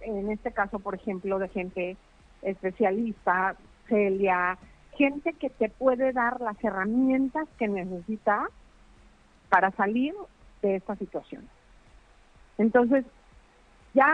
en 0.00 0.30
este 0.30 0.52
caso, 0.52 0.78
por 0.78 0.94
ejemplo, 0.94 1.38
de 1.38 1.48
gente 1.48 1.96
especialista, 2.42 3.56
Celia, 3.88 4.58
gente 4.96 5.32
que 5.34 5.50
te 5.50 5.68
puede 5.68 6.12
dar 6.12 6.40
las 6.40 6.62
herramientas 6.62 7.46
que 7.58 7.68
necesitas 7.68 8.48
para 9.48 9.70
salir 9.72 10.14
de 10.62 10.76
esta 10.76 10.96
situación. 10.96 11.48
Entonces, 12.58 13.04
ya 13.94 14.12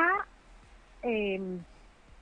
eh, 1.03 1.41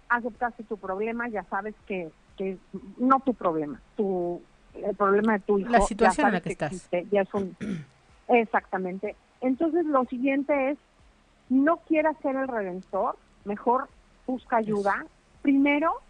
aceptaste 0.09 0.65
tu 0.65 0.77
problema, 0.77 1.29
ya 1.29 1.45
sabes 1.45 1.75
que, 1.87 2.11
que 2.37 2.59
no 2.99 3.21
tu 3.21 3.35
problema, 3.35 3.81
tu 3.97 4.43
el 4.75 4.97
problema 4.97 5.35
de 5.35 5.41
tu 5.41 5.59
hijo. 5.59 5.71
La 5.71 5.81
situación 5.83 6.27
en 6.29 6.33
la 6.35 6.41
que 6.41 6.53
estás. 6.53 6.73
existe, 6.73 7.07
ya 7.11 7.21
es 7.23 7.33
un- 7.35 7.57
exactamente. 8.29 9.15
Entonces, 9.41 9.85
lo 9.87 10.05
siguiente 10.07 10.71
es, 10.71 10.79
no 11.49 11.77
quieras 11.87 12.17
ser 12.23 12.35
el 12.37 12.49
redentor, 12.49 13.17
mejor 13.45 13.89
busca 14.27 14.57
ayuda, 14.57 15.07
primero 15.43 16.01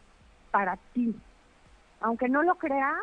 para 0.50 0.76
ti. 0.92 1.14
Aunque 2.00 2.28
no 2.28 2.42
lo 2.42 2.56
creas, 2.56 2.96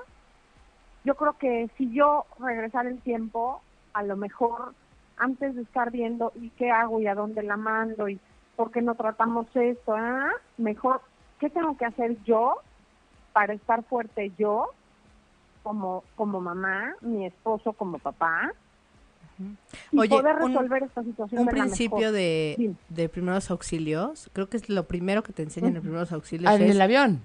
yo 1.03 1.15
creo 1.15 1.37
que 1.37 1.69
si 1.77 1.91
yo 1.91 2.25
regresara 2.39 2.89
el 2.89 2.99
tiempo, 3.01 3.61
a 3.93 4.03
lo 4.03 4.15
mejor 4.15 4.73
antes 5.17 5.55
de 5.55 5.61
estar 5.61 5.91
viendo 5.91 6.31
y 6.35 6.49
qué 6.51 6.71
hago 6.71 6.99
y 6.99 7.07
a 7.07 7.15
dónde 7.15 7.43
la 7.43 7.57
mando 7.57 8.07
y 8.07 8.19
por 8.55 8.71
qué 8.71 8.81
no 8.81 8.95
tratamos 8.95 9.47
esto, 9.55 9.93
ah? 9.95 10.29
mejor, 10.57 11.01
¿qué 11.39 11.49
tengo 11.49 11.77
que 11.77 11.85
hacer 11.85 12.21
yo 12.23 12.57
para 13.33 13.53
estar 13.53 13.83
fuerte 13.83 14.31
yo 14.37 14.69
como, 15.63 16.03
como 16.15 16.41
mamá, 16.41 16.95
mi 17.01 17.25
esposo 17.25 17.73
como 17.73 17.99
papá? 17.99 18.51
Y 19.91 19.99
Oye, 19.99 20.09
poder 20.09 20.35
un- 20.37 20.53
resolver 20.53 20.83
esta 20.83 21.03
situación 21.03 21.41
Un 21.41 21.47
de 21.47 21.51
la 21.53 21.61
principio 21.63 21.97
mejor. 21.97 22.11
de, 22.13 22.53
Sí. 22.57 22.75
de 22.89 23.09
primeros 23.09 23.51
auxilios, 23.51 24.29
creo 24.33 24.49
que 24.49 24.57
es 24.57 24.69
lo 24.69 24.87
primero 24.87 25.23
que 25.23 25.33
te 25.33 25.43
enseñan 25.43 25.75
en 25.75 25.81
primeros 25.81 26.11
auxilios. 26.11 26.49
Ah, 26.51 26.55
en 26.55 26.63
es- 26.63 26.71
el 26.71 26.81
avión. 26.81 27.21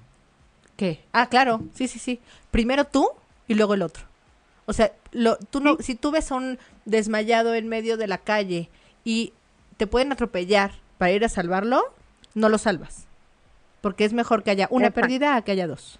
¿Qué? 0.76 1.00
Ah, 1.12 1.28
claro, 1.28 1.62
sí, 1.74 1.88
sí, 1.88 1.98
sí. 1.98 2.20
Primero 2.50 2.84
tú 2.84 3.08
y 3.48 3.54
luego 3.54 3.74
el 3.74 3.82
otro. 3.82 4.04
O 4.66 4.72
sea, 4.72 4.92
lo, 5.12 5.36
tú 5.36 5.60
no, 5.60 5.76
si 5.80 5.94
tú 5.94 6.10
ves 6.10 6.30
a 6.32 6.34
un 6.34 6.58
desmayado 6.84 7.54
en 7.54 7.68
medio 7.68 7.96
de 7.96 8.06
la 8.08 8.18
calle 8.18 8.68
y 9.04 9.32
te 9.76 9.86
pueden 9.86 10.12
atropellar 10.12 10.72
para 10.98 11.12
ir 11.12 11.24
a 11.24 11.28
salvarlo, 11.28 11.82
no 12.34 12.48
lo 12.48 12.58
salvas. 12.58 13.06
Porque 13.80 14.04
es 14.04 14.12
mejor 14.12 14.42
que 14.42 14.50
haya 14.50 14.66
una 14.70 14.86
Exacto. 14.88 15.00
pérdida 15.02 15.36
a 15.36 15.42
que 15.42 15.52
haya 15.52 15.66
dos. 15.68 15.98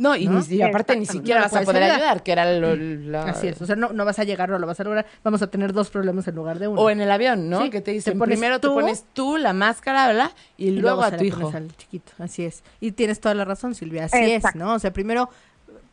No, 0.00 0.16
y, 0.16 0.26
¿No? 0.26 0.40
ni- 0.40 0.56
y 0.56 0.62
aparte 0.62 0.96
ni 0.96 1.04
siquiera 1.06 1.40
No 1.40 1.44
vas 1.46 1.54
a 1.54 1.62
poder 1.62 1.82
ayudar. 1.82 1.98
ayudar, 2.00 2.22
que 2.22 2.32
era 2.32 2.52
lo, 2.58 2.74
la- 2.74 3.24
Así 3.24 3.48
es. 3.48 3.60
O 3.60 3.66
sea, 3.66 3.76
no, 3.76 3.92
no 3.92 4.04
vas 4.04 4.18
a 4.18 4.24
llegar, 4.24 4.48
no 4.48 4.58
lo 4.58 4.66
vas 4.66 4.80
a 4.80 4.84
lograr. 4.84 5.06
Vamos 5.22 5.42
a 5.42 5.48
tener 5.48 5.72
dos 5.72 5.90
problemas 5.90 6.26
en 6.26 6.34
lugar 6.34 6.58
de 6.58 6.68
uno. 6.68 6.80
O 6.80 6.88
en 6.90 7.00
el 7.00 7.10
avión, 7.10 7.50
¿no? 7.50 7.62
Sí, 7.62 7.70
que 7.70 7.80
te 7.80 7.84
te 7.86 7.90
dicen, 7.92 8.18
pones 8.18 8.38
primero 8.38 8.58
te 8.60 8.66
tú- 8.68 8.74
pones 8.74 9.04
tú 9.12 9.36
la 9.36 9.52
máscara, 9.52 10.06
¿verdad? 10.06 10.30
Y, 10.56 10.68
y 10.68 10.70
luego, 10.76 11.02
a 11.02 11.10
tu 11.16 11.22
hijo. 11.24 11.40
pones 11.40 11.54
al 11.54 11.76
chiquito. 11.76 12.12
Así 12.18 12.44
es. 12.44 12.62
Y 12.80 12.92
tienes 12.92 13.20
toda 13.20 13.34
la 13.34 13.44
razón, 13.44 13.74
Silvia. 13.74 14.06
Así 14.06 14.16
Exacto. 14.16 14.58
es, 14.58 14.64
¿no? 14.64 14.74
O 14.74 14.78
sea, 14.78 14.92
primero 14.92 15.28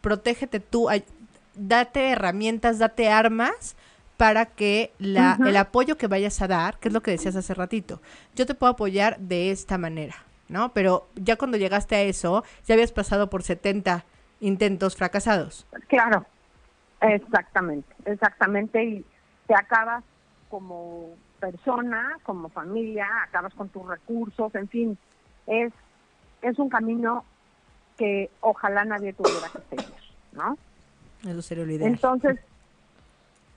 protégete 0.01 0.60
tú, 0.60 0.89
ay- 0.89 1.03
date 1.55 2.10
herramientas, 2.12 2.80
date 2.80 3.10
armas 3.10 3.76
para 4.16 4.45
que 4.45 4.91
la, 4.99 5.38
el 5.45 5.58
apoyo 5.58 5.97
que 5.97 6.08
vayas 6.08 6.41
a 6.41 6.47
dar, 6.47 6.80
que 6.80 6.88
es 6.88 6.93
lo 6.93 7.01
que 7.01 7.12
decías 7.12 7.36
hace 7.36 7.53
ratito, 7.53 8.01
yo 8.36 8.45
te 8.45 8.55
puedo 8.55 8.72
apoyar 8.74 9.18
de 9.20 9.51
esta 9.51 9.78
manera, 9.78 10.16
¿no? 10.50 10.74
Pero 10.74 11.08
ya 11.16 11.36
cuando 11.36 11.58
llegaste 11.58 11.95
a 11.95 12.02
eso, 12.02 12.43
ya 12.66 12.74
habías 12.74 12.91
pasado 12.91 13.30
por 13.30 13.43
70 13.43 14.06
intentos 14.39 14.95
fracasados. 14.95 15.66
Claro, 15.88 16.26
exactamente, 17.02 17.93
exactamente. 18.06 18.84
Y 18.84 19.06
te 19.48 19.56
acabas 19.56 20.04
como 20.50 21.10
persona, 21.39 22.18
como 22.24 22.50
familia, 22.50 23.08
acabas 23.24 23.54
con 23.54 23.70
tus 23.70 23.88
recursos, 23.88 24.54
en 24.56 24.68
fin, 24.68 24.98
es, 25.45 25.72
es 26.41 26.58
un 26.60 26.70
camino 26.70 27.26
que 27.98 28.30
ojalá 28.41 28.86
nadie 28.86 29.14
tuviera 29.14 29.50
que 29.50 29.76
seguir, 29.76 29.95
¿no? 30.32 30.58
Eso 31.24 31.41
sería 31.41 31.66
lo 31.66 31.72
ideal. 31.72 31.91
Entonces, 31.91 32.39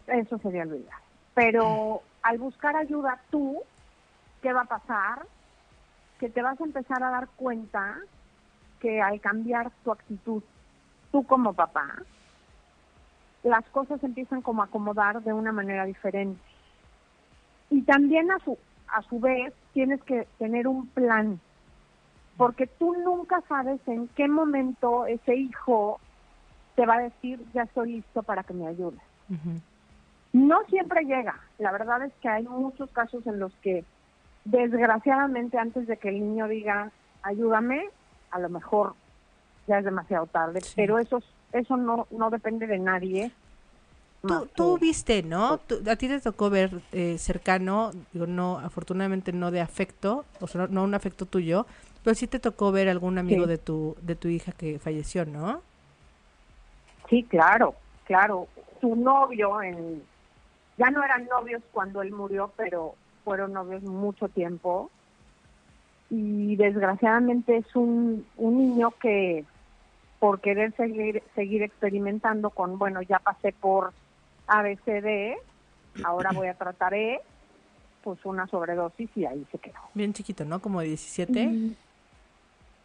eso 0.07 0.38
sería 0.38 0.64
lo 0.64 0.76
ideal. 0.76 0.99
Pero 1.34 2.03
al 2.22 2.38
buscar 2.38 2.76
ayuda 2.76 3.20
tú, 3.30 3.62
¿qué 4.43 4.53
va 4.53 4.62
a 4.62 4.64
pasar? 4.64 5.26
Que 6.20 6.30
te 6.30 6.42
vas 6.42 6.60
a 6.60 6.64
empezar 6.64 7.02
a 7.02 7.10
dar 7.10 7.28
cuenta 7.34 7.98
que 8.78 9.02
al 9.02 9.20
cambiar 9.20 9.72
tu 9.82 9.90
actitud, 9.90 10.42
tú 11.10 11.24
como 11.24 11.52
papá, 11.52 11.96
las 13.42 13.64
cosas 13.70 14.02
empiezan 14.04 14.42
como 14.42 14.62
a 14.62 14.66
acomodar 14.66 15.22
de 15.22 15.32
una 15.32 15.50
manera 15.50 15.84
diferente. 15.84 16.40
Y 17.70 17.82
también 17.82 18.30
a 18.30 18.38
su, 18.40 18.58
a 18.88 19.02
su 19.02 19.18
vez 19.18 19.54
tienes 19.72 20.02
que 20.04 20.26
tener 20.38 20.68
un 20.68 20.86
plan, 20.88 21.40
porque 22.36 22.66
tú 22.66 22.94
nunca 22.94 23.42
sabes 23.48 23.80
en 23.86 24.08
qué 24.08 24.28
momento 24.28 25.06
ese 25.06 25.34
hijo 25.36 26.00
te 26.74 26.86
va 26.86 26.94
a 26.96 27.02
decir, 27.02 27.40
ya 27.52 27.62
estoy 27.62 27.92
listo 27.92 28.22
para 28.22 28.42
que 28.42 28.54
me 28.54 28.66
ayudes. 28.66 29.00
No 30.32 30.60
siempre 30.68 31.04
llega. 31.04 31.38
La 31.58 31.72
verdad 31.72 32.02
es 32.04 32.12
que 32.20 32.28
hay 32.28 32.44
muchos 32.44 32.90
casos 32.90 33.26
en 33.26 33.38
los 33.38 33.54
que, 33.56 33.84
desgraciadamente, 34.45 35.59
antes 35.59 35.86
de 35.86 35.97
que 35.97 36.09
el 36.09 36.20
niño 36.20 36.49
diga, 36.49 36.91
ayúdame, 37.22 37.88
a 38.30 38.38
lo 38.38 38.49
mejor 38.49 38.95
ya 39.66 39.78
es 39.78 39.84
demasiado 39.84 40.26
tarde. 40.26 40.61
Sí. 40.61 40.72
Pero 40.76 40.99
eso, 40.99 41.22
eso 41.53 41.76
no, 41.76 42.07
no 42.11 42.30
depende 42.30 42.66
de 42.66 42.78
nadie. 42.78 43.30
Tú, 44.22 44.47
tú 44.55 44.78
viste, 44.78 45.22
¿no? 45.22 45.59
Tú- 45.59 45.80
a 45.91 45.97
ti 45.97 46.07
te 46.09 46.20
tocó 46.20 46.51
ver 46.51 46.70
eh, 46.93 47.16
cercano, 47.18 47.91
digo, 48.12 48.26
no, 48.26 48.59
afortunadamente 48.59 49.32
no 49.32 49.51
de 49.51 49.62
afecto, 49.62 50.26
o 50.41 50.47
sea, 50.47 50.66
no 50.68 50.84
un 50.84 50.95
afecto 50.95 51.24
tuyo, 51.24 51.66
pero 52.05 52.14
sí 52.14 52.26
te 52.26 52.38
tocó 52.38 52.70
ver 52.70 52.88
algún 52.91 53.16
amigo 53.18 53.45
Sí. 53.45 53.49
de 53.51 53.59
tu 53.59 53.97
de 54.03 54.16
tu 54.16 54.28
hija 54.28 54.53
que 54.53 54.78
falleció, 54.78 55.24
¿no? 55.24 55.62
Sí, 57.09 57.22
claro, 57.24 57.74
claro. 58.05 58.47
Su 58.80 58.95
novio, 58.95 59.62
en, 59.62 60.03
ya 60.76 60.91
no 60.91 61.03
eran 61.03 61.26
novios 61.26 61.62
cuando 61.72 62.03
él 62.03 62.12
murió, 62.12 62.53
pero 62.57 62.95
fueron 63.24 63.52
novios 63.52 63.82
mucho 63.82 64.28
tiempo. 64.28 64.90
Y 66.10 66.56
desgraciadamente 66.56 67.56
es 67.56 67.76
un, 67.76 68.26
un 68.36 68.58
niño 68.58 68.92
que 69.00 69.44
por 70.20 70.40
querer 70.40 70.76
seguir, 70.76 71.22
seguir 71.34 71.62
experimentando 71.62 72.50
con, 72.50 72.78
bueno, 72.78 73.00
ya 73.02 73.18
pasé 73.18 73.52
por 73.52 73.92
ABCD, 74.46 75.36
ahora 76.04 76.30
voy 76.32 76.48
a 76.48 76.54
tratar 76.54 76.94
E, 76.94 77.20
pues 78.04 78.18
una 78.24 78.46
sobredosis 78.46 79.10
y 79.16 79.24
ahí 79.24 79.44
se 79.50 79.58
quedó. 79.58 79.78
Bien 79.94 80.12
chiquito, 80.12 80.44
¿no? 80.44 80.60
Como 80.60 80.80
de 80.80 80.88
17. 80.88 81.74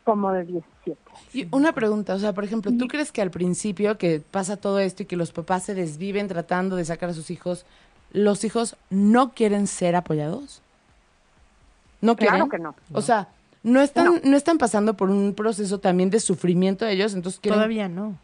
Como 0.03 0.31
de 0.31 0.43
17. 0.45 1.01
Y 1.33 1.47
una 1.51 1.73
pregunta, 1.73 2.13
o 2.13 2.19
sea, 2.19 2.33
por 2.33 2.43
ejemplo, 2.43 2.71
¿tú 2.77 2.87
crees 2.87 3.11
que 3.11 3.21
al 3.21 3.31
principio 3.31 3.97
que 3.97 4.19
pasa 4.19 4.57
todo 4.57 4.79
esto 4.79 5.03
y 5.03 5.05
que 5.05 5.15
los 5.15 5.31
papás 5.31 5.63
se 5.63 5.73
desviven 5.73 6.27
tratando 6.27 6.75
de 6.75 6.85
sacar 6.85 7.09
a 7.09 7.13
sus 7.13 7.31
hijos, 7.31 7.65
los 8.15 8.43
hijos 8.43 8.75
no 8.89 9.33
quieren 9.33 9.67
ser 9.67 9.95
apoyados? 9.95 10.61
¿No 12.01 12.15
quieren? 12.15 12.35
Claro 12.35 12.49
que 12.49 12.59
no. 12.59 12.75
O 12.93 13.01
sea, 13.01 13.29
no 13.63 13.81
están, 13.81 14.05
No. 14.05 14.19
no. 14.23 14.37
están 14.37 14.57
pasando 14.57 14.95
por 14.95 15.09
un 15.09 15.33
proceso 15.33 15.79
también 15.79 16.09
de 16.09 16.19
sufrimiento 16.19 16.85
ellos, 16.85 17.13
entonces 17.13 17.39
quieren... 17.39 17.57
Todavía 17.57 17.89
no. 17.89 18.17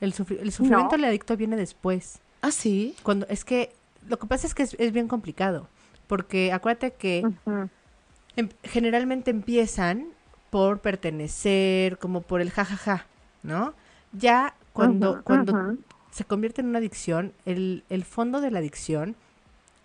El, 0.00 0.12
sufri- 0.14 0.38
el 0.40 0.50
sufrimiento 0.52 0.84
No. 0.96 1.02
del 1.02 1.04
adicto 1.04 1.36
viene 1.36 1.56
después. 1.56 2.18
Ah, 2.42 2.50
sí. 2.50 2.94
Cuando 3.02 3.26
es 3.28 3.44
que 3.44 3.72
lo 4.08 4.18
que 4.18 4.26
pasa 4.26 4.46
es 4.46 4.54
que 4.54 4.62
es, 4.64 4.74
es 4.78 4.92
bien 4.92 5.08
complicado, 5.08 5.68
porque 6.06 6.52
acuérdate 6.52 6.92
que 6.92 7.26
em- 8.36 8.48
generalmente 8.62 9.30
empiezan 9.30 10.08
por 10.50 10.80
pertenecer, 10.80 11.98
como 11.98 12.20
por 12.20 12.40
el 12.40 12.50
jajaja, 12.50 13.06
¿no? 13.42 13.72
Ya 14.12 14.54
cuando 14.72 15.22
cuando. 15.24 15.76
Se 16.16 16.24
convierte 16.24 16.62
en 16.62 16.68
una 16.68 16.78
adicción, 16.78 17.34
el, 17.44 17.84
el 17.90 18.02
fondo 18.02 18.40
de 18.40 18.50
la 18.50 18.60
adicción 18.60 19.16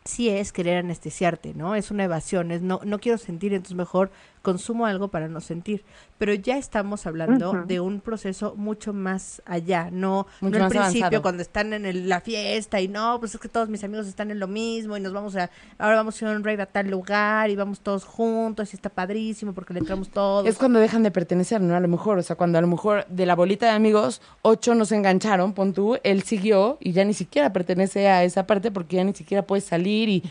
sí 0.05 0.29
es 0.29 0.53
querer 0.53 0.77
anestesiarte, 0.77 1.53
¿no? 1.53 1.75
Es 1.75 1.91
una 1.91 2.05
evasión, 2.05 2.53
es 2.53 2.61
no, 2.61 2.79
no 2.85 2.99
quiero 2.99 3.17
sentir, 3.17 3.53
entonces 3.53 3.75
mejor 3.75 4.11
consumo 4.41 4.85
algo 4.87 5.09
para 5.09 5.27
no 5.27 5.39
sentir. 5.39 5.83
Pero 6.17 6.33
ya 6.33 6.57
estamos 6.57 7.05
hablando 7.05 7.53
de 7.67 7.79
un 7.79 7.99
proceso 7.99 8.55
mucho 8.55 8.91
más 8.93 9.41
allá, 9.45 9.89
no, 9.91 10.25
Mucho 10.39 10.57
no 10.59 10.65
al 10.65 10.69
principio 10.69 11.01
avanzado. 11.05 11.21
cuando 11.21 11.41
están 11.43 11.73
en 11.73 11.85
el- 11.85 12.09
la 12.09 12.21
fiesta 12.21 12.81
y 12.81 12.87
no, 12.87 13.19
pues 13.19 13.33
es 13.35 13.41
que 13.41 13.49
todos 13.49 13.69
mis 13.69 13.83
amigos 13.83 14.07
están 14.07 14.31
en 14.31 14.39
lo 14.39 14.47
mismo 14.47 14.97
y 14.97 14.99
nos 14.99 15.13
vamos 15.13 15.35
a, 15.35 15.49
ahora 15.77 15.95
vamos 15.97 16.19
a 16.21 16.25
ir 16.25 16.31
a 16.31 16.35
un 16.35 16.43
rave 16.43 16.61
a 16.63 16.65
tal 16.65 16.89
lugar 16.89 17.49
y 17.49 17.55
vamos 17.55 17.79
todos 17.81 18.03
juntos 18.03 18.73
y 18.73 18.75
está 18.75 18.89
padrísimo 18.89 19.53
porque 19.53 19.73
le 19.73 19.79
entramos 19.79 20.09
todos. 20.09 20.47
Es 20.47 20.57
cuando 20.57 20.79
dejan 20.79 21.03
de 21.03 21.11
pertenecer, 21.11 21.61
¿no? 21.61 21.75
A 21.75 21.79
lo 21.79 21.87
mejor, 21.87 22.17
o 22.17 22.23
sea, 22.23 22.35
cuando 22.35 22.57
a 22.57 22.61
lo 22.61 22.67
mejor 22.67 23.05
de 23.07 23.25
la 23.25 23.35
bolita 23.35 23.67
de 23.67 23.71
amigos, 23.73 24.21
ocho 24.41 24.73
no 24.75 24.85
se 24.85 24.95
engancharon, 24.95 25.53
pon 25.53 25.73
tú, 25.73 25.97
él 26.03 26.23
siguió 26.23 26.77
y 26.79 26.93
ya 26.93 27.05
ni 27.05 27.13
siquiera 27.13 27.53
pertenece 27.53 28.07
a 28.09 28.23
esa 28.23 28.47
parte 28.47 28.71
porque 28.71 28.95
ya 28.97 29.03
ni 29.03 29.13
siquiera 29.13 29.43
puede 29.43 29.61
salir 29.61 30.09
y... 30.09 30.23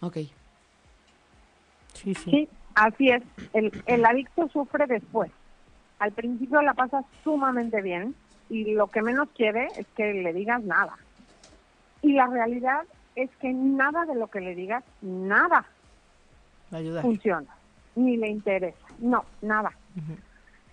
Ok. 0.00 0.18
Sí, 1.94 2.14
sí. 2.14 2.30
Sí, 2.30 2.48
así 2.76 3.10
es. 3.10 3.22
El, 3.52 3.72
el 3.86 4.04
adicto 4.04 4.48
sufre 4.48 4.86
después. 4.86 5.30
Al 5.98 6.12
principio 6.12 6.62
la 6.62 6.74
pasa 6.74 7.02
sumamente 7.24 7.82
bien 7.82 8.14
y 8.48 8.74
lo 8.74 8.86
que 8.88 9.02
menos 9.02 9.28
quiere 9.34 9.68
es 9.76 9.86
que 9.96 10.12
le 10.12 10.32
digas 10.32 10.62
nada. 10.62 10.96
Y 12.02 12.12
la 12.12 12.26
realidad 12.26 12.82
es 13.16 13.30
que 13.40 13.52
nada 13.52 14.04
de 14.04 14.14
lo 14.14 14.28
que 14.28 14.40
le 14.40 14.54
digas, 14.54 14.84
nada 15.00 15.66
ayudar. 16.70 17.02
funciona, 17.02 17.48
ni 17.96 18.16
le 18.16 18.28
interesa. 18.28 18.86
No, 18.98 19.24
nada, 19.40 19.72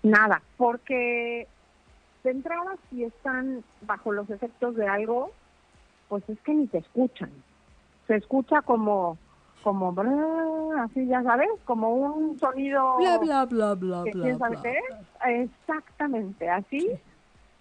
nada. 0.03 0.41
Porque 0.57 1.47
de 2.23 2.31
entrada, 2.31 2.75
si 2.89 3.03
están 3.03 3.63
bajo 3.81 4.11
los 4.11 4.29
efectos 4.29 4.75
de 4.75 4.87
algo, 4.87 5.31
pues 6.09 6.27
es 6.29 6.39
que 6.41 6.53
ni 6.53 6.67
te 6.67 6.79
escuchan. 6.79 7.31
Se 8.07 8.15
escucha 8.15 8.61
como, 8.61 9.17
como, 9.63 9.91
brrr, 9.91 10.79
así 10.79 11.07
ya 11.07 11.23
sabes, 11.23 11.49
como 11.65 11.89
un 11.89 12.39
sonido 12.39 12.97
Bla, 12.97 13.17
bla, 13.17 13.45
bla, 13.45 13.73
bla, 13.75 14.03
que 14.03 14.11
bla, 14.11 14.35
bla. 14.49 14.61
qué 14.61 14.71
es. 14.71 15.49
Exactamente, 15.49 16.49
así. 16.49 16.91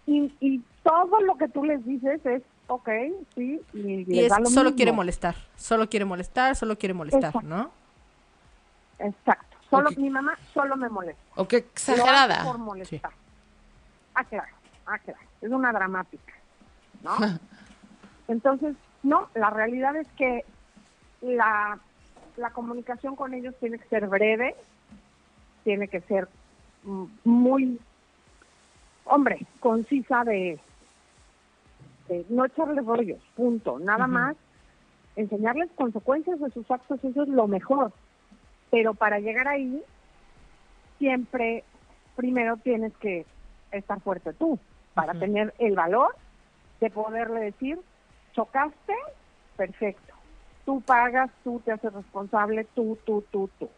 Y, 0.06 0.34
y 0.40 0.60
todo 0.82 1.20
lo 1.20 1.36
que 1.36 1.48
tú 1.48 1.64
les 1.64 1.84
dices 1.86 2.24
es, 2.26 2.42
ok, 2.66 2.88
sí, 3.34 3.60
y, 3.72 4.04
Y 4.12 4.20
es, 4.20 4.32
solo 4.32 4.64
mismo. 4.64 4.76
quiere 4.76 4.92
molestar, 4.92 5.36
solo 5.56 5.88
quiere 5.88 6.04
molestar, 6.04 6.56
solo 6.56 6.76
quiere 6.76 6.94
molestar, 6.94 7.24
Exacto. 7.24 7.48
¿no? 7.48 7.70
Exacto. 8.98 9.56
Solo. 9.70 9.90
Mi 9.96 10.10
mamá 10.10 10.36
solo 10.52 10.76
me 10.76 10.88
molesta. 10.88 11.22
O 11.36 11.48
qué 11.48 11.56
exagerada. 11.58 12.44
por 12.44 12.58
molestar. 12.58 13.10
Ah, 14.14 14.24
claro, 14.24 14.52
ah, 14.86 14.98
claro. 14.98 15.18
Es 15.40 15.50
una 15.50 15.72
dramática, 15.72 16.34
¿no? 17.02 17.16
Entonces, 18.28 18.76
no, 19.02 19.28
la 19.34 19.50
realidad 19.50 19.96
es 19.96 20.06
que 20.16 20.44
la, 21.22 21.78
la 22.36 22.50
comunicación 22.50 23.16
con 23.16 23.34
ellos 23.34 23.54
tiene 23.60 23.78
que 23.78 23.88
ser 23.88 24.06
breve, 24.06 24.54
tiene 25.64 25.88
que 25.88 26.00
ser 26.00 26.28
mm, 26.84 27.04
muy, 27.24 27.80
hombre, 29.04 29.46
concisa 29.60 30.24
de, 30.24 30.58
de 32.08 32.24
no 32.28 32.44
echarle 32.44 32.80
rollos, 32.80 33.20
punto. 33.36 33.78
Nada 33.78 34.06
más 34.06 34.36
enseñarles 35.16 35.70
consecuencias 35.74 36.40
de 36.40 36.50
sus 36.50 36.70
actos, 36.70 37.02
eso 37.04 37.22
es 37.22 37.28
lo 37.28 37.46
mejor. 37.46 37.92
Pero 38.70 38.94
para 38.94 39.20
llegar 39.20 39.48
ahí, 39.48 39.82
siempre, 40.98 41.64
primero 42.16 42.56
tienes 42.56 42.96
que 42.98 43.26
estar 43.70 44.00
fuerte 44.00 44.32
tú, 44.32 44.58
para 44.94 45.14
tener 45.14 45.54
el 45.58 45.74
valor 45.74 46.14
de 46.80 46.90
poderle 46.90 47.40
decir, 47.40 47.78
chocaste, 48.32 48.94
perfecto. 49.56 50.11
Tú 50.64 50.80
pagas, 50.80 51.30
tú 51.42 51.60
te 51.64 51.72
haces 51.72 51.92
responsable, 51.92 52.66
tú, 52.74 52.98
tú, 53.04 53.24
tú, 53.30 53.50
tú. 53.58 53.68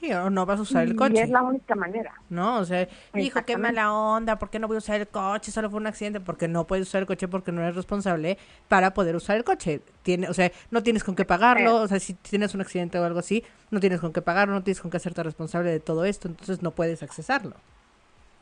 Sí, 0.00 0.12
o 0.12 0.28
no 0.28 0.44
vas 0.44 0.58
a 0.58 0.62
usar 0.62 0.82
el 0.82 0.92
Y 0.92 0.96
coche, 0.96 1.22
es 1.22 1.30
la 1.30 1.42
única 1.42 1.76
manera. 1.76 2.12
¿no? 2.28 2.58
O 2.58 2.64
sea, 2.64 2.88
hijo, 3.14 3.44
qué 3.46 3.56
mala 3.56 3.92
onda, 3.92 4.38
¿por 4.40 4.50
qué 4.50 4.58
no 4.58 4.66
voy 4.66 4.74
a 4.74 4.78
usar 4.78 5.00
el 5.00 5.06
coche? 5.06 5.52
Solo 5.52 5.70
fue 5.70 5.78
un 5.78 5.86
accidente, 5.86 6.18
porque 6.18 6.48
no 6.48 6.66
puedes 6.66 6.88
usar 6.88 7.02
el 7.02 7.06
coche 7.06 7.28
porque 7.28 7.52
no 7.52 7.62
eres 7.62 7.76
responsable 7.76 8.36
para 8.66 8.92
poder 8.92 9.14
usar 9.14 9.36
el 9.36 9.44
coche. 9.44 9.82
Tiene, 10.02 10.28
o 10.28 10.34
sea, 10.34 10.50
no 10.72 10.82
tienes 10.82 11.04
con 11.04 11.14
qué 11.14 11.24
pagarlo, 11.24 11.76
o 11.76 11.86
sea, 11.88 12.00
si 12.00 12.14
tienes 12.14 12.54
un 12.54 12.60
accidente 12.60 12.98
o 12.98 13.04
algo 13.04 13.20
así, 13.20 13.44
no 13.70 13.78
tienes 13.78 14.00
con 14.00 14.12
qué 14.12 14.20
pagarlo, 14.20 14.54
no 14.54 14.64
tienes 14.64 14.80
con 14.80 14.90
qué 14.90 14.96
hacerte 14.96 15.22
responsable 15.22 15.70
de 15.70 15.78
todo 15.78 16.04
esto, 16.04 16.26
entonces 16.26 16.60
no 16.60 16.72
puedes 16.72 17.04
accesarlo, 17.04 17.54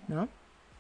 ¿no? 0.08 0.28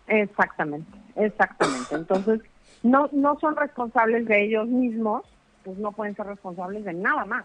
Exactamente, 0.06 0.98
exactamente. 1.16 1.94
Entonces, 1.94 2.40
no, 2.82 3.10
no 3.12 3.38
son 3.40 3.56
responsables 3.56 4.26
de 4.26 4.44
ellos 4.44 4.66
mismos, 4.66 5.22
pues 5.64 5.78
no 5.78 5.92
pueden 5.92 6.14
ser 6.14 6.26
responsables 6.26 6.84
de 6.84 6.92
nada 6.92 7.24
más, 7.24 7.44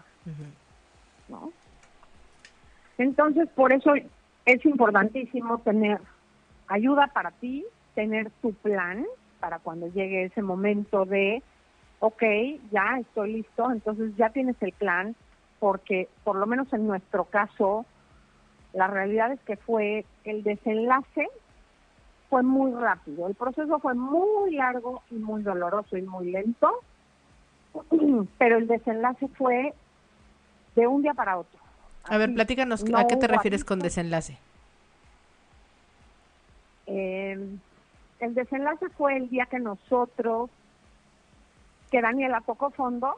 ¿no? 1.28 1.52
Entonces, 2.98 3.48
por 3.50 3.72
eso 3.72 3.92
es 4.44 4.64
importantísimo 4.64 5.58
tener 5.58 6.00
ayuda 6.66 7.08
para 7.08 7.30
ti, 7.30 7.64
tener 7.94 8.30
tu 8.42 8.52
plan 8.54 9.04
para 9.40 9.58
cuando 9.58 9.86
llegue 9.88 10.24
ese 10.24 10.42
momento 10.42 11.04
de, 11.04 11.42
ok, 12.00 12.22
ya 12.70 12.98
estoy 13.00 13.34
listo, 13.34 13.70
entonces 13.70 14.16
ya 14.16 14.30
tienes 14.30 14.56
el 14.60 14.72
plan, 14.72 15.14
porque 15.58 16.08
por 16.24 16.36
lo 16.36 16.46
menos 16.46 16.72
en 16.72 16.86
nuestro 16.86 17.24
caso, 17.24 17.86
la 18.72 18.86
realidad 18.88 19.32
es 19.32 19.40
que 19.40 19.56
fue 19.56 20.04
el 20.24 20.42
desenlace 20.42 21.28
fue 22.28 22.42
muy 22.42 22.72
rápido. 22.72 23.26
El 23.26 23.34
proceso 23.34 23.78
fue 23.78 23.94
muy 23.94 24.54
largo 24.54 25.02
y 25.10 25.14
muy 25.14 25.42
doloroso 25.42 25.96
y 25.96 26.02
muy 26.02 26.30
lento, 26.30 26.80
pero 28.38 28.58
el 28.58 28.66
desenlace 28.66 29.28
fue 29.28 29.74
de 30.74 30.86
un 30.86 31.02
día 31.02 31.14
para 31.14 31.38
otro. 31.38 31.58
A 32.04 32.16
ver, 32.16 32.32
platícanos, 32.32 32.84
no 32.84 32.98
¿a 32.98 33.06
qué 33.06 33.16
te 33.16 33.26
refieres 33.26 33.64
con 33.64 33.80
desenlace? 33.80 34.38
Eh, 36.86 37.38
el 38.20 38.34
desenlace 38.34 38.88
fue 38.90 39.16
el 39.16 39.28
día 39.28 39.46
que 39.46 39.58
nosotros, 39.58 40.50
que 41.90 42.00
Daniela 42.00 42.40
tocó 42.40 42.70
fondo 42.70 43.14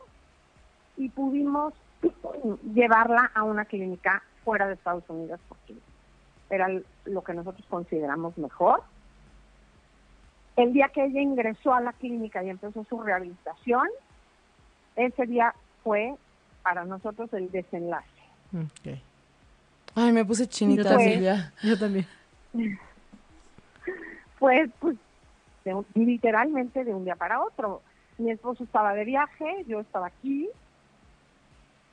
y 0.96 1.08
pudimos 1.08 1.72
llevarla 2.74 3.30
a 3.34 3.44
una 3.44 3.64
clínica 3.64 4.22
fuera 4.44 4.66
de 4.66 4.74
Estados 4.74 5.04
Unidos 5.08 5.40
porque 5.48 5.74
era 6.50 6.68
lo 7.04 7.22
que 7.22 7.32
nosotros 7.32 7.64
consideramos 7.68 8.36
mejor. 8.36 8.82
El 10.56 10.72
día 10.72 10.88
que 10.88 11.04
ella 11.04 11.20
ingresó 11.20 11.72
a 11.72 11.80
la 11.80 11.92
clínica 11.92 12.42
y 12.42 12.50
empezó 12.50 12.84
su 12.84 13.00
rehabilitación, 13.00 13.88
ese 15.06 15.26
día 15.26 15.54
fue 15.82 16.14
para 16.62 16.84
nosotros 16.84 17.32
el 17.32 17.50
desenlace. 17.50 18.06
Ok. 18.54 18.98
Ay, 19.94 20.12
me 20.12 20.24
puse 20.24 20.46
chinita, 20.48 20.82
Yo 20.82 20.88
también. 20.88 21.10
Silvia. 21.12 21.52
Yo 21.62 21.78
también. 21.78 22.06
Pues 24.38 24.70
de 25.66 25.74
un- 25.74 25.86
literalmente 25.94 26.82
de 26.84 26.94
un 26.94 27.04
día 27.04 27.14
para 27.14 27.42
otro. 27.42 27.82
Mi 28.16 28.30
esposo 28.30 28.64
estaba 28.64 28.94
de 28.94 29.04
viaje, 29.04 29.64
yo 29.66 29.80
estaba 29.80 30.06
aquí, 30.06 30.48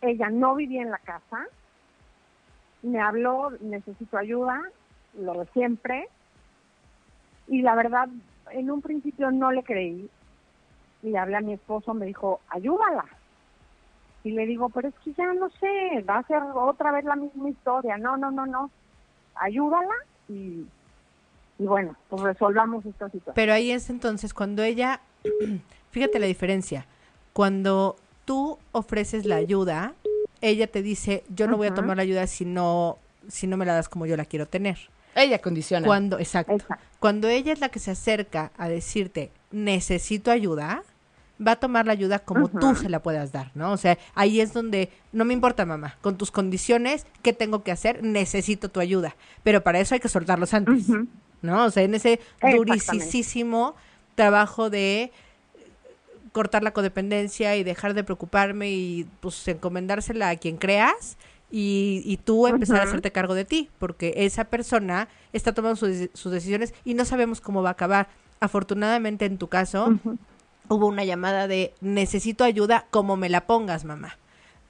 ella 0.02 0.30
no 0.30 0.56
vivía 0.56 0.82
en 0.82 0.92
la 0.92 0.98
casa, 1.00 1.46
me 2.84 3.00
habló, 3.02 3.52
necesito 3.62 4.18
ayuda, 4.18 4.62
lo 5.20 5.34
de 5.34 5.46
siempre, 5.48 6.08
y 7.48 7.62
la 7.62 7.76
verdad, 7.76 8.08
en 8.52 8.72
un 8.72 8.82
principio 8.82 9.32
no 9.32 9.52
le 9.52 9.64
creí, 9.64 10.10
le 11.08 11.18
hablé 11.18 11.38
a 11.38 11.42
mi 11.42 11.54
esposo, 11.54 11.94
me 11.94 12.06
dijo, 12.06 12.42
ayúdala. 12.50 13.06
Y 14.24 14.32
le 14.32 14.46
digo, 14.46 14.70
pero 14.70 14.90
es 14.90 14.96
que 15.04 15.14
ya 15.14 15.34
no 15.34 15.50
sé, 15.52 16.02
va 16.08 16.18
a 16.18 16.24
ser 16.28 16.42
otra 16.54 16.92
vez 16.92 17.06
la 17.06 17.16
misma 17.16 17.50
historia. 17.50 17.98
No, 17.98 18.18
no, 18.18 18.32
no, 18.32 18.46
no. 18.46 18.72
Ayúdala 19.36 19.94
y, 20.28 20.66
y 21.60 21.64
bueno, 21.64 21.96
pues 22.10 22.22
resolvamos 22.24 22.86
esta 22.86 23.06
situación. 23.06 23.36
Pero 23.36 23.54
ahí 23.54 23.72
es 23.72 23.90
entonces 23.90 24.34
cuando 24.34 24.64
ella, 24.64 25.02
fíjate 25.92 26.20
la 26.20 26.26
diferencia, 26.26 26.86
cuando 27.34 27.96
tú 28.26 28.58
ofreces 28.72 29.26
la 29.26 29.36
ayuda, 29.36 29.94
ella 30.42 30.68
te 30.68 30.82
dice, 30.82 31.24
yo 31.30 31.48
no 31.48 31.58
voy 31.58 31.68
a 31.68 31.74
tomar 31.74 31.98
la 31.98 32.04
ayuda 32.04 32.28
si 32.28 32.46
no, 32.46 32.98
si 33.28 33.48
no 33.48 33.58
me 33.58 33.66
la 33.66 33.74
das 33.74 33.90
como 33.90 34.06
yo 34.06 34.18
la 34.18 34.26
quiero 34.26 34.48
tener. 34.48 34.78
Ella 35.16 35.40
condiciona. 35.40 35.86
Cuando, 35.86 36.20
exacto, 36.20 36.54
Exacto. 36.54 36.84
cuando 37.00 37.28
ella 37.28 37.54
es 37.54 37.60
la 37.60 37.70
que 37.70 37.80
se 37.80 37.92
acerca 37.92 38.52
a 38.58 38.70
decirte, 38.70 39.32
necesito 39.52 40.30
ayuda, 40.30 40.84
va 41.46 41.54
a 41.54 41.56
tomar 41.58 41.86
la 41.86 41.94
ayuda 41.94 42.20
como 42.20 42.50
tú 42.50 42.76
se 42.76 42.90
la 42.90 43.02
puedas 43.02 43.32
dar, 43.32 43.52
¿no? 43.56 43.72
O 43.72 43.78
sea, 43.78 43.98
ahí 44.16 44.42
es 44.42 44.54
donde, 44.54 44.90
no 45.12 45.26
me 45.26 45.34
importa 45.34 45.66
mamá, 45.66 45.98
con 46.02 46.18
tus 46.18 46.32
condiciones, 46.32 47.06
¿qué 47.22 47.34
tengo 47.34 47.64
que 47.64 47.72
hacer? 47.72 48.04
Necesito 48.04 48.70
tu 48.70 48.80
ayuda. 48.80 49.16
Pero 49.44 49.64
para 49.64 49.80
eso 49.80 49.94
hay 49.96 50.00
que 50.00 50.10
soltarlos 50.10 50.54
antes. 50.54 50.88
¿no? 51.42 51.66
O 51.66 51.72
sea, 51.72 51.84
en 51.84 51.96
ese 51.96 52.20
durisísimo 52.42 53.76
trabajo 54.16 54.70
de 54.70 55.04
eh, 55.04 55.12
cortar 56.32 56.64
la 56.64 56.72
codependencia 56.72 57.56
y 57.56 57.64
dejar 57.64 57.94
de 57.94 58.04
preocuparme 58.04 58.72
y 58.72 59.08
pues 59.20 59.48
encomendársela 59.48 60.30
a 60.30 60.36
quien 60.36 60.58
creas 60.58 61.18
y, 61.52 62.02
y 62.06 62.18
tú 62.18 62.48
empezar 62.48 62.82
a 62.82 62.84
hacerte 62.84 63.12
cargo 63.12 63.36
de 63.36 63.46
ti, 63.46 63.70
porque 63.80 64.14
esa 64.18 64.46
persona 64.46 65.08
está 65.34 65.54
tomando 65.54 65.76
sus, 65.76 66.10
sus 66.14 66.32
decisiones 66.32 66.74
y 66.84 66.94
no 66.94 67.06
sabemos 67.06 67.42
cómo 67.42 67.62
va 67.62 67.70
a 67.70 67.74
acabar. 67.74 68.10
Afortunadamente 68.40 69.26
en 69.26 69.38
tu 69.38 69.48
caso. 69.48 69.98
Hubo 70.70 70.88
una 70.88 71.04
llamada 71.06 71.48
de 71.48 71.74
necesito 71.82 72.44
ayuda 72.44 72.86
como 72.92 73.16
me 73.18 73.30
la 73.30 73.46
pongas, 73.48 73.86
mamá. 73.86 74.18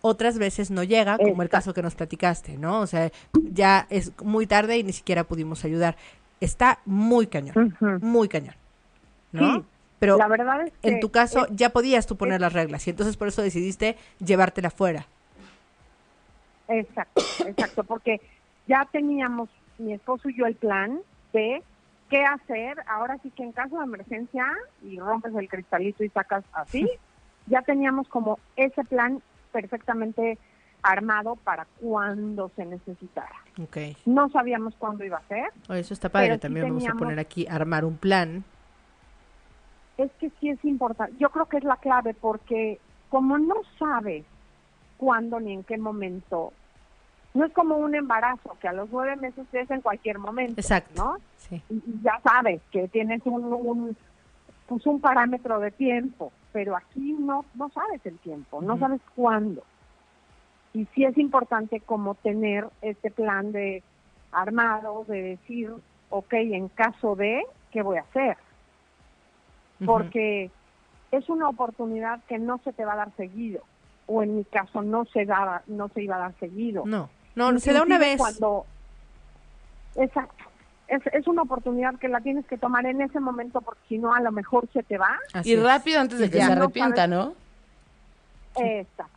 Otras 0.01 0.37
veces 0.37 0.69
no 0.71 0.83
llega, 0.83 1.17
como 1.17 1.41
el 1.41 1.49
caso 1.49 1.73
que 1.73 1.81
nos 1.81 1.95
platicaste, 1.95 2.57
¿no? 2.57 2.81
O 2.81 2.87
sea, 2.87 3.11
ya 3.51 3.87
es 3.89 4.11
muy 4.23 4.45
tarde 4.47 4.77
y 4.77 4.83
ni 4.83 4.93
siquiera 4.93 5.23
pudimos 5.23 5.65
ayudar. 5.65 5.97
Está 6.39 6.79
muy 6.85 7.25
cañón, 7.27 7.75
muy 8.01 8.27
cañón, 8.27 8.55
¿no? 9.31 9.55
Sí, 9.55 9.63
Pero 9.99 10.17
la 10.19 10.27
verdad 10.27 10.61
es 10.67 10.73
que 10.79 10.89
en 10.89 10.99
tu 10.99 11.09
caso 11.09 11.45
es- 11.47 11.51
ya 11.55 11.69
podías 11.71 12.05
tú 12.05 12.15
poner 12.15 12.39
las 12.39 12.53
reglas 12.53 12.85
y 12.85 12.91
entonces 12.91 13.17
por 13.17 13.27
eso 13.27 13.41
decidiste 13.41 13.97
llevártela 14.19 14.69
fuera. 14.69 15.07
Exacto, 16.67 17.21
exacto, 17.47 17.83
porque 17.83 18.21
ya 18.67 18.87
teníamos 18.91 19.49
mi 19.77 19.93
esposo 19.93 20.29
y 20.29 20.37
yo 20.37 20.45
el 20.45 20.55
plan 20.55 20.99
de 21.33 21.63
qué 22.09 22.25
hacer. 22.25 22.77
Ahora 22.87 23.17
sí 23.23 23.31
que 23.31 23.43
en 23.43 23.51
caso 23.51 23.77
de 23.77 23.83
emergencia 23.83 24.45
y 24.83 24.99
rompes 24.99 25.33
el 25.35 25.49
cristalito 25.49 26.03
y 26.03 26.09
sacas 26.09 26.43
así, 26.53 26.89
ya 27.47 27.61
teníamos 27.61 28.07
como 28.07 28.39
ese 28.55 28.83
plan 28.83 29.21
perfectamente 29.51 30.37
armado 30.83 31.35
para 31.35 31.65
cuando 31.81 32.51
se 32.55 32.65
necesitara. 32.65 33.35
Ok. 33.61 33.77
No 34.05 34.29
sabíamos 34.29 34.75
cuándo 34.75 35.03
iba 35.03 35.17
a 35.17 35.27
ser. 35.27 35.51
O 35.67 35.73
Eso 35.73 35.93
está 35.93 36.09
padre, 36.09 36.35
sí 36.35 36.39
también 36.39 36.67
vamos 36.67 36.87
a 36.87 36.93
poner 36.93 37.19
aquí 37.19 37.47
armar 37.47 37.85
un 37.85 37.97
plan. 37.97 38.43
Es 39.97 40.11
que 40.19 40.29
sí 40.39 40.49
es 40.49 40.63
importante. 40.63 41.15
Yo 41.19 41.29
creo 41.29 41.47
que 41.47 41.57
es 41.57 41.63
la 41.63 41.77
clave 41.77 42.13
porque 42.13 42.79
como 43.09 43.37
no 43.37 43.55
sabes 43.79 44.25
cuándo 44.97 45.39
ni 45.39 45.53
en 45.53 45.63
qué 45.63 45.77
momento, 45.77 46.53
no 47.37 47.45
es 47.45 47.53
como 47.53 47.77
un 47.77 47.93
embarazo 47.93 48.57
que 48.59 48.67
a 48.67 48.73
los 48.73 48.89
nueve 48.91 49.15
meses 49.15 49.45
es 49.51 49.69
en 49.69 49.81
cualquier 49.81 50.17
momento, 50.17 50.59
Exacto. 50.59 51.03
¿no? 51.03 51.17
Sí. 51.37 51.61
Y, 51.69 51.75
y 51.75 52.01
ya 52.01 52.19
sabes 52.23 52.61
que 52.71 52.87
tienes 52.87 53.21
un, 53.25 53.43
un 53.45 53.95
pues 54.67 54.85
un 54.85 54.99
parámetro 54.99 55.59
de 55.59 55.71
tiempo, 55.71 56.31
pero 56.51 56.75
aquí 56.75 57.13
no 57.13 57.45
no 57.53 57.69
sabes 57.69 58.05
el 58.05 58.17
tiempo, 58.19 58.61
no 58.61 58.77
sabes 58.79 59.01
cuándo. 59.15 59.61
Y 60.73 60.85
sí 60.93 61.05
es 61.05 61.17
importante 61.17 61.79
como 61.79 62.15
tener 62.15 62.67
este 62.81 63.11
plan 63.11 63.51
de 63.51 63.83
armado 64.31 65.05
de 65.07 65.21
decir, 65.21 65.71
ok, 66.09 66.33
en 66.33 66.67
caso 66.69 67.15
de, 67.15 67.45
¿qué 67.71 67.81
voy 67.81 67.97
a 67.97 68.01
hacer? 68.01 68.37
Porque 69.85 70.49
es 71.11 71.29
una 71.29 71.47
oportunidad 71.49 72.19
que 72.27 72.39
no 72.39 72.57
se 72.63 72.73
te 72.73 72.83
va 72.83 72.93
a 72.93 72.97
dar 72.97 73.15
seguido 73.15 73.63
o 74.07 74.23
en 74.23 74.37
mi 74.37 74.43
caso 74.45 74.81
no 74.81 75.05
se 75.05 75.25
daba 75.25 75.61
no 75.67 75.89
se 75.89 76.01
iba 76.01 76.15
a 76.15 76.19
dar 76.19 76.33
seguido 76.39 76.83
No, 76.85 77.09
no, 77.37 77.59
se 77.59 77.71
da 77.73 77.83
una 77.83 77.97
vez. 77.97 78.17
cuando 78.17 78.65
exacto 79.95 80.43
es, 80.87 81.01
es 81.13 81.27
una 81.27 81.41
oportunidad 81.41 81.95
que 81.99 82.07
la 82.07 82.21
tienes 82.21 82.45
que 82.47 82.57
tomar 82.57 82.85
en 82.85 83.01
ese 83.01 83.19
momento 83.19 83.61
porque 83.61 83.81
si 83.89 83.97
no 83.97 84.13
a 84.13 84.21
lo 84.21 84.31
mejor 84.31 84.69
se 84.71 84.83
te 84.83 84.97
va 84.97 85.17
Así 85.33 85.51
y 85.51 85.53
es. 85.53 85.63
rápido 85.63 85.99
antes 85.99 86.19
de 86.19 86.27
Y 86.27 86.29
que 86.29 86.37
ya. 86.37 86.45
se 86.47 86.51
arrepienta. 86.53 87.07
¿no? 87.07 87.33
exacto 88.55 89.13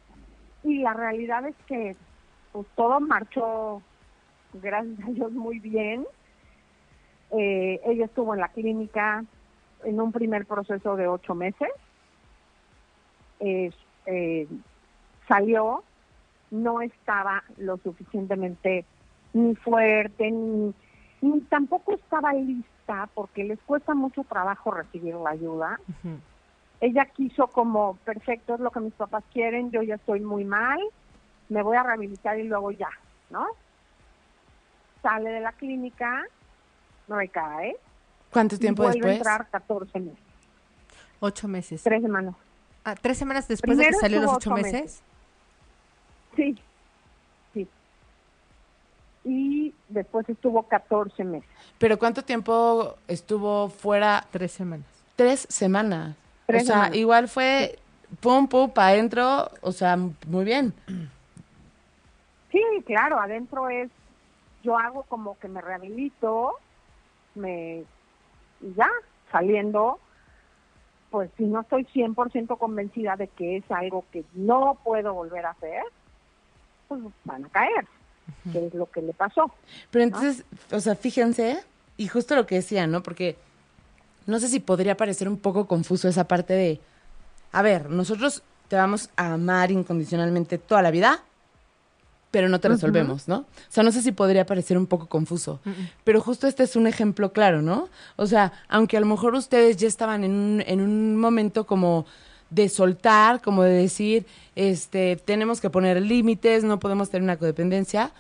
y 0.65 0.79
la 0.83 0.93
realidad 0.93 1.47
es 1.47 1.57
que 1.67 1.97
pues 2.53 2.67
todo 2.75 3.01
marchó 3.01 3.83
gracias 4.55 4.99
a 5.07 5.11
Dios 5.13 5.33
muy 5.33 5.59
bien 5.61 6.07
Eh, 7.33 7.81
ella 7.85 8.07
estuvo 8.07 8.35
en 8.35 8.41
la 8.41 8.49
clínica 8.49 9.25
en 9.85 10.01
un 10.01 10.11
primer 10.11 10.45
proceso 10.47 10.97
de 10.97 11.07
ocho 11.07 11.35
meses 11.37 11.71
es- 13.39 13.75
eh, 14.07 14.49
salió, 15.29 15.85
no 16.51 16.81
estaba 16.81 17.43
lo 17.59 17.77
suficientemente 17.79 18.85
ni 19.33 19.55
fuerte, 19.57 20.31
ni, 20.31 20.75
ni 21.21 21.41
tampoco 21.43 21.93
estaba 21.95 22.33
lista, 22.33 23.09
porque 23.15 23.45
les 23.45 23.59
cuesta 23.61 23.95
mucho 23.95 24.25
trabajo 24.25 24.71
recibir 24.73 25.15
la 25.15 25.31
ayuda. 25.31 25.79
Ella 26.81 27.05
quiso 27.07 27.47
como, 27.49 27.97
perfecto, 28.05 28.55
es 28.55 28.61
lo 28.61 28.71
que 28.71 28.81
mis 28.81 28.95
papás 28.95 29.23
quieren, 29.33 29.71
yo 29.71 29.83
ya 29.83 29.97
estoy 29.97 30.21
muy 30.21 30.45
mal, 30.45 30.81
me 31.49 31.63
voy 31.63 31.77
a 31.77 31.83
rehabilitar 31.83 32.39
y 32.39 32.45
luego 32.49 32.71
ya, 32.73 32.89
¿no? 33.31 33.47
Sale 35.03 35.31
de 35.31 35.41
la 35.41 35.53
clínica, 35.53 36.25
recae, 37.09 37.77
¿Cuánto 38.31 38.55
y 38.57 38.59
tiempo 38.59 38.83
vuelve 38.83 38.99
a 38.99 39.13
después? 39.13 39.17
entrar 39.19 39.49
14 39.51 40.01
meses, 40.01 40.25
Ocho 41.21 41.49
meses. 41.49 41.83
tres 41.83 42.03
semanas. 42.03 42.35
Ah, 42.85 42.95
tres 42.95 43.19
semanas 43.19 43.47
después 43.47 43.77
de 43.77 43.87
que 43.89 43.93
salió 43.95 44.21
los 44.21 44.31
ocho 44.31 44.51
ocho 44.51 44.55
meses. 44.55 44.73
meses. 44.73 45.03
Sí, 46.37 46.57
sí. 47.53 47.69
Y 49.25 49.75
después 49.89 50.29
estuvo 50.29 50.63
14 50.65 51.25
meses. 51.25 51.49
Pero 51.79 51.99
¿cuánto 51.99 52.23
tiempo 52.23 52.97
estuvo 53.09 53.69
fuera? 53.69 54.27
Tres 54.31 54.53
semanas. 54.53 54.87
Tres 55.17 55.47
semanas. 55.49 56.17
Tres 56.47 56.63
o 56.63 56.67
sea, 56.67 56.75
semanas. 56.77 56.97
igual 56.97 57.29
fue 57.29 57.79
pum, 58.21 58.49
pum, 58.49 58.71
para 58.71 58.89
adentro, 58.89 59.51
o 59.61 59.73
sea, 59.73 59.97
muy 59.97 60.45
bien. 60.45 60.75
Sí, 62.51 62.63
claro, 62.85 63.21
adentro 63.21 63.71
es, 63.71 63.91
yo 64.63 64.77
hago 64.77 65.05
como 65.05 65.39
que 65.39 65.49
me 65.49 65.61
rehabilito, 65.61 66.55
me, 67.35 67.85
y 68.61 68.75
ya, 68.75 68.89
saliendo, 69.31 70.01
pues 71.11 71.31
si 71.37 71.45
no 71.45 71.61
estoy 71.61 71.85
100% 71.87 72.59
convencida 72.59 73.17
de 73.17 73.29
que 73.29 73.59
es 73.59 73.71
algo 73.71 74.05
que 74.13 74.25
no 74.35 74.79
puedo 74.83 75.15
volver 75.15 75.47
a 75.47 75.51
hacer, 75.51 75.83
pues 76.91 77.01
van 77.25 77.45
a 77.45 77.49
caer, 77.51 77.87
que 78.51 78.67
es 78.67 78.75
lo 78.75 78.91
que 78.91 79.01
le 79.01 79.13
pasó. 79.13 79.53
Pero 79.93 80.03
entonces, 80.03 80.45
o 80.73 80.81
sea, 80.81 80.97
fíjense, 80.97 81.63
y 81.97 82.09
justo 82.09 82.35
lo 82.35 82.47
que 82.47 82.57
decía, 82.57 82.89
¿no? 82.89 83.01
Porque 83.03 83.37
no 84.27 84.41
sé 84.41 84.49
si 84.49 84.59
podría 84.59 84.97
parecer 84.97 85.29
un 85.29 85.39
poco 85.39 85.69
confuso 85.69 86.09
esa 86.09 86.25
parte 86.27 86.53
de, 86.53 86.81
a 87.53 87.63
ver, 87.63 87.91
nosotros 87.91 88.43
te 88.67 88.75
vamos 88.75 89.09
a 89.17 89.35
amar 89.35 89.71
incondicionalmente 89.71 90.59
toda 90.59 90.83
la 90.83 90.91
vida, 90.91 91.23
pero 92.33 92.49
no 92.49 92.59
te 92.59 92.69
resolvemos, 92.69 93.29
¿no? 93.29 93.39
O 93.39 93.47
sea, 93.69 93.85
no 93.85 93.93
sé 93.93 94.03
si 94.03 94.11
podría 94.11 94.47
parecer 94.47 94.77
un 94.77 94.87
poco 94.87 95.07
confuso, 95.07 95.61
pero 96.03 96.21
justo 96.21 96.49
este 96.49 96.65
es 96.65 96.75
un 96.75 96.89
ejemplo 96.89 97.33
claro, 97.33 97.63
¿no? 97.63 97.89
O 98.17 98.27
sea, 98.27 98.53
aunque 98.69 98.97
a 98.97 99.01
lo 99.01 99.07
mejor 99.07 99.35
ustedes 99.35 99.77
ya 99.77 99.87
estaban 99.87 100.25
en 100.25 100.33
un, 100.33 100.65
en 100.67 100.81
un 100.81 101.17
momento 101.17 101.67
como 101.67 102.05
de 102.51 102.69
soltar, 102.69 103.41
como 103.41 103.63
de 103.63 103.73
decir, 103.73 104.27
este, 104.57 105.17
tenemos 105.17 105.61
que 105.61 105.71
poner 105.71 106.01
límites, 106.03 106.65
no 106.65 106.79
podemos 106.81 107.11
tener 107.11 107.23
una 107.25 107.37
codependencia, 107.37 108.13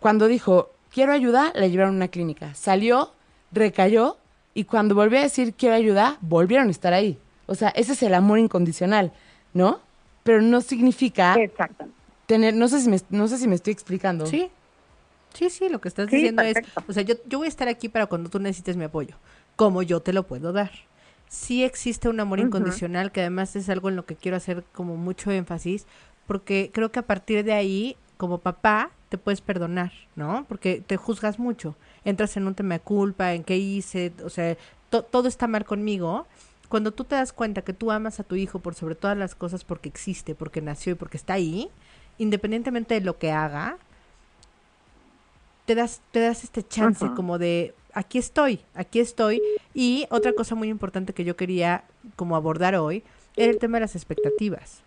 cuando 0.00 0.28
dijo, 0.28 0.70
quiero 0.90 1.12
ayuda, 1.12 1.52
la 1.54 1.66
llevaron 1.66 1.94
a 1.94 1.96
una 1.96 2.08
clínica. 2.08 2.54
Salió, 2.54 3.12
recayó, 3.52 4.18
y 4.54 4.64
cuando 4.64 4.94
volvió 4.94 5.18
a 5.18 5.22
decir, 5.22 5.54
quiero 5.54 5.74
ayuda, 5.74 6.18
volvieron 6.20 6.68
a 6.68 6.70
estar 6.70 6.92
ahí. 6.92 7.18
O 7.46 7.54
sea, 7.54 7.68
ese 7.70 7.92
es 7.92 8.02
el 8.02 8.14
amor 8.14 8.38
incondicional, 8.38 9.12
¿no? 9.52 9.80
Pero 10.22 10.40
no 10.42 10.60
significa 10.60 11.44
tener, 12.26 12.54
no 12.54 12.68
sé 12.68 12.80
si 12.80 12.88
me, 12.88 13.00
no 13.10 13.28
sé 13.28 13.38
si 13.38 13.48
me 13.48 13.54
estoy 13.56 13.72
explicando. 13.72 14.26
Sí. 14.26 14.50
Sí, 15.34 15.50
sí, 15.50 15.68
lo 15.68 15.80
que 15.80 15.88
estás 15.88 16.08
Sí, 16.10 16.16
diciendo 16.16 16.42
perfecto. 16.42 16.70
es, 16.76 16.88
o 16.88 16.92
sea, 16.92 17.02
yo, 17.02 17.14
yo 17.26 17.38
voy 17.38 17.46
a 17.46 17.48
estar 17.48 17.68
aquí 17.68 17.88
para 17.88 18.06
cuando 18.06 18.30
tú 18.30 18.38
necesites 18.38 18.76
mi 18.76 18.84
apoyo. 18.84 19.16
como 19.56 19.82
yo 19.82 20.00
te 20.00 20.12
lo 20.12 20.26
puedo 20.26 20.52
dar. 20.52 20.70
Sí 21.28 21.64
existe 21.64 22.08
un 22.08 22.20
amor 22.20 22.38
incondicional, 22.38 23.12
que 23.12 23.20
además 23.20 23.56
es 23.56 23.68
algo 23.68 23.88
en 23.88 23.96
lo 23.96 24.06
que 24.06 24.16
quiero 24.16 24.36
hacer 24.36 24.64
como 24.72 24.96
mucho 24.96 25.30
énfasis, 25.30 25.86
porque 26.26 26.70
creo 26.72 26.92
que 26.92 27.00
a 27.00 27.06
partir 27.06 27.44
de 27.44 27.52
ahí, 27.52 27.96
como 28.16 28.38
papá, 28.38 28.90
te 29.08 29.18
puedes 29.18 29.40
perdonar, 29.40 29.92
¿no? 30.16 30.44
Porque 30.48 30.82
te 30.86 30.96
juzgas 30.96 31.38
mucho, 31.38 31.76
entras 32.04 32.36
en 32.36 32.46
un 32.46 32.54
tema 32.54 32.74
de 32.74 32.80
culpa, 32.80 33.34
en 33.34 33.44
qué 33.44 33.56
hice, 33.56 34.12
o 34.24 34.30
sea, 34.30 34.56
todo 34.88 35.28
está 35.28 35.46
mal 35.48 35.64
conmigo. 35.64 36.26
Cuando 36.68 36.92
tú 36.92 37.04
te 37.04 37.14
das 37.14 37.32
cuenta 37.32 37.62
que 37.62 37.72
tú 37.72 37.90
amas 37.90 38.20
a 38.20 38.24
tu 38.24 38.36
hijo 38.36 38.58
por 38.58 38.74
sobre 38.74 38.94
todas 38.94 39.16
las 39.16 39.34
cosas 39.34 39.64
porque 39.64 39.88
existe, 39.88 40.34
porque 40.34 40.60
nació 40.60 40.92
y 40.92 40.96
porque 40.96 41.16
está 41.16 41.34
ahí, 41.34 41.68
independientemente 42.18 42.94
de 42.94 43.00
lo 43.00 43.18
que 43.18 43.32
haga, 43.32 43.76
te 45.66 45.74
das, 45.74 46.00
te 46.10 46.20
das 46.20 46.44
este 46.44 46.66
chance 46.66 47.08
como 47.14 47.38
de 47.38 47.74
aquí 47.94 48.18
estoy, 48.18 48.60
aquí 48.74 49.00
estoy. 49.00 49.42
Y 49.72 50.06
otra 50.10 50.32
cosa 50.32 50.54
muy 50.54 50.68
importante 50.68 51.12
que 51.12 51.24
yo 51.24 51.36
quería 51.36 51.84
como 52.16 52.36
abordar 52.36 52.74
hoy 52.74 53.02
era 53.36 53.50
el 53.50 53.58
tema 53.58 53.78
de 53.78 53.82
las 53.82 53.96
expectativas. 53.96 54.80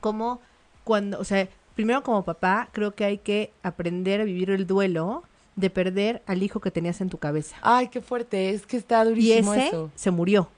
Como 0.00 0.40
cuando, 0.84 1.18
o 1.18 1.24
sea, 1.24 1.48
primero 1.74 2.02
como 2.02 2.24
papá, 2.24 2.68
creo 2.72 2.94
que 2.94 3.04
hay 3.04 3.18
que 3.18 3.52
aprender 3.62 4.20
a 4.20 4.24
vivir 4.24 4.50
el 4.50 4.66
duelo 4.66 5.24
de 5.56 5.70
perder 5.70 6.22
al 6.26 6.42
hijo 6.42 6.60
que 6.60 6.70
tenías 6.70 7.00
en 7.00 7.10
tu 7.10 7.18
cabeza. 7.18 7.56
Ay, 7.62 7.88
qué 7.88 8.00
fuerte, 8.00 8.50
es 8.50 8.66
que 8.66 8.76
está 8.76 9.04
durísimo 9.04 9.54
y 9.54 9.58
ese 9.58 9.88
se 9.94 10.10
murió. 10.10 10.48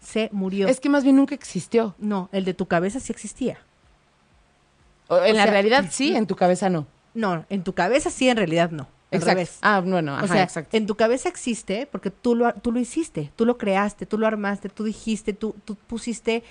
Se 0.00 0.28
murió. 0.32 0.68
Es 0.68 0.80
que 0.80 0.88
más 0.88 1.04
bien 1.04 1.16
nunca 1.16 1.34
existió. 1.34 1.94
No, 1.98 2.28
el 2.32 2.44
de 2.44 2.54
tu 2.54 2.66
cabeza 2.66 3.00
sí 3.00 3.12
existía. 3.12 3.58
en 5.10 5.36
la 5.36 5.46
realidad 5.46 5.86
sí, 5.90 6.14
en 6.14 6.26
tu 6.26 6.36
cabeza 6.36 6.68
no. 6.68 6.86
No, 7.14 7.44
en 7.48 7.64
tu 7.64 7.72
cabeza 7.72 8.10
sí, 8.10 8.28
en 8.28 8.36
realidad 8.36 8.70
no. 8.70 8.86
Exacto. 9.10 9.50
Ah, 9.62 9.80
bueno, 9.80 10.14
ajá, 10.14 10.24
o 10.24 10.48
sea, 10.48 10.66
en 10.72 10.86
tu 10.86 10.94
cabeza 10.94 11.28
existe 11.28 11.88
porque 11.90 12.10
tú 12.10 12.34
lo, 12.34 12.52
tú 12.54 12.72
lo 12.72 12.80
hiciste, 12.80 13.32
tú 13.36 13.46
lo 13.46 13.56
creaste, 13.56 14.04
tú 14.04 14.18
lo 14.18 14.26
armaste, 14.26 14.68
tú 14.68 14.84
dijiste, 14.84 15.32
tú, 15.32 15.54
tú 15.64 15.76
pusiste 15.76 16.42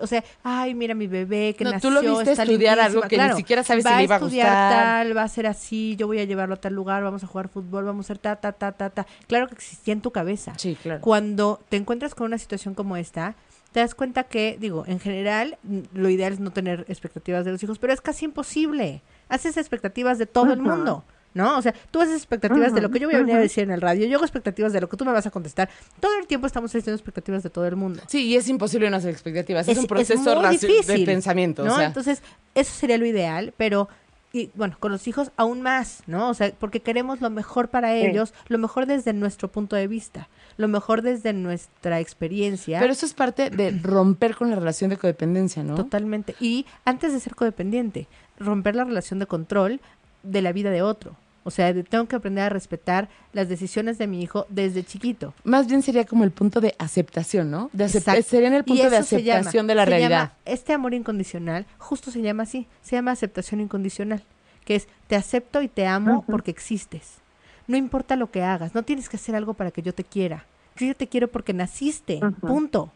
o 0.00 0.06
sea, 0.06 0.22
ay, 0.42 0.74
mira 0.74 0.94
mi 0.94 1.06
bebé 1.06 1.54
que 1.56 1.64
no, 1.64 1.70
nació, 1.70 1.88
tú 1.88 1.94
lo 1.94 2.18
viste 2.18 2.32
estudiar 2.32 2.78
algo 2.78 3.00
que 3.02 3.16
ni 3.16 3.32
siquiera 3.34 3.64
sabes 3.64 3.84
si 3.84 3.94
le 3.94 4.04
iba 4.04 4.16
a 4.16 4.18
estudiar 4.18 4.46
tal, 4.46 5.16
va 5.16 5.22
a 5.22 5.28
ser 5.28 5.46
así, 5.46 5.96
yo 5.96 6.06
voy 6.06 6.20
a 6.20 6.24
llevarlo 6.24 6.54
a 6.54 6.60
tal 6.60 6.74
lugar, 6.74 7.02
vamos 7.02 7.24
a 7.24 7.26
jugar 7.26 7.48
fútbol, 7.48 7.84
vamos 7.84 8.04
a 8.04 8.06
hacer 8.06 8.18
ta, 8.18 8.36
ta, 8.36 8.52
ta, 8.52 8.72
ta, 8.72 8.90
ta. 8.90 9.06
Claro 9.26 9.48
que 9.48 9.54
existía 9.54 9.92
en 9.94 10.02
tu 10.02 10.10
cabeza. 10.10 10.52
Sí, 10.58 10.76
claro. 10.80 11.00
Cuando 11.00 11.60
te 11.70 11.78
encuentras 11.78 12.14
con 12.14 12.26
una 12.26 12.36
situación 12.36 12.74
como 12.74 12.98
esta, 12.98 13.36
te 13.72 13.80
das 13.80 13.94
cuenta 13.94 14.24
que, 14.24 14.58
digo, 14.60 14.84
en 14.86 15.00
general, 15.00 15.56
lo 15.94 16.08
ideal 16.10 16.34
es 16.34 16.40
no 16.40 16.52
tener 16.52 16.84
expectativas 16.88 17.46
de 17.46 17.52
los 17.52 17.62
hijos, 17.62 17.78
pero 17.78 17.92
es 17.92 18.02
casi 18.02 18.26
imposible. 18.26 19.02
Haces 19.30 19.56
expectativas 19.56 20.18
de 20.18 20.26
todo 20.26 20.52
el 20.52 20.60
mundo. 20.60 21.04
¿No? 21.34 21.58
O 21.58 21.62
sea, 21.62 21.74
tú 21.90 22.00
haces 22.00 22.16
expectativas 22.16 22.72
de 22.72 22.80
lo 22.80 22.90
que 22.90 23.00
yo 23.00 23.08
voy 23.08 23.16
a 23.16 23.18
venir 23.18 23.34
a 23.36 23.40
decir 23.40 23.64
en 23.64 23.72
el 23.72 23.80
radio, 23.80 24.06
yo 24.06 24.16
hago 24.16 24.24
expectativas 24.24 24.72
de 24.72 24.80
lo 24.80 24.88
que 24.88 24.96
tú 24.96 25.04
me 25.04 25.12
vas 25.12 25.26
a 25.26 25.30
contestar. 25.30 25.68
Todo 26.00 26.18
el 26.18 26.26
tiempo 26.26 26.46
estamos 26.46 26.70
haciendo 26.70 26.92
expectativas 26.92 27.42
de 27.42 27.50
todo 27.50 27.66
el 27.66 27.76
mundo. 27.76 28.02
Sí, 28.06 28.26
y 28.26 28.36
es 28.36 28.48
imposible 28.48 28.88
no 28.88 28.96
hacer 28.96 29.10
expectativas. 29.10 29.68
Es, 29.68 29.76
un 29.76 29.86
proceso 29.86 30.40
de 30.40 31.02
pensamiento. 31.04 31.64
¿no? 31.64 31.80
Entonces, 31.80 32.22
eso 32.54 32.72
sería 32.72 32.96
lo 32.96 33.06
ideal, 33.06 33.52
pero 33.56 33.88
y 34.34 34.50
bueno, 34.54 34.76
con 34.80 34.90
los 34.90 35.06
hijos 35.06 35.30
aún 35.36 35.62
más, 35.62 36.02
¿no? 36.08 36.28
O 36.28 36.34
sea, 36.34 36.52
porque 36.58 36.80
queremos 36.80 37.20
lo 37.20 37.30
mejor 37.30 37.68
para 37.68 37.94
ellos, 37.94 38.34
lo 38.48 38.58
mejor 38.58 38.86
desde 38.86 39.12
nuestro 39.12 39.46
punto 39.46 39.76
de 39.76 39.86
vista, 39.86 40.28
lo 40.56 40.66
mejor 40.66 41.02
desde 41.02 41.32
nuestra 41.32 42.00
experiencia. 42.00 42.80
Pero 42.80 42.92
eso 42.92 43.06
es 43.06 43.14
parte 43.14 43.48
de 43.50 43.70
romper 43.80 44.34
con 44.34 44.50
la 44.50 44.56
relación 44.56 44.90
de 44.90 44.96
codependencia, 44.96 45.62
¿no? 45.62 45.76
Totalmente. 45.76 46.34
Y 46.40 46.66
antes 46.84 47.12
de 47.12 47.20
ser 47.20 47.36
codependiente, 47.36 48.08
romper 48.36 48.74
la 48.74 48.82
relación 48.82 49.20
de 49.20 49.26
control 49.26 49.80
de 50.24 50.42
la 50.42 50.52
vida 50.52 50.70
de 50.70 50.82
otro. 50.82 51.16
O 51.46 51.50
sea, 51.50 51.72
tengo 51.84 52.08
que 52.08 52.16
aprender 52.16 52.44
a 52.44 52.48
respetar 52.48 53.10
las 53.34 53.50
decisiones 53.50 53.98
de 53.98 54.06
mi 54.06 54.22
hijo 54.22 54.46
desde 54.48 54.82
chiquito. 54.82 55.34
Más 55.44 55.66
bien 55.66 55.82
sería 55.82 56.04
como 56.04 56.24
el 56.24 56.30
punto 56.30 56.62
de 56.62 56.74
aceptación, 56.78 57.50
¿no? 57.50 57.68
De 57.74 57.88
sería 57.88 58.48
en 58.48 58.54
el 58.54 58.64
punto 58.64 58.88
de 58.88 58.96
aceptación 58.96 59.66
de 59.66 59.74
la 59.74 59.84
realidad. 59.84 60.32
este 60.46 60.72
amor 60.72 60.94
incondicional 60.94 61.66
justo 61.78 62.10
se 62.10 62.22
llama 62.22 62.44
así, 62.44 62.66
se 62.82 62.96
llama 62.96 63.12
aceptación 63.12 63.60
incondicional, 63.60 64.22
que 64.64 64.76
es 64.76 64.88
te 65.06 65.16
acepto 65.16 65.60
y 65.60 65.68
te 65.68 65.86
amo 65.86 66.24
porque 66.26 66.50
existes. 66.50 67.18
No 67.66 67.76
importa 67.76 68.16
lo 68.16 68.30
que 68.30 68.42
hagas, 68.42 68.74
no 68.74 68.82
tienes 68.82 69.08
que 69.10 69.16
hacer 69.16 69.36
algo 69.36 69.52
para 69.54 69.70
que 69.70 69.82
yo 69.82 69.94
te 69.94 70.04
quiera. 70.04 70.46
Yo 70.76 70.94
te 70.96 71.08
quiero 71.08 71.28
porque 71.28 71.52
naciste, 71.52 72.20
punto. 72.40 72.90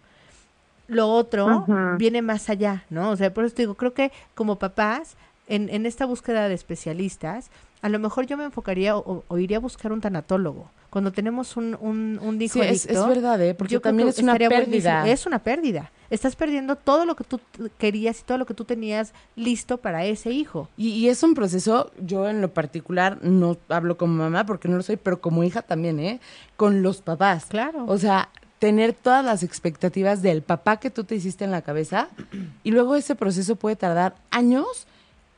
Lo 0.88 1.09
otro 1.09 1.66
viene 1.99 2.22
más 2.22 2.49
allá, 2.49 2.84
¿no? 2.88 3.11
O 3.11 3.16
sea, 3.16 3.32
por 3.32 3.44
eso 3.44 3.55
te 3.55 3.62
digo, 3.62 3.74
creo 3.74 3.92
que 3.92 4.11
como 4.34 4.59
papás, 4.59 5.16
en, 5.46 5.68
en 5.68 5.84
esta 5.84 6.07
búsqueda 6.07 6.49
de 6.49 6.55
especialistas, 6.55 7.51
a 7.81 7.89
lo 7.89 7.99
mejor 7.99 8.26
yo 8.26 8.37
me 8.37 8.45
enfocaría 8.45 8.97
o, 8.97 9.24
iría 9.39 9.59
a 9.59 9.61
buscar 9.61 9.93
un 9.93 10.01
tanatólogo. 10.01 10.70
Cuando 10.91 11.12
tenemos 11.12 11.57
un, 11.57 11.76
un, 11.81 12.18
un 12.22 12.41
hijo 12.41 12.62
es, 12.62 12.87
verdad, 12.87 13.41
¿eh? 13.43 13.55
porque 13.55 13.79
también 13.79 14.09
es 14.09 14.18
una 14.18 14.37
pérdida. 14.37 15.07
Es 15.07 15.26
una 15.26 15.39
pérdida. 15.39 15.93
Estás 16.09 16.35
perdiendo 16.35 16.76
todo 16.76 17.05
lo 17.05 17.14
que 17.14 17.24
tú 17.24 17.39
querías 17.76 18.20
y 18.20 18.22
todo 18.22 18.39
lo 18.39 18.47
que 18.47 18.55
tú 18.55 18.64
tenías 18.64 19.12
listo 19.37 19.76
para 19.76 20.07
ese 20.07 20.31
hijo. 20.31 20.70
Y, 20.79 20.89
y, 20.91 21.09
es 21.09 21.22
un 21.22 21.35
proceso, 21.35 21.93
yo 22.01 22.29
en 22.29 22.41
lo 22.41 22.55
particular 22.55 23.18
no 23.22 23.59
hablo 23.68 23.99
como 23.99 24.14
mamá 24.14 24.47
porque 24.47 24.68
no 24.68 24.79
lo 24.79 24.83
soy, 24.83 24.97
pero 24.97 25.20
como 25.20 25.45
hija 25.45 25.61
también, 25.61 26.01
¿eh? 26.01 26.20
Con 26.57 26.83
los 26.83 27.03
papás. 27.03 27.45
Claro. 27.47 27.85
O 27.87 27.99
sea, 27.99 28.31
tener 28.59 28.93
todas 28.93 29.24
las 29.24 29.43
expectativas 29.43 30.22
del 30.22 30.43
papá 30.43 30.79
que 30.79 30.91
tú 30.91 31.05
te 31.05 31.14
hiciste 31.14 31.45
en 31.45 31.51
la 31.51 31.62
cabeza 31.62 32.09
y 32.64 32.70
luego 32.70 32.97
ese 32.97 33.14
proceso 33.14 33.57
puede 33.57 33.76
tardar 33.76 34.16
años 34.31 34.87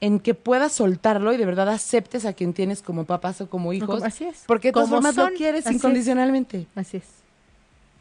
en 0.01 0.19
que 0.19 0.35
puedas 0.35 0.73
soltarlo 0.73 1.33
y 1.33 1.37
de 1.37 1.45
verdad 1.45 1.69
aceptes 1.69 2.25
a 2.25 2.33
quien 2.33 2.55
tienes 2.55 2.83
como 2.83 3.05
papás 3.05 3.41
o 3.41 3.51
como 3.51 3.73
hijos. 3.73 4.03
Así 4.03 4.25
es. 4.25 4.45
Porque 4.47 4.69
de 4.69 4.73
todas 4.73 4.89
formas 4.89 5.17
lo 5.17 5.29
quieres 5.31 5.71
incondicionalmente. 5.71 6.67
Así 6.75 6.99
es. 6.99 7.05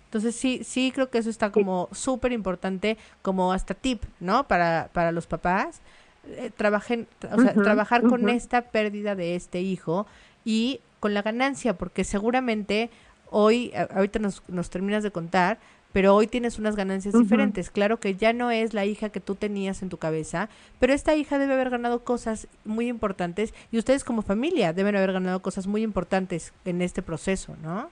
Entonces 0.05 0.35
sí, 0.35 0.61
sí 0.63 0.91
creo 0.93 1.09
que 1.09 1.19
eso 1.19 1.29
está 1.29 1.51
como 1.51 1.87
súper 1.91 2.31
importante, 2.31 2.97
como 3.21 3.53
hasta 3.53 3.73
tip, 3.73 4.03
¿no? 4.19 4.47
Para, 4.47 4.89
para 4.93 5.11
los 5.11 5.27
papás. 5.27 5.81
Eh, 6.25 6.51
trabajen, 6.55 7.07
o 7.31 7.41
sea, 7.41 7.53
trabajar 7.53 8.03
con 8.03 8.27
esta 8.29 8.61
pérdida 8.61 9.15
de 9.15 9.35
este 9.35 9.61
hijo 9.61 10.07
y 10.43 10.79
con 10.99 11.13
la 11.13 11.21
ganancia, 11.21 11.77
porque 11.77 12.03
seguramente 12.03 12.89
hoy, 13.29 13.71
ahorita 13.95 14.19
nos, 14.19 14.43
nos 14.47 14.69
terminas 14.69 15.03
de 15.03 15.11
contar, 15.11 15.59
pero 15.91 16.15
hoy 16.15 16.27
tienes 16.27 16.59
unas 16.59 16.75
ganancias 16.75 17.13
diferentes. 17.13 17.69
Claro 17.71 17.99
que 17.99 18.15
ya 18.15 18.33
no 18.33 18.51
es 18.51 18.73
la 18.73 18.85
hija 18.85 19.09
que 19.09 19.19
tú 19.19 19.35
tenías 19.35 19.81
en 19.81 19.89
tu 19.89 19.97
cabeza, 19.97 20.49
pero 20.79 20.93
esta 20.93 21.15
hija 21.15 21.39
debe 21.39 21.53
haber 21.53 21.69
ganado 21.69 22.03
cosas 22.03 22.47
muy 22.65 22.87
importantes 22.87 23.53
y 23.71 23.77
ustedes 23.77 24.03
como 24.03 24.21
familia 24.21 24.73
deben 24.73 24.95
haber 24.95 25.13
ganado 25.13 25.41
cosas 25.41 25.67
muy 25.67 25.81
importantes 25.81 26.53
en 26.65 26.81
este 26.81 27.01
proceso, 27.01 27.55
¿no? 27.63 27.89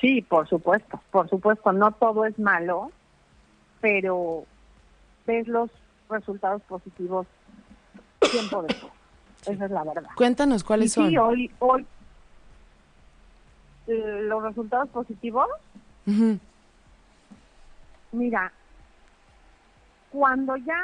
Sí, 0.00 0.22
por 0.22 0.48
supuesto, 0.48 1.00
por 1.10 1.28
supuesto, 1.28 1.72
no 1.72 1.90
todo 1.92 2.26
es 2.26 2.38
malo, 2.38 2.92
pero 3.80 4.44
ves 5.26 5.48
los 5.48 5.70
resultados 6.08 6.62
positivos 6.62 7.26
tiempo 8.30 8.62
después. 8.62 8.92
Esa 9.46 9.64
es 9.64 9.70
la 9.70 9.84
verdad. 9.84 10.10
Cuéntanos 10.16 10.64
cuáles 10.64 10.92
son. 10.92 11.08
Sí, 11.08 11.16
hoy, 11.16 11.50
hoy 11.60 11.86
eh, 13.86 14.20
los 14.22 14.42
resultados 14.42 14.88
positivos 14.90 15.46
Mira, 18.12 18.52
cuando 20.10 20.56
ya 20.56 20.80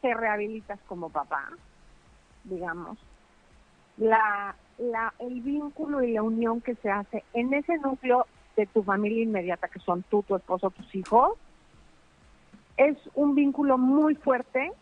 te 0.00 0.14
rehabilitas 0.14 0.80
como 0.86 1.10
papá, 1.10 1.48
digamos, 2.44 2.98
la, 3.96 4.54
el 5.18 5.40
vínculo 5.40 6.02
y 6.02 6.12
la 6.12 6.22
unión 6.22 6.60
que 6.60 6.74
se 6.76 6.90
hace 6.90 7.24
en 7.34 7.54
ese 7.54 7.78
núcleo 7.78 8.26
de 8.56 8.66
tu 8.66 8.82
familia 8.82 9.22
inmediata, 9.22 9.68
que 9.68 9.78
son 9.80 10.02
tú, 10.04 10.22
tu 10.22 10.36
esposo, 10.36 10.70
tus 10.70 10.94
hijos, 10.94 11.38
es 12.76 12.98
un 13.14 13.34
vínculo 13.34 13.78
muy 13.78 14.14
fuerte 14.16 14.72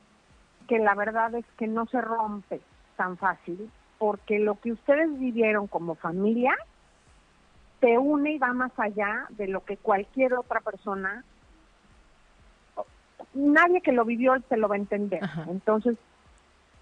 que 0.69 0.79
la 0.79 0.95
verdad 0.95 1.35
es 1.35 1.45
que 1.59 1.67
no 1.67 1.87
se 1.87 2.01
rompe 2.01 2.61
tan 2.97 3.19
fácil, 3.19 3.71
porque 3.99 4.39
lo 4.39 4.55
que 4.55 4.73
ustedes 4.73 5.19
vivieron 5.19 5.67
como 5.67 5.97
familia 5.97 6.57
te 7.81 7.99
une 7.99 8.33
y 8.33 8.39
va 8.39 8.53
más 8.53 8.73
allá 8.77 9.27
de 9.31 9.49
lo 9.49 9.65
que 9.65 9.77
cualquier 9.77 10.35
otra 10.35 10.61
persona, 10.61 11.25
nadie 13.35 13.81
que 13.81 13.93
lo 13.93 14.05
vivió 14.05 14.35
se 14.49 14.57
lo 14.57 14.69
va 14.69 14.75
a 14.75 14.79
entender. 14.79 15.21
Entonces, 15.49 15.97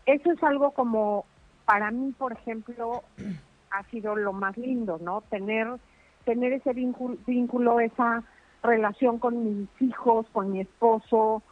eso 0.07 0.33
es 0.33 0.43
algo 0.43 0.73
como, 0.73 1.25
para 1.65 1.91
mí, 1.91 2.13
por 2.19 2.33
ejemplo, 2.33 3.03
ha 3.71 3.85
sido 3.85 4.17
lo 4.17 4.33
más 4.33 4.57
lindo, 4.57 4.99
¿no? 5.01 5.23
Tener, 5.31 5.69
tener 6.25 6.53
ese 6.53 6.73
vínculo, 6.73 7.17
vínculo 7.27 7.81
esa 7.81 8.25
relación 8.63 9.19
con 9.19 9.45
mis 9.45 9.69
hijos, 9.81 10.27
con 10.33 10.53
mi 10.53 10.61
esposo, 10.61 11.43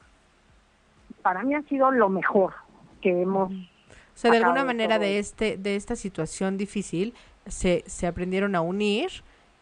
para 1.23 1.43
mí 1.43 1.55
ha 1.55 1.63
sido 1.63 1.91
lo 1.91 2.09
mejor 2.09 2.55
que 3.01 3.23
hemos 3.23 3.53
o 3.53 4.19
sea, 4.19 4.31
de 4.31 4.39
alguna 4.39 4.65
manera 4.65 4.99
de 4.99 5.19
este 5.19 5.57
de 5.59 5.77
esta 5.77 5.95
situación 5.95 6.57
difícil 6.57 7.15
se, 7.47 7.85
se 7.87 8.07
aprendieron 8.07 8.55
a 8.55 8.61
unir 8.61 9.11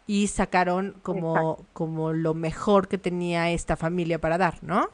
y 0.07 0.27
sacaron 0.27 0.95
como, 1.01 1.57
como 1.73 2.13
lo 2.13 2.33
mejor 2.33 2.87
que 2.87 2.97
tenía 2.97 3.49
esta 3.49 3.75
familia 3.75 4.19
para 4.19 4.37
dar, 4.37 4.55
¿no? 4.61 4.87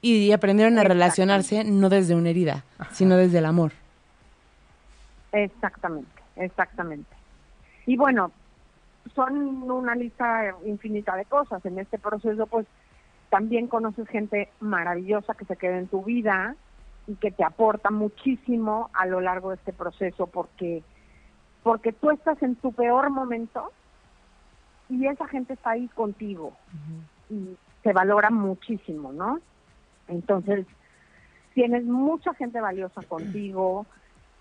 Y, 0.00 0.30
aprendieron 0.32 0.78
a 0.78 0.84
relacionarse 0.84 1.64
no 1.64 1.88
desde 1.88 2.14
una 2.14 2.30
herida, 2.30 2.64
sino 2.92 3.16
desde 3.16 3.38
el 3.38 3.46
amor. 3.46 3.72
Exactamente, 5.32 6.22
exactamente. 6.36 7.16
Y 7.86 7.96
bueno, 7.96 8.30
son 9.14 9.70
una 9.70 9.94
lista 9.94 10.54
infinita 10.64 11.16
de 11.16 11.24
cosas. 11.24 11.64
En 11.66 11.78
este 11.78 11.98
proceso, 11.98 12.46
pues 12.46 12.66
también 13.30 13.66
conoces 13.66 14.06
gente 14.08 14.50
maravillosa 14.60 15.34
que 15.34 15.46
se 15.46 15.56
queda 15.56 15.78
en 15.78 15.88
tu 15.88 16.04
vida 16.04 16.54
y 17.06 17.16
que 17.16 17.30
te 17.32 17.44
aporta 17.44 17.90
muchísimo 17.90 18.90
a 18.92 19.06
lo 19.06 19.20
largo 19.20 19.50
de 19.50 19.56
este 19.56 19.72
proceso 19.72 20.26
porque 20.26 20.82
porque 21.62 21.92
tú 21.92 22.10
estás 22.10 22.42
en 22.42 22.56
tu 22.56 22.72
peor 22.72 23.10
momento 23.10 23.72
y 24.92 25.06
esa 25.06 25.26
gente 25.26 25.54
está 25.54 25.70
ahí 25.70 25.88
contigo. 25.88 26.52
Y 27.30 27.56
se 27.82 27.92
valora 27.94 28.28
muchísimo, 28.30 29.10
¿no? 29.10 29.40
Entonces, 30.06 30.66
tienes 31.54 31.84
mucha 31.84 32.34
gente 32.34 32.60
valiosa 32.60 33.02
contigo, 33.08 33.86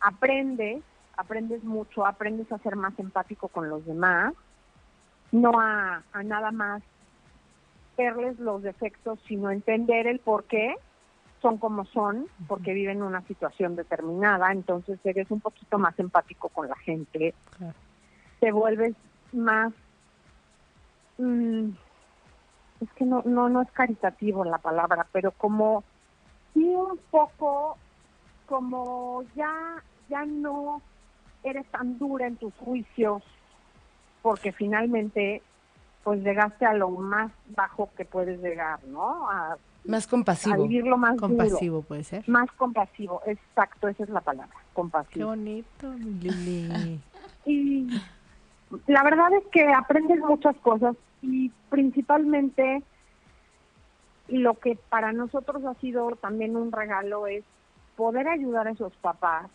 aprendes, 0.02 0.84
aprendes 1.16 1.64
mucho, 1.64 2.06
aprendes 2.06 2.52
a 2.52 2.58
ser 2.58 2.76
más 2.76 2.98
empático 3.00 3.48
con 3.48 3.70
los 3.70 3.86
demás, 3.86 4.34
no 5.32 5.52
a, 5.58 6.04
a 6.12 6.24
nada 6.24 6.52
más 6.52 6.84
verles 7.98 8.38
los 8.38 8.62
defectos, 8.62 9.20
sino 9.28 9.52
entender 9.52 10.06
el 10.06 10.20
por 10.20 10.44
qué 10.46 10.76
son 11.42 11.58
como 11.60 11.86
son, 11.86 12.28
porque 12.48 12.74
viven 12.74 13.02
una 13.02 13.22
situación 13.22 13.78
determinada, 13.78 14.52
entonces 14.52 15.00
eres 15.06 15.32
un 15.32 15.40
poquito 15.40 15.80
más 15.80 15.98
empático 15.98 16.50
con 16.50 16.68
la 16.68 16.76
gente, 16.76 17.34
te 18.40 18.52
vuelves 18.52 18.96
más, 19.32 19.74
mm, 21.22 21.72
es 22.82 22.92
que 22.94 23.06
no, 23.06 23.22
no, 23.26 23.50
no 23.50 23.62
es 23.62 23.72
caritativo 23.72 24.44
la 24.44 24.58
palabra, 24.58 25.06
pero 25.12 25.32
como 25.32 25.84
sí 26.54 26.64
un 26.64 27.00
poco, 27.10 27.78
como 28.48 29.24
ya, 29.36 29.84
ya 30.10 30.26
no 30.26 30.82
eres 31.44 31.66
tan 31.68 31.98
dura 31.98 32.28
en 32.28 32.36
tus 32.38 32.54
juicios, 32.56 33.24
porque 34.22 34.52
finalmente 34.52 35.42
pues 36.04 36.24
llegaste 36.24 36.66
a 36.66 36.74
lo 36.74 36.90
más 36.90 37.32
bajo 37.56 37.90
que 37.96 38.06
puedes 38.06 38.42
llegar, 38.42 38.84
¿no? 38.86 39.30
A, 39.30 39.58
más 39.86 40.08
compasivo. 40.08 40.56
A 40.56 40.58
vivirlo 40.58 40.98
más 40.98 41.18
compasivo 41.20 41.84
puede 41.84 42.04
ser. 42.04 42.28
Más 42.28 42.52
compasivo, 42.54 43.22
exacto, 43.26 43.88
esa 43.88 44.04
es 44.04 44.10
la 44.10 44.22
palabra, 44.22 44.56
compasivo. 44.74 45.14
Qué 45.14 45.24
bonito, 45.24 45.94
Lili. 45.94 47.00
y 47.46 47.88
la 48.88 49.04
verdad 49.04 49.34
es 49.34 49.44
que 49.52 49.72
aprendes 49.72 50.20
muchas 50.20 50.56
cosas 50.58 50.96
y 51.22 51.52
principalmente 51.70 52.84
lo 54.28 54.56
que 54.60 54.78
para 54.90 55.12
nosotros 55.12 55.64
ha 55.66 55.74
sido 55.76 56.16
también 56.16 56.56
un 56.56 56.72
regalo 56.72 57.28
es 57.28 57.44
poder 57.96 58.28
ayudar 58.28 58.68
a 58.68 58.72
esos 58.72 58.94
papás 58.98 59.50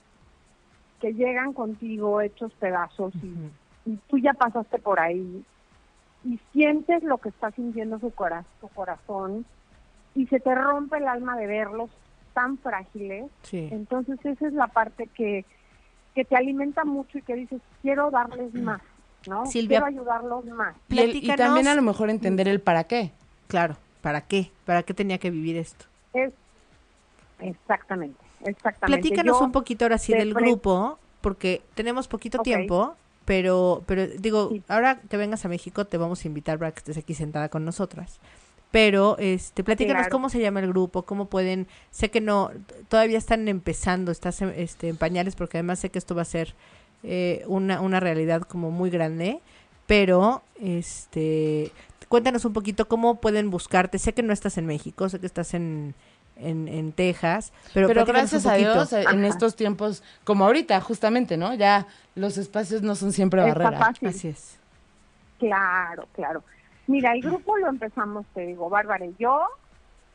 que 1.01 1.15
llegan 1.15 1.53
contigo 1.53 2.21
hechos 2.21 2.53
pedazos 2.55 3.15
y, 3.17 3.91
y 3.91 3.97
tú 4.09 4.19
ya 4.19 4.33
pasaste 4.35 4.79
por 4.79 5.01
ahí 5.01 5.45
y 6.25 6.41
sientes 6.53 7.03
lo 7.05 7.19
que 7.19 7.29
está 7.29 7.51
sintiendo 7.53 7.99
su, 7.99 8.13
su 8.61 8.69
corazón 8.69 9.47
y 10.15 10.27
se 10.27 10.41
te 10.41 10.55
rompe 10.55 10.99
el 10.99 11.09
alma 11.09 11.37
de 11.37 11.47
verlos 11.47 11.91
tan 12.35 12.59
frágiles. 12.59 13.31
Entonces 13.53 14.19
esa 14.25 14.49
es 14.49 14.53
la 14.53 14.67
parte 14.67 15.07
que, 15.15 15.45
que 16.15 16.25
te 16.25 16.37
alimenta 16.37 16.85
mucho 16.85 17.19
y 17.19 17.23
que 17.23 17.35
dices, 17.35 17.63
quiero 17.83 18.11
darles 18.11 18.53
más, 18.55 18.83
¿no? 19.29 19.47
Silvia, 19.47 19.81
quiero 19.81 20.01
ayudarlos 20.01 20.45
más. 20.47 20.77
Y, 20.89 21.31
y, 21.31 21.37
también 21.37 21.69
a 21.69 21.75
lo 21.75 21.83
mejor 21.83 22.11
entender 22.11 22.49
el 22.49 22.61
para 22.61 22.85
qué. 22.85 23.13
Claro, 23.49 23.77
¿para 24.03 24.23
qué? 24.23 24.51
¿Para 24.65 24.83
qué 24.83 24.95
tenía 24.95 25.19
que 25.19 25.31
vivir 25.31 25.57
esto? 25.57 25.85
Es, 26.13 26.33
exactamente, 27.41 28.19
exactamente. 28.45 29.09
Platícanos 29.09 29.41
un 29.41 29.53
poquito 29.53 29.85
ahora 29.85 29.99
sí 29.99 30.13
del 30.13 30.35
grupo, 30.35 30.99
porque 31.21 31.63
tenemos 31.75 32.09
poquito 32.09 32.39
tiempo 32.39 32.97
pero, 33.27 33.83
pero 33.87 34.07
digo, 34.07 34.53
ahora 34.69 35.01
que 35.01 35.17
vengas 35.17 35.45
a 35.45 35.49
México 35.49 35.85
te 35.85 35.99
vamos 35.99 36.25
a 36.25 36.29
invitar 36.29 36.59
para 36.59 36.71
que 36.71 36.79
estés 36.79 36.97
aquí 36.97 37.13
sentada 37.13 37.51
con 37.51 37.65
nosotras. 37.65 38.21
Pero, 38.71 39.17
este, 39.19 39.65
platícanos 39.65 40.09
cómo 40.09 40.29
se 40.29 40.41
llama 40.41 40.61
el 40.61 40.69
grupo, 40.69 41.03
cómo 41.03 41.27
pueden, 41.27 41.67
sé 41.91 42.11
que 42.11 42.21
no, 42.21 42.51
todavía 42.89 43.19
están 43.19 43.49
empezando, 43.49 44.13
estás 44.13 44.41
este, 44.43 44.89
en 44.89 44.97
pañales, 44.97 45.35
porque 45.35 45.59
además 45.59 45.81
sé 45.81 45.91
que 45.91 45.99
esto 45.99 46.15
va 46.15 46.23
a 46.23 46.27
ser 46.27 46.55
eh, 47.09 47.45
una, 47.47 47.81
una 47.81 48.01
realidad 48.01 48.43
como 48.43 48.73
muy 48.73 48.91
grande, 48.91 49.41
pero, 49.87 50.43
este, 50.61 51.71
cuéntanos 52.09 52.45
un 52.45 52.53
poquito 52.53 52.89
cómo 52.89 53.21
pueden 53.21 53.51
buscarte, 53.51 54.01
sé 54.01 54.13
que 54.13 54.25
no 54.25 54.33
estás 54.33 54.59
en 54.59 54.67
México, 54.67 55.09
sé 55.09 55.21
que 55.21 55.27
estás 55.27 55.55
en, 55.55 55.95
en, 56.37 56.67
en 56.67 56.91
Texas. 56.91 57.53
Pero, 57.73 57.87
pero 57.87 58.05
gracias 58.05 58.45
a 58.47 58.55
Dios, 58.55 58.93
en 58.93 59.25
estos 59.25 59.55
tiempos, 59.55 60.03
como 60.25 60.45
ahorita, 60.45 60.81
justamente, 60.81 61.37
¿no? 61.37 61.55
Ya 61.55 61.87
los 62.17 62.39
espacios 62.39 62.83
no 62.83 62.97
son 62.97 63.13
siempre 63.13 63.41
barreras. 63.41 63.97
Así 64.05 64.29
es. 64.29 64.59
Claro, 65.39 66.09
claro. 66.13 66.43
Mira, 66.89 67.13
el 67.13 67.23
grupo 67.23 67.57
lo 67.57 67.69
empezamos, 67.69 68.27
te 68.35 68.47
digo, 68.47 68.69
Bárbara 68.69 69.07
y 69.07 69.15
yo, 69.19 69.45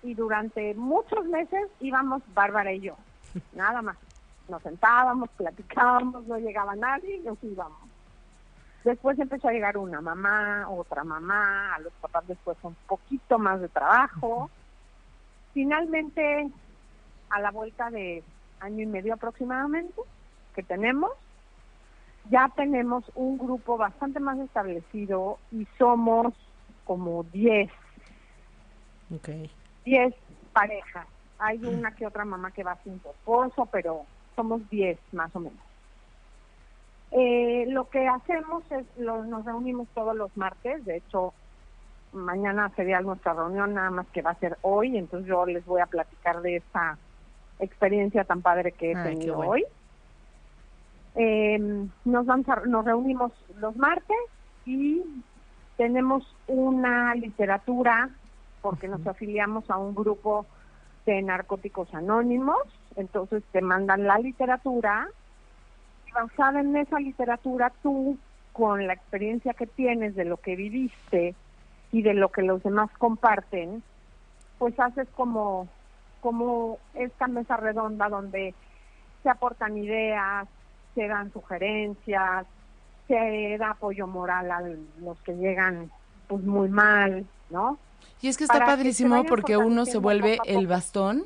y 0.03 0.13
durante 0.13 0.73
muchos 0.73 1.25
meses 1.25 1.67
íbamos 1.79 2.21
Bárbara 2.33 2.73
y 2.73 2.81
yo, 2.81 2.97
nada 3.55 3.81
más. 3.81 3.95
Nos 4.49 4.61
sentábamos, 4.63 5.29
platicábamos, 5.31 6.25
no 6.25 6.37
llegaba 6.37 6.75
nadie 6.75 7.17
y 7.17 7.19
nos 7.19 7.41
íbamos. 7.43 7.79
Después 8.83 9.19
empezó 9.19 9.47
a 9.47 9.51
llegar 9.51 9.77
una 9.77 10.01
mamá, 10.01 10.67
otra 10.69 11.03
mamá, 11.03 11.75
a 11.75 11.79
los 11.79 11.93
papás 11.93 12.27
después 12.27 12.57
un 12.63 12.75
poquito 12.87 13.37
más 13.37 13.61
de 13.61 13.69
trabajo. 13.69 14.49
Finalmente, 15.53 16.49
a 17.29 17.39
la 17.39 17.51
vuelta 17.51 17.91
de 17.91 18.23
año 18.59 18.83
y 18.83 18.87
medio 18.87 19.13
aproximadamente 19.13 20.01
que 20.55 20.63
tenemos, 20.63 21.11
ya 22.29 22.51
tenemos 22.55 23.03
un 23.15 23.37
grupo 23.37 23.77
bastante 23.77 24.19
más 24.19 24.37
establecido 24.39 25.39
y 25.51 25.67
somos 25.77 26.33
como 26.85 27.23
10. 27.23 27.71
Okay. 29.17 29.51
10 29.85 30.13
parejas. 30.53 31.07
Hay 31.39 31.63
una 31.65 31.95
que 31.95 32.05
otra 32.05 32.25
mamá 32.25 32.51
que 32.51 32.63
va 32.63 32.77
sin 32.83 33.01
su 33.01 33.09
esposo, 33.09 33.67
pero 33.71 34.05
somos 34.35 34.67
10 34.69 34.97
más 35.13 35.35
o 35.35 35.39
menos. 35.39 35.59
Eh, 37.11 37.65
lo 37.67 37.89
que 37.89 38.07
hacemos 38.07 38.63
es, 38.71 38.85
nos 38.97 39.45
reunimos 39.45 39.87
todos 39.93 40.15
los 40.15 40.35
martes, 40.37 40.85
de 40.85 40.97
hecho 40.97 41.33
mañana 42.13 42.71
sería 42.75 43.01
nuestra 43.01 43.33
reunión, 43.33 43.73
nada 43.73 43.89
más 43.89 44.07
que 44.07 44.21
va 44.21 44.31
a 44.31 44.39
ser 44.39 44.57
hoy, 44.61 44.97
entonces 44.97 45.27
yo 45.27 45.45
les 45.45 45.65
voy 45.65 45.81
a 45.81 45.85
platicar 45.85 46.41
de 46.41 46.57
esta 46.57 46.97
experiencia 47.59 48.23
tan 48.23 48.41
padre 48.41 48.71
que 48.71 48.91
he 48.91 48.95
tenido 48.95 49.37
hoy. 49.37 49.65
Eh, 51.15 51.59
nos, 52.05 52.25
vamos 52.25 52.47
nos 52.67 52.85
reunimos 52.85 53.31
los 53.57 53.75
martes 53.75 54.17
y 54.65 55.01
tenemos 55.77 56.23
una 56.47 57.15
literatura, 57.15 58.09
porque 58.61 58.87
nos 58.87 59.05
afiliamos 59.05 59.69
a 59.69 59.77
un 59.77 59.95
grupo 59.95 60.45
de 61.05 61.21
narcóticos 61.21 61.93
anónimos, 61.93 62.61
entonces 62.95 63.43
te 63.51 63.61
mandan 63.61 64.05
la 64.05 64.17
literatura 64.17 65.07
y 66.07 66.11
basada 66.11 66.59
en 66.59 66.75
esa 66.75 66.99
literatura 66.99 67.71
tú, 67.81 68.17
con 68.53 68.85
la 68.85 68.93
experiencia 68.93 69.53
que 69.53 69.67
tienes 69.67 70.15
de 70.15 70.25
lo 70.25 70.37
que 70.37 70.55
viviste, 70.55 71.35
y 71.91 72.01
de 72.01 72.13
lo 72.13 72.31
que 72.31 72.41
los 72.41 72.63
demás 72.63 72.89
comparten, 72.97 73.83
pues 74.57 74.79
haces 74.79 75.07
como, 75.15 75.67
como 76.21 76.77
esta 76.93 77.27
mesa 77.27 77.57
redonda 77.57 78.09
donde 78.09 78.53
se 79.23 79.29
aportan 79.29 79.77
ideas, 79.77 80.47
se 80.95 81.07
dan 81.07 81.31
sugerencias, 81.33 82.45
se 83.07 83.57
da 83.59 83.71
apoyo 83.71 84.07
moral 84.07 84.51
a 84.51 84.61
los 85.01 85.19
que 85.21 85.33
llegan 85.33 85.91
pues 86.27 86.43
muy 86.43 86.69
mal, 86.69 87.25
¿no? 87.49 87.77
Y 88.21 88.29
es 88.29 88.37
que 88.37 88.45
está 88.45 88.65
padrísimo 88.65 89.25
porque 89.25 89.57
uno 89.57 89.85
se 89.85 89.97
vuelve 89.97 90.37
el 90.45 90.67
bastón 90.67 91.25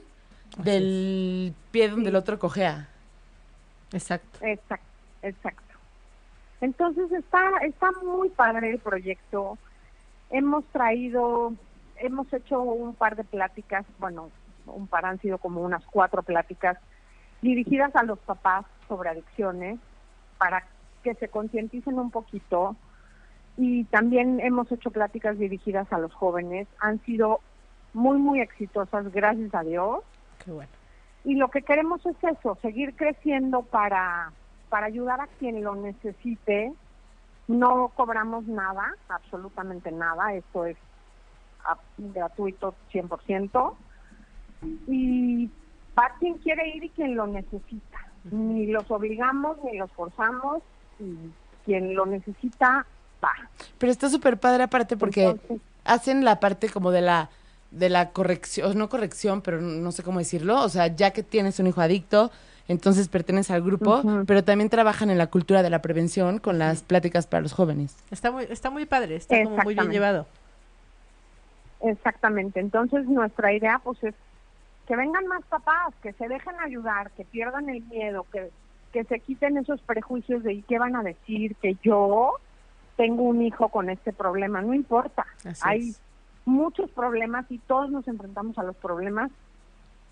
del 0.57 1.53
pie 1.71 1.89
donde 1.89 2.09
el 2.09 2.15
otro 2.15 2.39
cojea. 2.39 2.89
Exacto. 3.91 4.39
Exacto, 4.41 4.87
exacto. 5.21 5.61
Entonces 6.61 7.11
está, 7.11 7.57
está 7.63 7.91
muy 8.03 8.29
padre 8.29 8.71
el 8.71 8.79
proyecto 8.79 9.57
hemos 10.29 10.65
traído, 10.65 11.53
hemos 11.97 12.31
hecho 12.33 12.61
un 12.61 12.93
par 12.93 13.15
de 13.15 13.23
pláticas, 13.23 13.85
bueno, 13.99 14.29
un 14.65 14.87
par 14.87 15.05
han 15.05 15.19
sido 15.19 15.37
como 15.37 15.61
unas 15.61 15.85
cuatro 15.85 16.23
pláticas 16.23 16.77
dirigidas 17.41 17.95
a 17.95 18.03
los 18.03 18.19
papás 18.19 18.65
sobre 18.87 19.09
adicciones 19.09 19.79
para 20.37 20.65
que 21.03 21.13
se 21.15 21.29
concienticen 21.29 21.99
un 21.99 22.11
poquito 22.11 22.75
y 23.57 23.85
también 23.85 24.39
hemos 24.39 24.71
hecho 24.71 24.91
pláticas 24.91 25.37
dirigidas 25.37 25.91
a 25.93 25.99
los 25.99 26.13
jóvenes. 26.13 26.67
Han 26.79 26.99
sido 27.05 27.39
muy, 27.93 28.17
muy 28.17 28.41
exitosas, 28.41 29.11
gracias 29.13 29.53
a 29.53 29.63
Dios. 29.63 29.99
Qué 30.45 30.51
bueno. 30.51 30.69
Y 31.23 31.35
lo 31.35 31.49
que 31.49 31.63
queremos 31.63 32.05
es 32.05 32.15
eso, 32.23 32.57
seguir 32.61 32.95
creciendo 32.95 33.63
para, 33.63 34.31
para 34.69 34.85
ayudar 34.85 35.19
a 35.21 35.27
quien 35.27 35.63
lo 35.63 35.75
necesite 35.75 36.71
no 37.47 37.91
cobramos 37.95 38.45
nada, 38.47 38.95
absolutamente 39.09 39.91
nada, 39.91 40.33
esto 40.33 40.65
es 40.65 40.77
gratuito 41.97 42.73
100%. 42.91 43.73
Y 44.87 45.49
va 45.97 46.11
quien 46.19 46.35
quiere 46.39 46.69
ir 46.75 46.83
y 46.85 46.89
quien 46.89 47.15
lo 47.15 47.27
necesita. 47.27 47.99
Ni 48.31 48.67
los 48.67 48.89
obligamos 48.89 49.57
ni 49.63 49.77
los 49.77 49.91
forzamos. 49.91 50.63
Y 50.99 51.15
quien 51.65 51.93
lo 51.93 52.05
necesita 52.05 52.85
va. 53.23 53.31
Pero 53.77 53.91
está 53.91 54.09
súper 54.09 54.37
padre 54.39 54.63
aparte 54.63 54.97
porque 54.97 55.25
Entonces- 55.25 55.61
hacen 55.83 56.25
la 56.25 56.39
parte 56.39 56.69
como 56.69 56.89
de 56.91 57.01
la 57.01 57.29
de 57.75 57.89
la 57.89 58.11
corrección, 58.11 58.77
no 58.77 58.89
corrección, 58.89 59.41
pero 59.41 59.59
no 59.61 59.91
sé 59.91 60.01
cómo 60.01 60.19
decirlo, 60.19 60.61
o 60.63 60.69
sea, 60.69 60.87
ya 60.87 61.11
que 61.11 61.23
tienes 61.23 61.59
un 61.59 61.67
hijo 61.67 61.81
adicto, 61.81 62.31
entonces 62.67 63.09
perteneces 63.09 63.51
al 63.51 63.61
grupo, 63.61 64.01
pero 64.25 64.43
también 64.43 64.69
trabajan 64.69 65.09
en 65.09 65.17
la 65.17 65.27
cultura 65.27 65.61
de 65.61 65.69
la 65.69 65.81
prevención 65.81 66.39
con 66.39 66.57
las 66.57 66.81
pláticas 66.81 67.27
para 67.27 67.41
los 67.41 67.53
jóvenes. 67.53 67.95
Está 68.09 68.31
muy, 68.31 68.45
está 68.49 68.69
muy 68.69 68.85
padre, 68.85 69.17
está 69.17 69.35
como 69.43 69.57
muy 69.57 69.75
bien 69.75 69.91
Exactamente. 69.91 69.93
llevado. 69.93 70.27
Exactamente. 71.81 72.59
Entonces, 72.59 73.05
nuestra 73.05 73.53
idea, 73.53 73.79
pues, 73.83 74.03
es 74.03 74.15
que 74.87 74.95
vengan 74.95 75.27
más 75.27 75.43
papás, 75.43 75.93
que 76.01 76.13
se 76.13 76.27
dejen 76.27 76.55
ayudar, 76.59 77.11
que 77.11 77.25
pierdan 77.25 77.69
el 77.69 77.83
miedo, 77.83 78.25
que, 78.31 78.49
que 78.93 79.03
se 79.03 79.19
quiten 79.19 79.57
esos 79.57 79.81
prejuicios 79.81 80.43
de 80.43 80.53
¿y 80.53 80.61
qué 80.63 80.79
van 80.79 80.95
a 80.95 81.03
decir? 81.03 81.55
Que 81.55 81.75
yo 81.83 82.33
tengo 82.95 83.23
un 83.23 83.41
hijo 83.41 83.69
con 83.69 83.89
este 83.89 84.13
problema. 84.13 84.61
No 84.61 84.73
importa. 84.73 85.25
Así 85.43 85.61
Hay 85.61 85.89
es. 85.89 86.01
Muchos 86.45 86.89
problemas 86.91 87.45
y 87.49 87.57
todos 87.59 87.89
nos 87.89 88.07
enfrentamos 88.07 88.57
a 88.57 88.63
los 88.63 88.75
problemas 88.75 89.31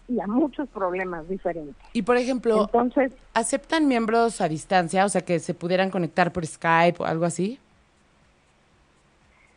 y 0.07 0.19
a 0.19 0.27
muchos 0.27 0.67
problemas 0.69 1.27
diferentes. 1.29 1.75
Y 1.93 2.01
por 2.01 2.17
ejemplo, 2.17 2.63
Entonces, 2.63 3.13
¿aceptan 3.33 3.87
miembros 3.87 4.41
a 4.41 4.49
distancia? 4.49 5.05
O 5.05 5.09
sea, 5.09 5.21
que 5.21 5.39
se 5.39 5.53
pudieran 5.53 5.89
conectar 5.89 6.33
por 6.33 6.45
Skype 6.45 7.01
o 7.01 7.05
algo 7.05 7.25
así. 7.25 7.59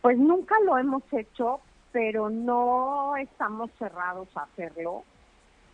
Pues 0.03 0.18
nunca 0.18 0.55
lo 0.64 0.79
hemos 0.79 1.03
hecho, 1.12 1.61
pero 1.91 2.31
no 2.31 3.16
estamos 3.16 3.70
cerrados 3.79 4.29
a 4.37 4.43
hacerlo. 4.43 5.03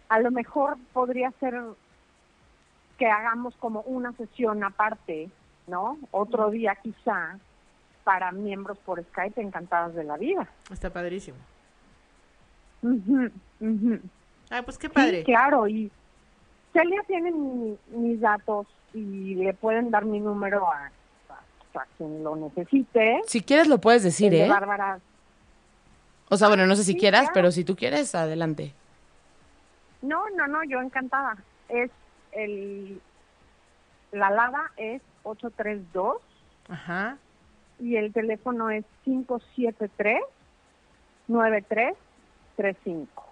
A 0.09 0.21
lo 0.21 0.31
mejor 0.31 0.77
podría 0.93 1.31
ser 1.33 1.61
que 2.99 3.07
hagamos 3.07 3.55
como 3.57 3.83
una 3.83 4.13
sesión 4.13 4.65
aparte, 4.65 5.29
¿no? 5.67 5.99
Otro 6.13 6.51
día 6.51 6.77
quizá 6.83 7.39
para 8.05 8.33
miembros 8.33 8.79
por 8.79 9.03
Skype 9.05 9.41
encantadas 9.41 9.95
de 9.95 10.05
la 10.05 10.17
vida. 10.17 10.49
Está 10.71 10.91
padrísimo. 10.91 11.37
Ay, 14.51 14.63
pues 14.65 14.79
qué 14.79 14.89
Sí, 14.89 14.93
padre. 14.93 15.25
claro, 15.25 15.69
y 15.69 15.91
Celia 16.73 17.03
tiene 17.07 17.31
mi- 17.31 17.79
mis 17.89 18.21
datos 18.21 18.67
y 18.93 19.35
le 19.37 19.55
pueden 19.55 19.91
dar 19.91 20.05
mi 20.05 20.21
número 20.21 20.71
a, 20.71 20.91
a- 21.29 21.79
a 21.81 21.87
quien 21.97 22.23
lo 22.25 22.37
necesite. 22.37 23.21
Si 23.27 23.41
quieres 23.43 23.69
lo 23.69 23.79
puedes 23.79 24.03
decir, 24.03 24.35
¿eh? 24.35 24.49
Bárbara 24.49 24.99
O 26.29 26.37
sea, 26.37 26.49
bueno, 26.49 26.67
no 26.67 26.75
sé 26.77 26.85
si 26.85 26.93
Sí, 26.95 26.99
quieras, 26.99 27.23
claro. 27.23 27.35
pero 27.35 27.51
si 27.53 27.63
tú 27.65 27.77
quieres, 27.77 28.15
adelante. 28.15 28.73
No, 30.01 30.29
no, 30.31 30.47
no, 30.49 30.65
yo 30.65 30.81
encantada. 30.81 31.37
Es 31.69 31.91
el 32.33 33.01
la 34.13 34.31
lava 34.31 34.71
es 34.77 35.01
832 35.23 36.19
Ajá. 36.69 37.17
Y 37.83 37.97
el 37.97 38.13
teléfono 38.13 38.71
es 38.71 38.85
573 39.05 40.21
9335. 41.27 43.25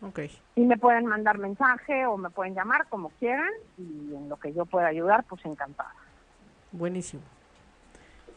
Ok. 0.00 0.20
Y 0.56 0.60
me 0.62 0.76
pueden 0.76 1.06
mandar 1.06 1.38
mensaje 1.38 2.06
o 2.06 2.16
me 2.16 2.30
pueden 2.30 2.54
llamar 2.54 2.86
como 2.88 3.10
quieran 3.20 3.50
y 3.76 4.14
en 4.14 4.28
lo 4.28 4.36
que 4.36 4.52
yo 4.52 4.66
pueda 4.66 4.88
ayudar, 4.88 5.24
pues 5.24 5.44
encantada. 5.44 5.94
Buenísimo. 6.72 7.22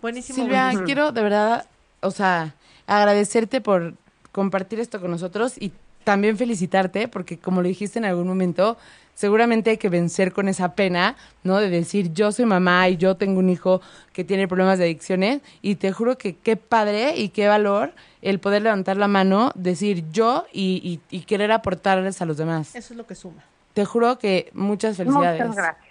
Buenísimo. 0.02 0.36
Silvia, 0.36 0.66
buenísimo. 0.66 0.86
quiero 0.86 1.12
de 1.12 1.24
verdad, 1.24 1.66
o 2.02 2.12
sea, 2.12 2.54
agradecerte 2.88 3.62
por 3.62 3.96
compartir 4.32 4.80
esto 4.80 5.02
con 5.02 5.12
nosotros 5.12 5.60
y 5.60 5.74
también 6.04 6.38
felicitarte 6.38 7.08
porque 7.08 7.38
como 7.40 7.62
lo 7.62 7.68
dijiste 7.68 8.00
en 8.00 8.06
algún 8.06 8.28
momento, 8.28 8.78
seguramente 9.14 9.70
hay 9.72 9.78
que 9.78 9.90
vencer 9.90 10.32
con 10.34 10.48
esa 10.48 10.76
pena, 10.76 11.16
¿no? 11.44 11.58
De 11.58 11.70
decir, 11.70 12.14
yo 12.14 12.32
soy 12.32 12.46
mamá 12.46 12.90
y 12.90 12.98
yo 12.98 13.16
tengo 13.18 13.40
un 13.40 13.50
hijo 13.50 13.82
que 14.14 14.24
tiene 14.24 14.48
problemas 14.48 14.78
de 14.80 14.86
adicciones 14.86 15.42
y 15.62 15.76
te 15.76 15.92
juro 15.92 16.18
que 16.18 16.36
qué 16.36 16.56
padre 16.58 17.16
y 17.18 17.30
qué 17.30 17.48
valor 17.48 17.94
el 18.22 18.40
poder 18.40 18.62
levantar 18.62 18.98
la 18.98 19.08
mano, 19.08 19.52
decir 19.56 20.04
yo 20.12 20.46
y, 20.52 21.00
y- 21.10 21.18
y 21.18 21.22
querer 21.22 21.52
aportarles 21.52 22.22
a 22.22 22.26
los 22.26 22.38
demás. 22.38 22.76
Eso 22.76 22.94
es 22.94 22.98
lo 22.98 23.06
que 23.08 23.16
suma. 23.16 23.44
Te 23.74 23.86
juro 23.86 24.20
que 24.20 24.50
muchas 24.54 24.98
felicidades. 24.98 25.40
Muchas 25.48 25.56
gracias. 25.56 25.86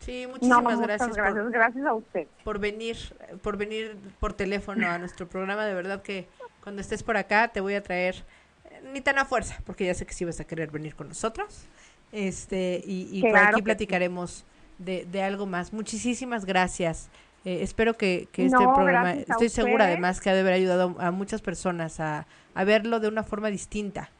Sí, 0.00 0.22
No, 0.22 0.28
muchísimas 0.30 0.62
muchas 0.62 0.80
gracias, 0.80 1.16
gracias. 1.16 1.42
por, 1.44 1.52
Gracias 1.52 1.86
a 1.86 1.94
usted. 1.94 2.26
por 2.44 2.58
venir, 2.58 2.96
por 3.42 3.56
venir 3.56 3.96
por 4.20 4.32
teléfono 4.32 4.86
a 4.88 4.98
nuestro 4.98 5.26
programa. 5.28 5.66
De 5.66 5.74
verdad 5.74 6.02
que 6.02 6.28
cuando 6.62 6.80
estés 6.80 7.02
por 7.02 7.16
acá 7.16 7.48
te 7.48 7.60
voy 7.60 7.74
a 7.74 7.82
traer, 7.82 8.24
eh, 8.70 8.80
ni 8.92 9.00
tan 9.00 9.18
a 9.18 9.24
fuerza, 9.24 9.60
porque 9.66 9.84
ya 9.86 9.94
sé 9.94 10.06
que 10.06 10.14
sí 10.14 10.24
vas 10.24 10.38
a 10.40 10.44
querer 10.44 10.70
venir 10.70 10.94
con 10.94 11.08
nosotros. 11.08 11.64
Este, 12.12 12.82
y, 12.86 13.08
y 13.12 13.20
por 13.22 13.36
aquí 13.36 13.56
sí. 13.56 13.62
platicaremos 13.62 14.44
de, 14.78 15.06
de 15.10 15.22
algo 15.22 15.46
más. 15.46 15.72
Muchísimas 15.72 16.44
gracias. 16.44 17.08
Eh, 17.44 17.60
espero 17.62 17.94
que, 17.94 18.28
que 18.32 18.46
este 18.46 18.56
No, 18.58 18.74
programa, 18.74 19.12
estoy 19.12 19.48
segura 19.48 19.84
además 19.86 20.20
que 20.20 20.30
ha 20.30 20.34
de 20.34 20.40
haber 20.40 20.52
ayudado 20.54 20.96
a 20.98 21.10
muchas 21.10 21.40
personas 21.40 22.00
a, 22.00 22.26
a 22.54 22.64
verlo 22.64 22.98
de 23.00 23.08
una 23.08 23.22
forma 23.22 23.48
distinta. 23.48 24.10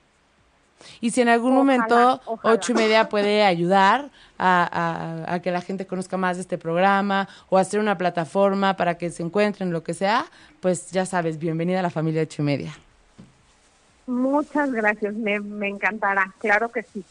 Y 1.00 1.10
si 1.10 1.22
en 1.22 1.28
algún 1.28 1.56
Ojalá, 1.56 1.64
momento 1.64 2.20
ojalá. 2.26 2.54
ocho 2.54 2.70
y 2.70 2.74
media 2.76 3.08
puede 3.08 3.42
ayudar 3.42 4.10
a, 4.38 5.24
a- 5.26 5.34
a 5.34 5.42
que 5.42 5.50
la 5.50 5.60
gente 5.60 5.86
conozca 5.88 6.16
más 6.16 6.36
de 6.36 6.42
este 6.42 6.56
programa 6.56 7.28
o 7.48 7.58
hacer 7.58 7.80
una 7.80 7.98
plataforma 7.98 8.76
para 8.76 8.96
que 8.96 9.10
se 9.10 9.24
encuentren, 9.24 9.72
lo 9.72 9.82
que 9.82 9.92
sea, 9.94 10.26
pues 10.60 10.92
ya 10.92 11.04
sabes, 11.04 11.38
bienvenida 11.40 11.80
a 11.80 11.82
la 11.82 11.90
familia 11.90 12.22
ocho 12.22 12.42
y 12.42 12.44
media. 12.44 12.78
Muchas 14.06 14.70
gracias. 14.72 15.14
Me, 15.14 15.40
me 15.40 15.68
encantará. 15.68 16.32
Claro 16.38 16.70
que 16.70 16.82
sí. 16.84 17.04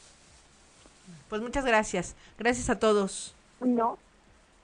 Pues 1.30 1.42
muchas 1.42 1.66
gracias. 1.66 2.16
Gracias 2.38 2.70
a 2.70 2.80
todos. 2.80 3.36
No. 3.60 3.98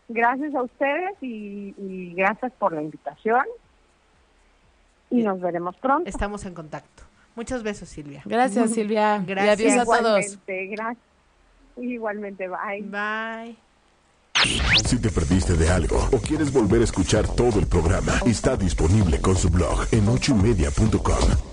Gracias 0.10 0.54
a 0.56 0.62
ustedes 0.64 1.16
y, 1.22 1.74
y 1.78 2.14
gracias 2.16 2.52
por 2.54 2.74
la 2.74 2.82
invitación. 2.82 3.46
Y 5.10 5.18
Bien. 5.18 5.28
nos 5.28 5.42
veremos 5.42 5.76
pronto. 5.78 6.10
Estamos 6.10 6.46
en 6.46 6.54
contacto. 6.54 7.04
Muchos 7.36 7.64
besos, 7.64 7.90
Silvia. 7.90 8.22
Gracias, 8.26 8.72
Silvia. 8.74 9.24
Gracias. 9.26 9.60
Y 9.60 9.64
adiós 9.68 9.82
a 9.82 9.86
todos. 9.86 10.26
Igualmente, 10.26 10.68
gracias. 10.68 11.06
Igualmente, 11.78 12.48
bye. 12.48 12.82
Bye. 12.84 13.58
Si 14.86 15.00
te 15.00 15.10
perdiste 15.10 15.54
de 15.54 15.70
algo 15.70 15.98
o 16.12 16.18
quieres 16.18 16.52
volver 16.52 16.82
a 16.82 16.84
escuchar 16.84 17.28
todo 17.28 17.60
el 17.60 17.68
programa, 17.68 18.14
está 18.26 18.56
disponible 18.58 19.22
con 19.22 19.36
su 19.36 19.50
blog 19.50 19.88
en 19.92 20.08
ochoymedia.com. 20.08 21.53